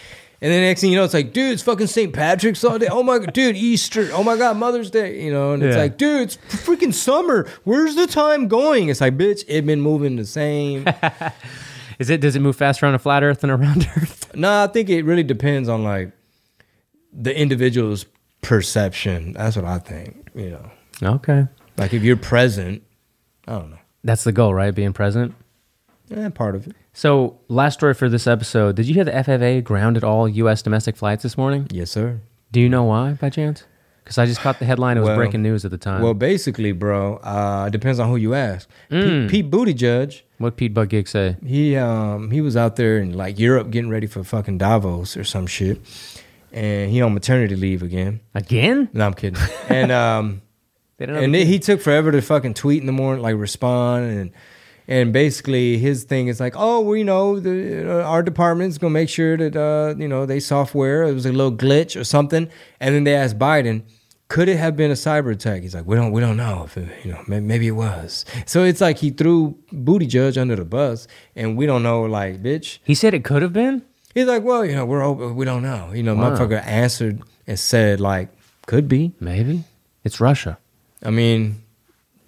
and 0.44 0.52
then 0.52 0.62
next 0.64 0.82
thing 0.82 0.90
you 0.92 0.98
know, 0.98 1.04
it's 1.04 1.14
like, 1.14 1.34
dude, 1.34 1.54
it's 1.54 1.62
fucking 1.62 1.86
St. 1.88 2.12
Patrick's 2.14 2.64
all 2.64 2.80
day. 2.80 2.88
Oh 2.90 3.04
my 3.04 3.20
god, 3.20 3.32
dude, 3.34 3.56
Easter. 3.56 4.10
Oh 4.12 4.24
my 4.24 4.36
god, 4.36 4.58
Mother's 4.58 4.90
Day. 4.90 5.24
You 5.24 5.32
know, 5.32 5.54
and 5.54 5.62
it's 5.64 5.76
Yeah. 5.76 5.82
like, 5.84 5.98
dude, 5.98 6.22
it's 6.24 6.38
freaking 6.66 6.94
summer. 6.94 7.48
Where's 7.64 7.94
the 7.96 8.08
time 8.08 8.48
going? 8.48 8.90
It's 8.90 9.02
like, 9.02 9.18
bitch, 9.18 9.44
it 9.48 9.66
been 9.68 9.82
moving 9.82 10.16
the 10.16 10.26
same. 10.26 10.86
is 12.00 12.10
it? 12.10 12.22
Does 12.22 12.36
it 12.36 12.40
move 12.42 12.56
faster 12.56 12.86
on 12.88 12.96
a 12.96 13.00
flat 13.00 13.22
Earth 13.24 13.42
than 13.42 13.52
around 13.52 13.88
Earth? 13.98 14.36
no, 14.36 14.64
I 14.64 14.68
think 14.68 14.90
it 14.90 15.04
really 15.06 15.24
depends 15.24 15.70
on 15.70 15.84
like 15.84 16.12
the 17.14 17.38
individual's 17.40 18.06
perception. 18.42 19.34
That's 19.34 19.56
what 19.56 19.66
I 19.66 19.78
think. 19.78 20.28
You 20.34 20.50
know, 20.52 20.72
Okay. 21.04 21.48
like 21.78 21.94
if 21.94 22.04
you're 22.04 22.18
present, 22.18 22.84
I 23.48 23.54
don't 23.54 23.72
know. 23.72 23.78
That's 24.04 24.24
the 24.24 24.32
goal, 24.32 24.54
right? 24.54 24.74
Being 24.74 24.94
present. 24.94 25.34
Yeah, 26.08 26.30
part 26.30 26.56
of 26.56 26.68
it. 26.68 26.76
So, 26.94 27.40
last 27.48 27.76
story 27.76 27.94
for 27.94 28.10
this 28.10 28.28
episode. 28.28 28.76
Did 28.76 28.86
you 28.88 28.94
hear 28.94 29.04
the 29.06 29.24
FAA 29.24 29.62
grounded 29.66 30.04
all 30.04 30.28
U.S. 30.28 30.62
domestic 30.62 30.98
flights 30.98 31.24
this 31.24 31.38
morning? 31.38 31.68
Yes, 31.72 31.90
sir. 31.92 32.20
Do 32.52 32.60
you 32.60 32.68
know 32.68 32.84
why, 32.84 33.14
by 33.14 33.30
chance? 33.30 33.64
Because 34.04 34.18
I 34.18 34.26
just 34.26 34.42
caught 34.42 34.60
the 34.60 34.66
headline. 34.66 34.98
It 34.98 35.02
was 35.02 35.08
Well- 35.10 35.16
breaking 35.18 35.42
news 35.42 35.64
at 35.64 35.72
the 35.72 35.78
time. 35.78 36.02
Well, 36.02 36.14
basically, 36.14 36.74
bro, 36.74 37.16
uh, 37.18 37.70
depends 37.70 37.98
on 38.00 38.10
who 38.10 38.18
you 38.18 38.34
ask. 38.34 38.68
Pete, 38.90 39.30
Pete 39.30 39.50
Buttigieg, 39.50 40.22
what 40.40 40.58
Pete 40.58 40.74
Buttigieg 40.74 41.08
say? 41.08 41.38
he 41.46 41.78
um 41.78 42.32
he 42.32 42.42
was 42.42 42.58
out 42.58 42.76
there 42.76 42.98
in 42.98 43.14
like 43.14 43.40
Europe 43.40 43.70
getting 43.72 43.90
ready 43.90 44.08
for 44.08 44.24
fucking 44.24 44.58
Davos 44.58 45.16
or 45.16 45.24
some 45.24 45.48
shit, 45.48 45.80
and 46.52 46.92
he 46.92 47.02
on 47.02 47.14
maternity 47.14 47.56
leave 47.56 47.84
again. 47.84 48.20
Again? 48.36 48.90
No, 48.92 49.06
I'm 49.06 49.14
kidding. 49.14 49.42
and 49.70 49.92
um, 49.94 50.42
They 51.02 51.08
don't 51.08 51.24
and 51.24 51.34
the- 51.34 51.40
then 51.40 51.48
he 51.48 51.58
took 51.58 51.82
forever 51.82 52.12
to 52.12 52.22
fucking 52.22 52.54
tweet 52.54 52.80
in 52.80 52.86
the 52.86 52.92
morning, 52.92 53.24
like 53.24 53.36
respond, 53.36 54.06
and 54.12 54.32
and 54.88 55.12
basically 55.12 55.78
his 55.80 56.04
thing 56.04 56.28
is 56.28 56.40
like, 56.40 56.54
oh, 56.56 56.82
well, 56.82 56.96
you 56.96 57.04
know, 57.04 57.40
the 57.40 57.90
uh, 57.90 58.04
our 58.04 58.22
department's 58.22 58.78
gonna 58.78 58.92
make 58.92 59.10
sure 59.10 59.36
that 59.36 59.56
uh, 59.56 59.96
you 59.98 60.08
know 60.08 60.28
they 60.28 60.40
software 60.40 61.02
it 61.04 61.14
was 61.14 61.26
a 61.26 61.32
little 61.32 61.52
glitch 61.52 62.00
or 62.00 62.04
something, 62.04 62.48
and 62.80 62.94
then 62.94 63.04
they 63.04 63.16
asked 63.16 63.40
Biden. 63.40 63.82
Could 64.28 64.48
it 64.48 64.58
have 64.58 64.78
been 64.78 64.92
a 64.92 64.94
cyber 64.94 65.34
attack? 65.34 65.62
He's 65.64 65.76
like, 65.76 65.86
we 65.86 65.96
don't, 65.98 66.14
we 66.14 66.22
don't 66.22 66.38
know 66.38 66.64
if 66.64 66.78
it, 66.78 66.88
you 67.04 67.12
know, 67.12 67.22
maybe 67.28 67.68
it 67.68 67.72
was. 67.72 68.24
So 68.46 68.64
it's 68.64 68.80
like 68.80 68.98
he 69.00 69.10
threw 69.10 69.58
Booty 69.74 70.06
Judge 70.06 70.38
under 70.38 70.56
the 70.56 70.64
bus, 70.64 71.06
and 71.36 71.58
we 71.58 71.66
don't 71.66 71.84
know, 71.84 72.04
like, 72.04 72.42
bitch. 72.42 72.78
he 72.86 72.96
said 72.96 73.14
it 73.14 73.26
could 73.26 73.42
have 73.42 73.52
been? 73.52 73.82
He's 74.14 74.28
like, 74.28 74.44
well, 74.44 74.64
you 74.64 74.74
know, 74.74 74.86
we're 74.86 75.04
open, 75.04 75.36
we 75.36 75.44
don't 75.44 75.64
know. 75.64 75.92
You 75.94 76.04
know, 76.04 76.16
Wow. 76.16 76.30
motherfucker 76.32 76.66
answered 76.66 77.22
and 77.46 77.60
said, 77.60 78.00
like, 78.00 78.30
could 78.68 78.88
be. 78.88 79.12
Maybe. 79.20 79.66
It's 80.06 80.22
Russia. 80.22 80.58
I 81.04 81.10
mean, 81.10 81.64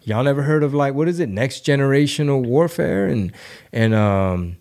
y'all 0.03 0.23
never 0.23 0.41
heard 0.43 0.63
of 0.63 0.73
like 0.73 0.93
what 0.93 1.07
is 1.07 1.19
it, 1.19 1.29
next 1.29 1.65
generational 1.65 2.43
warfare 2.45 3.07
and 3.07 3.31
and 3.71 3.93
um, 3.93 4.57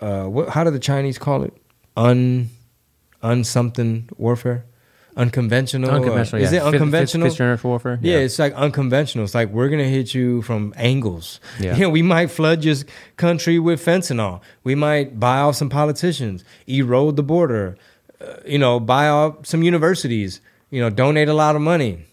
uh, 0.00 0.24
what? 0.24 0.48
How 0.50 0.64
do 0.64 0.70
the 0.70 0.78
Chinese 0.78 1.18
call 1.18 1.42
it? 1.42 1.54
Un, 1.96 2.50
un 3.22 3.42
something 3.44 4.08
warfare, 4.18 4.66
unconventional. 5.16 5.90
uh, 5.90 5.94
Unconventional. 5.94 6.42
is 6.42 6.52
yeah. 6.52 6.58
it 6.58 6.62
unconventional? 6.62 7.24
Fifth, 7.26 7.32
fifth 7.32 7.38
generation 7.38 7.70
warfare? 7.70 7.98
Yeah, 8.02 8.18
it's 8.18 8.38
like 8.38 8.52
unconventional. 8.52 9.24
It's 9.24 9.34
like 9.34 9.48
we're 9.50 9.68
gonna 9.70 9.84
hit 9.84 10.12
you 10.14 10.42
from 10.42 10.74
angles. 10.76 11.40
Yeah. 11.58 11.74
You 11.74 11.80
know, 11.84 11.90
we 11.90 12.02
might 12.02 12.30
flood 12.30 12.64
your 12.64 12.76
country 13.16 13.58
with 13.58 13.82
fentanyl. 13.84 14.42
We 14.64 14.74
might 14.74 15.18
buy 15.18 15.38
off 15.38 15.56
some 15.56 15.70
politicians, 15.70 16.44
erode 16.66 17.16
the 17.16 17.22
border. 17.22 17.76
Uh, 18.20 18.36
you 18.46 18.58
know, 18.58 18.78
buy 18.80 19.08
off 19.08 19.46
some 19.46 19.62
universities. 19.62 20.40
You 20.70 20.80
know, 20.82 20.90
donate 20.90 21.28
a 21.28 21.34
lot 21.34 21.54
of 21.56 21.62
money, 21.62 22.04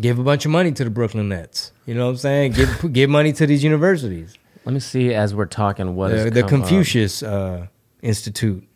give 0.00 0.18
a 0.18 0.22
bunch 0.22 0.44
of 0.44 0.50
money 0.50 0.72
to 0.72 0.84
the 0.84 0.90
Brooklyn 0.90 1.28
Nets. 1.28 1.72
You 1.86 1.94
know 1.94 2.04
what 2.06 2.10
I'm 2.12 2.16
saying? 2.18 2.52
Give 2.52 2.92
give 2.92 3.10
money 3.10 3.32
to 3.34 3.46
these 3.46 3.62
universities. 3.64 4.36
Let 4.64 4.72
me 4.72 4.80
see 4.80 5.14
as 5.14 5.34
we're 5.34 5.46
talking 5.46 5.94
what 5.94 6.10
The, 6.10 6.26
is 6.26 6.32
the. 6.32 6.42
Confucius 6.42 7.22
uh, 7.22 7.66
Institute. 8.02 8.66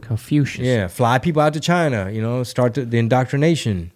Confucius. 0.00 0.66
Yeah, 0.66 0.88
fly 0.88 1.18
people 1.18 1.42
out 1.42 1.52
to 1.54 1.60
China. 1.60 2.10
You 2.10 2.22
know, 2.22 2.42
start 2.42 2.74
the, 2.74 2.84
the 2.84 2.98
indoctrination. 2.98 3.92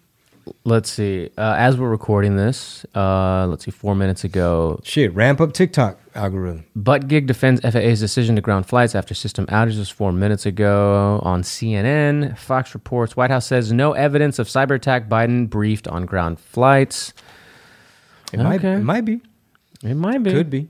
Let's 0.64 0.90
see. 0.90 1.30
Uh, 1.38 1.54
as 1.56 1.76
we're 1.78 1.88
recording 1.88 2.36
this, 2.36 2.84
uh, 2.94 3.46
let's 3.48 3.64
see, 3.64 3.70
four 3.70 3.94
minutes 3.94 4.24
ago, 4.24 4.80
Shit, 4.82 5.14
ramp 5.14 5.40
up 5.40 5.52
TikTok 5.52 5.98
algorithm. 6.14 6.64
Buttigieg 6.76 7.26
defends 7.26 7.60
FAA's 7.62 8.00
decision 8.00 8.36
to 8.36 8.42
ground 8.42 8.66
flights 8.66 8.94
after 8.94 9.14
system 9.14 9.46
outages 9.46 9.90
four 9.92 10.12
minutes 10.12 10.44
ago 10.46 11.20
on 11.22 11.42
CNN. 11.42 12.36
Fox 12.38 12.74
reports 12.74 13.16
White 13.16 13.30
House 13.30 13.46
says 13.46 13.72
no 13.72 13.92
evidence 13.92 14.38
of 14.38 14.46
cyber 14.48 14.72
attack. 14.76 15.08
Biden 15.08 15.48
briefed 15.48 15.88
on 15.88 16.04
ground 16.06 16.38
flights. 16.38 17.12
It 18.32 18.40
might, 18.40 18.56
Okay. 18.60 18.74
it 18.74 18.84
might 18.84 19.04
be, 19.04 19.20
It 19.82 19.94
might 19.94 20.22
be. 20.22 20.30
could 20.32 20.50
be. 20.50 20.68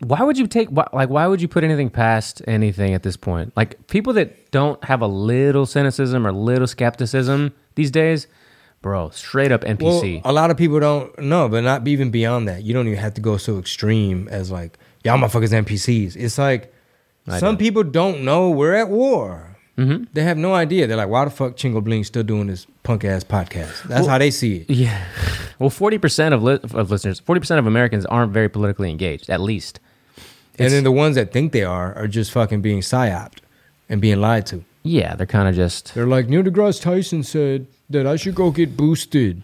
Why 0.00 0.22
would 0.22 0.36
you 0.36 0.46
take 0.46 0.68
why, 0.68 0.86
like 0.92 1.08
why 1.08 1.26
would 1.26 1.40
you 1.40 1.48
put 1.48 1.64
anything 1.64 1.88
past 1.88 2.42
anything 2.46 2.94
at 2.94 3.02
this 3.02 3.16
point? 3.16 3.52
Like 3.56 3.86
people 3.86 4.12
that 4.14 4.50
don't 4.50 4.82
have 4.84 5.00
a 5.00 5.06
little 5.06 5.66
cynicism 5.66 6.26
or 6.26 6.32
little 6.32 6.66
skepticism 6.66 7.52
these 7.74 7.90
days, 7.90 8.26
bro, 8.84 9.08
straight 9.08 9.50
up 9.50 9.62
NPC. 9.62 10.22
Well, 10.22 10.30
a 10.30 10.34
lot 10.34 10.50
of 10.50 10.58
people 10.58 10.78
don't 10.78 11.18
know, 11.18 11.48
but 11.48 11.64
not 11.64 11.88
even 11.88 12.10
beyond 12.10 12.46
that. 12.48 12.64
You 12.64 12.74
don't 12.74 12.86
even 12.86 12.98
have 12.98 13.14
to 13.14 13.22
go 13.22 13.38
so 13.38 13.58
extreme 13.58 14.28
as 14.28 14.50
like, 14.50 14.78
y'all 15.02 15.16
motherfuckers 15.16 15.52
NPCs. 15.64 16.16
It's 16.16 16.36
like 16.36 16.70
I 17.26 17.38
some 17.38 17.56
people 17.56 17.82
don't 17.82 18.24
know 18.24 18.50
we're 18.50 18.74
at 18.74 18.90
war. 18.90 19.56
Mm-hmm. 19.78 20.04
They 20.12 20.22
have 20.22 20.36
no 20.36 20.52
idea. 20.52 20.86
They're 20.86 20.98
like, 20.98 21.08
why 21.08 21.24
the 21.24 21.30
fuck 21.30 21.56
Chingo 21.56 21.82
Bling 21.82 22.04
still 22.04 22.22
doing 22.22 22.46
this 22.46 22.66
punk 22.82 23.06
ass 23.06 23.24
podcast? 23.24 23.84
That's 23.84 24.06
how 24.06 24.18
they 24.18 24.30
see 24.30 24.58
it. 24.58 24.70
yeah. 24.70 25.04
Well, 25.60 25.70
40% 25.70 26.32
of, 26.34 26.42
li- 26.42 26.58
of 26.74 26.90
listeners, 26.90 27.20
40% 27.20 27.60
of 27.60 27.66
Americans 27.68 28.04
aren't 28.06 28.32
very 28.32 28.48
politically 28.48 28.90
engaged, 28.90 29.30
at 29.30 29.40
least. 29.40 29.78
And 30.58 30.72
then 30.72 30.82
the 30.82 30.90
ones 30.90 31.14
that 31.14 31.32
think 31.32 31.52
they 31.52 31.62
are 31.62 31.94
are 31.94 32.08
just 32.08 32.32
fucking 32.32 32.60
being 32.60 32.80
psyoped 32.80 33.38
and 33.88 34.00
being 34.00 34.20
lied 34.20 34.46
to. 34.46 34.64
Yeah, 34.82 35.14
they're 35.14 35.28
kind 35.28 35.48
of 35.48 35.54
just 35.54 35.94
They're 35.94 36.08
like, 36.08 36.28
Neil 36.28 36.42
deGrasse 36.42 36.82
Tyson 36.82 37.22
said 37.22 37.68
that 37.94 38.06
I 38.06 38.16
should 38.16 38.34
go 38.34 38.50
get 38.50 38.76
boosted. 38.76 39.42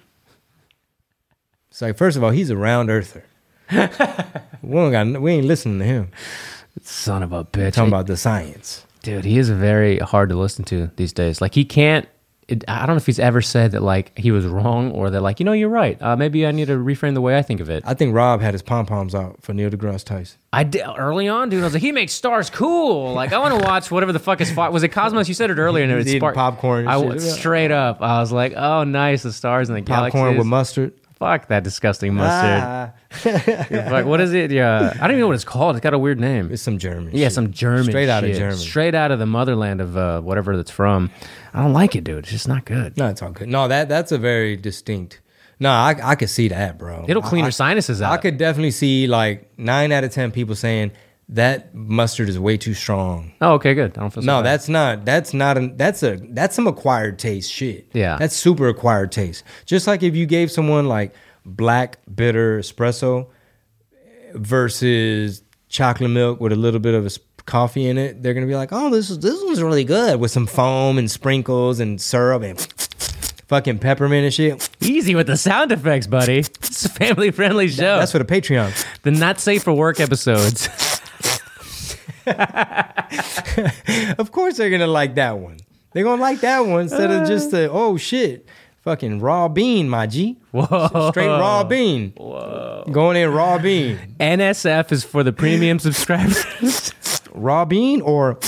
It's 1.70 1.80
like, 1.80 1.96
first 1.96 2.16
of 2.16 2.24
all, 2.24 2.30
he's 2.30 2.51
a 2.51 2.57
round 2.57 2.90
earther. 2.90 3.24
we, 3.72 4.74
don't 4.74 4.92
got, 4.92 5.20
we 5.20 5.32
ain't 5.32 5.46
listening 5.46 5.78
to 5.78 5.84
him. 5.84 6.11
son 6.82 7.22
of 7.22 7.32
a 7.32 7.44
bitch. 7.44 7.74
Talking 7.74 7.88
about 7.88 8.07
the 8.07 8.16
science. 8.16 8.84
Dude, 9.03 9.24
he 9.24 9.38
is 9.38 9.48
very 9.48 9.98
hard 9.98 10.28
to 10.28 10.36
listen 10.36 10.64
to 10.66 10.90
these 10.96 11.12
days. 11.12 11.40
Like 11.40 11.55
he 11.55 11.64
can't. 11.64 12.07
It, 12.51 12.64
I 12.68 12.78
don't 12.84 12.94
know 12.94 12.98
if 12.98 13.07
he's 13.07 13.18
ever 13.20 13.40
said 13.40 13.72
that 13.72 13.82
like 13.82 14.16
he 14.18 14.30
was 14.32 14.44
wrong 14.44 14.90
or 14.90 15.09
that 15.11 15.20
like 15.22 15.38
you 15.40 15.44
know 15.44 15.53
you're 15.53 15.68
right. 15.68 16.01
Uh, 16.03 16.16
maybe 16.16 16.46
I 16.46 16.51
need 16.51 16.66
to 16.66 16.76
reframe 16.76 17.14
the 17.14 17.20
way 17.20 17.38
I 17.38 17.42
think 17.42 17.61
of 17.61 17.70
it. 17.70 17.84
I 17.86 17.94
think 17.94 18.14
Rob 18.14 18.40
had 18.40 18.55
his 18.55 18.62
pom 18.62 18.86
poms 18.86 19.14
out 19.14 19.40
for 19.42 19.55
Neil 19.55 19.70
deGrasse 19.70 20.05
Tyson. 20.05 20.38
I 20.53 20.64
did 20.64 20.82
early 20.98 21.28
on, 21.28 21.48
dude. 21.48 21.61
I 21.62 21.64
was 21.64 21.74
like, 21.74 21.82
he 21.82 21.92
makes 21.92 22.12
stars 22.12 22.51
cool. 22.51 23.12
Like 23.14 23.32
I 23.32 23.38
want 23.38 23.59
to 23.61 23.64
watch 23.64 23.90
whatever 23.90 24.12
the 24.12 24.18
fuck 24.18 24.40
is. 24.40 24.51
Fought. 24.51 24.72
Was 24.72 24.82
it 24.82 24.88
Cosmos? 24.88 25.28
You 25.28 25.34
said 25.34 25.51
it 25.51 25.59
earlier. 25.59 25.84
And 25.84 25.92
it 25.92 25.96
was 25.96 26.11
spark- 26.11 26.34
popcorn 26.34 26.88
I 26.88 27.01
shit. 27.01 27.20
straight 27.22 27.70
up. 27.70 28.03
I 28.03 28.18
was 28.20 28.32
like, 28.32 28.55
oh, 28.57 28.82
nice, 28.84 29.22
the 29.22 29.32
stars 29.32 29.68
and 29.68 29.78
the 29.78 29.82
Popcorn 29.82 30.11
galaxies. 30.12 30.38
with 30.38 30.46
mustard. 30.46 30.92
Fuck 31.21 31.49
that 31.49 31.62
disgusting 31.62 32.14
mustard. 32.14 32.62
Ah, 32.64 32.93
Fuck, 33.91 34.07
what 34.07 34.23
is 34.23 34.33
it? 34.33 34.51
Yeah, 34.51 34.91
I 34.95 35.01
don't 35.01 35.11
even 35.11 35.21
know 35.21 35.27
what 35.27 35.35
it's 35.35 35.45
called. 35.45 35.77
It's 35.77 35.83
got 35.83 35.93
a 35.93 35.99
weird 35.99 36.18
name. 36.18 36.51
it's 36.51 36.62
some 36.62 36.79
German. 36.79 37.14
Yeah, 37.14 37.27
shit. 37.27 37.35
some 37.35 37.53
German 37.53 37.85
Straight 37.85 38.09
out 38.09 38.25
of. 38.25 38.35
Germany. 38.35 38.57
Straight 38.59 38.95
out 38.95 39.11
of 39.11 39.18
the 39.18 39.27
motherland 39.27 39.83
of 39.83 39.99
uh, 39.99 40.23
whatever 40.23 40.57
that's 40.57 40.71
from. 40.71 41.11
I 41.53 41.62
don't 41.62 41.75
like 41.75 41.95
it, 41.95 42.05
dude. 42.05 42.21
It's 42.21 42.31
just 42.31 42.49
not 42.49 42.64
good. 42.64 42.97
No, 42.97 43.09
it's 43.09 43.21
all 43.23 43.33
good. 43.33 43.49
No, 43.51 43.68
that 43.68 43.89
that's 43.91 44.12
a 44.12 44.18
very 44.18 44.57
distinct. 44.57 45.21
No, 45.59 45.71
I 45.71 45.95
I 46.03 46.14
could 46.14 46.31
see 46.31 46.49
that, 46.49 46.79
bro. 46.79 47.05
It'll 47.07 47.21
clean 47.23 47.43
I- 47.45 47.49
your 47.49 47.53
sinuses 47.53 48.01
out. 48.01 48.12
I 48.12 48.16
could 48.16 48.39
definitely 48.39 48.71
see 48.71 49.07
like 49.07 49.47
nine 49.59 49.93
out 49.93 50.05
of 50.05 50.12
ten 50.12 50.31
people 50.33 50.55
saying 50.55 50.91
that 51.33 51.74
mustard 51.74 52.28
is 52.28 52.39
way 52.39 52.57
too 52.57 52.74
strong. 52.74 53.33
Oh, 53.41 53.53
okay, 53.55 53.72
good. 53.74 53.97
I 53.97 54.01
don't 54.01 54.11
feel 54.11 54.22
so 54.22 54.26
No, 54.26 54.39
bad. 54.39 54.47
that's 54.47 54.68
not. 54.68 55.05
That's 55.05 55.33
not. 55.33 55.57
An, 55.57 55.76
that's 55.76 56.03
a. 56.03 56.16
That's 56.31 56.57
some 56.57 56.66
acquired 56.66 57.18
taste 57.18 57.51
shit. 57.53 57.89
Yeah. 57.93 58.16
that's 58.18 58.35
super 58.37 58.68
acquired 58.68 59.12
taste. 59.12 59.45
Just 59.64 59.87
like 59.87 60.03
if 60.03 60.16
you 60.16 60.26
gave 60.26 60.51
someone 60.51 60.87
like 60.89 61.14
black 61.47 61.99
bitter 62.14 62.59
espresso 62.59 63.28
versus 64.35 65.43
chocolate 65.68 66.11
milk 66.11 66.41
with 66.41 66.53
a 66.53 66.57
little 66.57 66.81
bit 66.81 66.95
of 66.95 67.07
a 67.07 67.11
coffee 67.47 67.89
in 67.89 67.99
it, 67.99 68.22
they're 68.22 68.35
gonna 68.35 68.47
be 68.47 68.55
like, 68.57 68.70
"Oh, 68.72 68.91
this 68.91 69.11
is 69.11 69.18
this 69.20 69.43
one's 69.45 69.62
really 69.62 69.85
good 69.85 70.20
with 70.20 70.31
some 70.31 70.47
foam 70.47 70.99
and 70.99 71.11
sprinkles 71.11 71.81
and 71.81 72.01
syrup 72.01 72.43
and 72.43 72.61
fucking 73.49 73.78
peppermint 73.78 74.24
and 74.24 74.35
shit." 74.35 74.68
easy 74.81 75.14
with 75.14 75.26
the 75.28 75.37
sound 75.37 75.70
effects, 75.72 76.07
buddy. 76.07 76.39
It's 76.39 76.85
a 76.85 76.89
family 76.89 77.31
friendly 77.31 77.68
show. 77.68 77.99
That's 77.99 78.12
for 78.12 78.18
the 78.18 78.24
Patreon. 78.24 78.72
the 79.03 79.11
not 79.11 79.39
safe 79.41 79.62
for 79.62 79.72
work 79.72 80.01
episodes. 80.01 80.68
Of 84.18 84.31
course, 84.33 84.57
they're 84.57 84.71
gonna 84.71 84.87
like 84.87 85.14
that 85.16 85.39
one. 85.39 85.59
They're 85.93 86.05
gonna 86.05 86.21
like 86.23 86.41
that 86.41 86.61
one 86.61 86.83
instead 86.83 87.11
of 87.11 87.27
just 87.27 87.51
the 87.51 87.68
oh 87.71 87.97
shit, 87.97 88.47
fucking 88.83 89.21
raw 89.21 89.49
bean, 89.49 89.89
my 89.89 90.07
G. 90.07 90.39
Whoa. 90.53 91.11
Straight 91.11 91.27
raw 91.27 91.64
bean. 91.64 92.12
Whoa. 92.16 92.85
Going 92.91 93.16
in 93.16 93.33
raw 93.33 93.59
bean. 93.59 93.99
NSF 94.21 94.93
is 94.93 95.05
for 95.05 95.23
the 95.25 95.33
premium 95.33 95.79
subscribers. 95.87 96.93
Raw 97.33 97.64
bean 97.64 98.01
or 98.03 98.39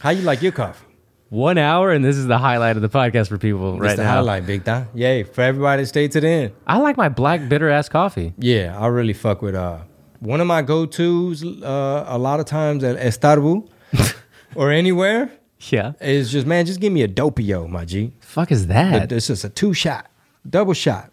how 0.00 0.10
you 0.10 0.22
like 0.22 0.42
your 0.42 0.52
coffee? 0.52 0.84
One 1.30 1.58
hour, 1.58 1.90
and 1.92 2.02
this 2.02 2.16
is 2.16 2.26
the 2.26 2.38
highlight 2.38 2.76
of 2.76 2.82
the 2.82 2.88
podcast 2.88 3.28
for 3.28 3.36
people 3.36 3.78
right 3.78 3.96
the 3.96 4.02
now. 4.04 4.12
highlight, 4.14 4.46
big 4.46 4.64
time. 4.64 4.88
Yay, 4.94 5.24
for 5.24 5.42
everybody 5.42 5.82
to 5.82 5.86
stay 5.86 6.08
to 6.08 6.20
the 6.22 6.26
end. 6.28 6.52
I 6.66 6.78
like 6.78 6.96
my 6.96 7.10
black 7.10 7.46
bitter 7.50 7.68
ass 7.68 7.88
coffee. 7.90 8.32
Yeah, 8.38 8.78
I 8.78 8.86
really 8.86 9.12
fuck 9.12 9.42
with 9.42 9.54
uh 9.54 9.80
one 10.20 10.40
of 10.40 10.46
my 10.46 10.62
go-tos 10.62 11.44
uh 11.44 12.04
a 12.08 12.18
lot 12.18 12.40
of 12.40 12.46
times 12.46 12.82
at, 12.84 12.96
at 12.96 13.24
or 14.54 14.70
anywhere 14.72 15.30
Yeah. 15.70 15.92
is 16.00 16.30
just 16.32 16.46
man, 16.46 16.66
just 16.66 16.80
give 16.80 16.92
me 16.92 17.02
a 17.02 17.08
doppio, 17.08 17.68
my 17.68 17.84
G. 17.84 18.12
Fuck 18.20 18.52
is 18.52 18.66
that? 18.68 19.12
It's 19.12 19.26
just 19.28 19.44
a 19.44 19.48
two 19.48 19.72
shot, 19.74 20.06
double 20.48 20.74
shot. 20.74 21.10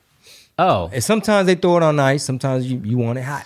oh, 0.59 0.89
And 0.93 1.03
sometimes 1.03 1.47
they 1.47 1.55
throw 1.55 1.77
it 1.77 1.83
on 1.83 1.99
ice. 1.99 2.23
Sometimes 2.23 2.69
you, 2.69 2.81
you 2.83 2.97
want 2.97 3.17
it 3.19 3.23
hot. 3.23 3.45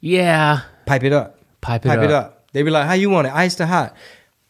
yeah. 0.00 0.60
Pipe 0.86 1.04
it 1.04 1.12
up. 1.12 1.38
Pipe 1.60 1.86
it 1.86 1.88
up. 1.90 1.96
Pipe 1.96 2.04
it 2.04 2.10
up. 2.10 2.24
up. 2.24 2.36
They 2.52 2.62
be 2.62 2.70
like, 2.70 2.86
"How 2.86 2.94
you 2.94 3.10
want 3.10 3.28
it? 3.28 3.32
Iced 3.34 3.60
or 3.60 3.66
hot?" 3.66 3.94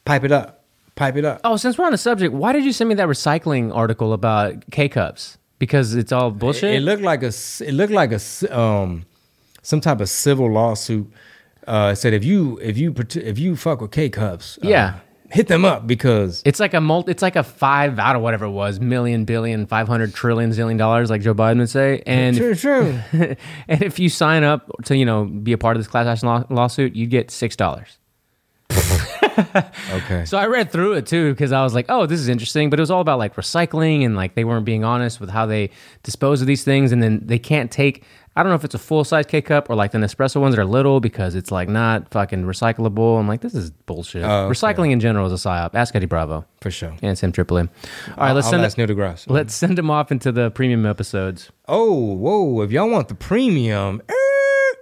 Pipe 0.07 0.25
it 0.25 0.33
up. 0.33 0.65
Pipe 0.95 1.17
it 1.17 1.25
up. 1.25 1.41
Oh, 1.45 1.57
since 1.59 1.77
we're 1.77 1.85
on 1.85 1.93
the 1.93 1.99
subject, 1.99 2.33
why 2.33 2.53
did 2.53 2.65
you 2.65 2.73
send 2.73 2.89
me 2.89 2.95
that 2.95 3.09
recycling 3.09 3.75
article 3.75 4.13
about 4.15 4.71
K 4.71 4.89
cups? 4.89 5.37
Because 5.59 5.95
it's 5.95 6.13
all 6.13 6.31
bullshit. 6.31 6.71
It, 6.75 6.77
it 6.77 6.81
looked 6.81 7.03
like 7.03 7.23
a. 7.23 7.27
It 7.61 7.75
looked 7.75 7.93
like 7.93 8.13
a. 8.13 8.59
um, 8.59 9.05
some 9.63 9.81
type 9.81 10.01
of 10.01 10.09
civil 10.09 10.51
lawsuit. 10.51 11.11
Uh, 11.67 11.95
said 11.95 12.15
if 12.15 12.25
you 12.25 12.59
if 12.63 12.77
you 12.79 12.95
if 13.17 13.39
you 13.39 13.55
fuck 13.57 13.81
with 13.81 13.91
K 13.91 14.09
cups, 14.09 14.59
uh, 14.65 14.69
Yeah. 14.69 14.95
hit 15.31 15.47
them 15.47 15.65
up 15.65 15.87
because 15.87 16.43
It's 16.45 16.59
like 16.59 16.75
a 16.75 16.81
multi, 16.81 17.11
it's 17.13 17.23
like 17.23 17.37
a 17.37 17.43
five 17.45 17.99
out 17.99 18.17
of 18.17 18.23
whatever 18.23 18.47
it 18.47 18.51
was, 18.51 18.81
million, 18.81 19.25
billion, 19.25 19.67
five 19.67 19.87
hundred 19.87 20.15
trillion, 20.15 20.51
zillion 20.51 20.79
dollars, 20.79 21.11
like 21.11 21.21
Joe 21.21 21.35
Biden 21.35 21.59
would 21.59 21.69
say. 21.71 22.03
And 22.07 22.37
true, 22.37 22.55
true. 22.55 22.99
and 23.69 23.83
if 23.83 23.99
you 23.99 24.09
sign 24.09 24.43
up 24.43 24.71
to, 24.87 24.97
you 24.97 25.05
know, 25.05 25.27
be 25.27 25.53
a 25.53 25.59
part 25.59 25.77
of 25.77 25.81
this 25.83 25.89
class 25.89 26.07
action 26.07 26.27
law- 26.29 26.45
lawsuit, 26.51 26.97
you 26.97 27.07
get 27.07 27.31
six 27.31 27.55
dollars. 27.57 27.99
Okay. 28.71 30.25
So 30.27 30.37
I 30.39 30.47
read 30.47 30.71
through 30.71 30.95
it 30.95 31.07
too 31.07 31.33
because 31.33 31.51
I 31.53 31.63
was 31.63 31.75
like, 31.75 31.87
oh, 31.89 32.07
this 32.07 32.21
is 32.21 32.29
interesting. 32.29 32.69
But 32.71 32.79
it 32.79 32.83
was 32.83 32.91
all 32.91 33.01
about 33.01 33.19
like 33.19 33.37
recycling 33.37 34.05
and 34.05 34.15
like 34.15 34.35
they 34.35 34.45
weren't 34.45 34.65
being 34.67 34.85
honest 34.85 35.19
with 35.21 35.31
how 35.31 35.47
they 35.47 35.71
dispose 36.03 36.41
of 36.41 36.47
these 36.47 36.63
things. 36.63 36.93
And 36.93 37.03
then 37.03 37.21
they 37.25 37.39
can't 37.39 37.71
take, 37.71 38.05
I 38.37 38.43
don't 38.45 38.51
know 38.51 38.57
if 38.57 38.65
it's 38.65 38.77
a 38.77 38.79
full 38.79 39.03
size 39.03 39.27
K 39.27 39.43
cup 39.43 39.69
or 39.69 39.75
like 39.75 39.91
the 39.91 39.99
Nespresso 39.99 40.41
ones 40.41 40.55
that 40.55 40.63
are 40.63 40.65
little 40.65 41.01
because 41.01 41.35
it's 41.35 41.51
like 41.51 41.69
not 41.69 42.09
fucking 42.11 42.45
recyclable. 42.45 43.19
I'm 43.19 43.27
like, 43.27 43.41
this 43.41 43.55
is 43.55 43.71
bullshit. 43.71 44.23
Oh, 44.23 44.45
okay. 44.47 44.53
Recycling 44.55 44.93
in 44.93 45.01
general 45.01 45.27
is 45.27 45.33
a 45.45 45.49
psyop. 45.49 45.75
Ask 45.75 45.95
Eddie 45.97 46.07
Bravo 46.07 46.45
For 46.61 46.71
sure. 46.71 46.95
and 47.03 47.19
Sam 47.19 47.33
Tripoli. 47.33 47.63
All 47.63 47.69
right, 48.17 48.33
let's 48.33 48.47
I'll 48.47 48.53
send 48.53 48.63
ask 48.65 48.79
it, 48.79 48.87
Neil 48.87 48.97
deGrasse. 48.97 49.29
let's 49.29 49.53
send 49.55 49.79
him 49.79 49.91
off 49.91 50.13
into 50.13 50.31
the 50.31 50.51
premium 50.53 50.87
episodes. 50.87 51.51
Oh, 51.67 52.15
whoa. 52.15 52.63
If 52.63 52.71
y'all 52.71 52.89
want 52.89 53.09
the 53.09 53.15
premium, 53.17 54.01
er, 54.09 54.15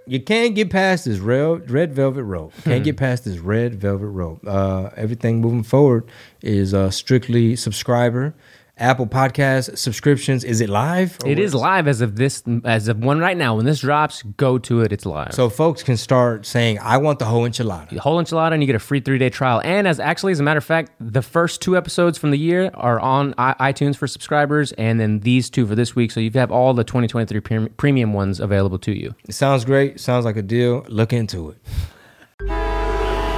you 0.05 0.19
can't 0.19 0.53
get 0.53 0.69
past 0.69 1.05
this 1.05 1.17
red, 1.17 1.69
red 1.71 1.93
velvet 1.93 2.23
rope. 2.23 2.53
Can't 2.63 2.83
get 2.83 2.97
past 2.97 3.25
this 3.25 3.39
red 3.39 3.75
velvet 3.75 4.07
rope. 4.07 4.41
Uh, 4.45 4.91
everything 4.95 5.41
moving 5.41 5.63
forward 5.63 6.07
is 6.41 6.73
uh, 6.73 6.91
strictly 6.91 7.55
subscriber. 7.55 8.33
Apple 8.79 9.07
Podcast 9.07 9.77
subscriptions. 9.77 10.43
Is 10.43 10.61
it 10.61 10.69
live? 10.69 11.17
It 11.25 11.37
is 11.37 11.53
live 11.53 11.87
as 11.87 12.01
of 12.01 12.15
this, 12.15 12.41
as 12.63 12.87
of 12.87 12.99
one 12.99 13.19
right 13.19 13.35
now. 13.37 13.55
When 13.55 13.65
this 13.65 13.81
drops, 13.81 14.23
go 14.37 14.57
to 14.59 14.81
it. 14.81 14.91
It's 14.93 15.05
live. 15.05 15.33
So 15.33 15.49
folks 15.49 15.83
can 15.83 15.97
start 15.97 16.45
saying, 16.45 16.79
I 16.81 16.97
want 16.97 17.19
the 17.19 17.25
whole 17.25 17.43
enchilada. 17.47 17.89
The 17.89 17.99
whole 17.99 18.21
enchilada 18.23 18.53
and 18.53 18.63
you 18.63 18.67
get 18.67 18.75
a 18.75 18.79
free 18.79 18.99
three 19.01 19.17
day 19.17 19.29
trial. 19.29 19.61
And 19.63 19.87
as 19.87 19.99
actually, 19.99 20.31
as 20.31 20.39
a 20.39 20.43
matter 20.43 20.57
of 20.59 20.63
fact, 20.63 20.91
the 20.99 21.21
first 21.21 21.61
two 21.61 21.75
episodes 21.75 22.17
from 22.17 22.31
the 22.31 22.37
year 22.37 22.71
are 22.73 22.99
on 22.99 23.33
I- 23.37 23.71
iTunes 23.71 23.95
for 23.97 24.07
subscribers, 24.07 24.71
and 24.73 24.99
then 24.99 25.19
these 25.19 25.49
two 25.49 25.67
for 25.67 25.75
this 25.75 25.95
week. 25.95 26.11
So 26.11 26.19
you 26.19 26.31
have 26.35 26.51
all 26.51 26.73
the 26.73 26.83
2023 26.83 27.39
pre- 27.41 27.69
premium 27.69 28.13
ones 28.13 28.39
available 28.39 28.79
to 28.79 28.91
you. 28.91 29.13
It 29.27 29.33
sounds 29.33 29.65
great. 29.65 29.99
Sounds 29.99 30.25
like 30.25 30.37
a 30.37 30.41
deal. 30.41 30.85
Look 30.87 31.11
into 31.13 31.49
it. 31.49 31.57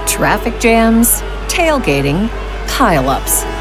Traffic 0.07 0.59
jams, 0.59 1.21
tailgating, 1.51 2.27
pileups. 2.67 3.60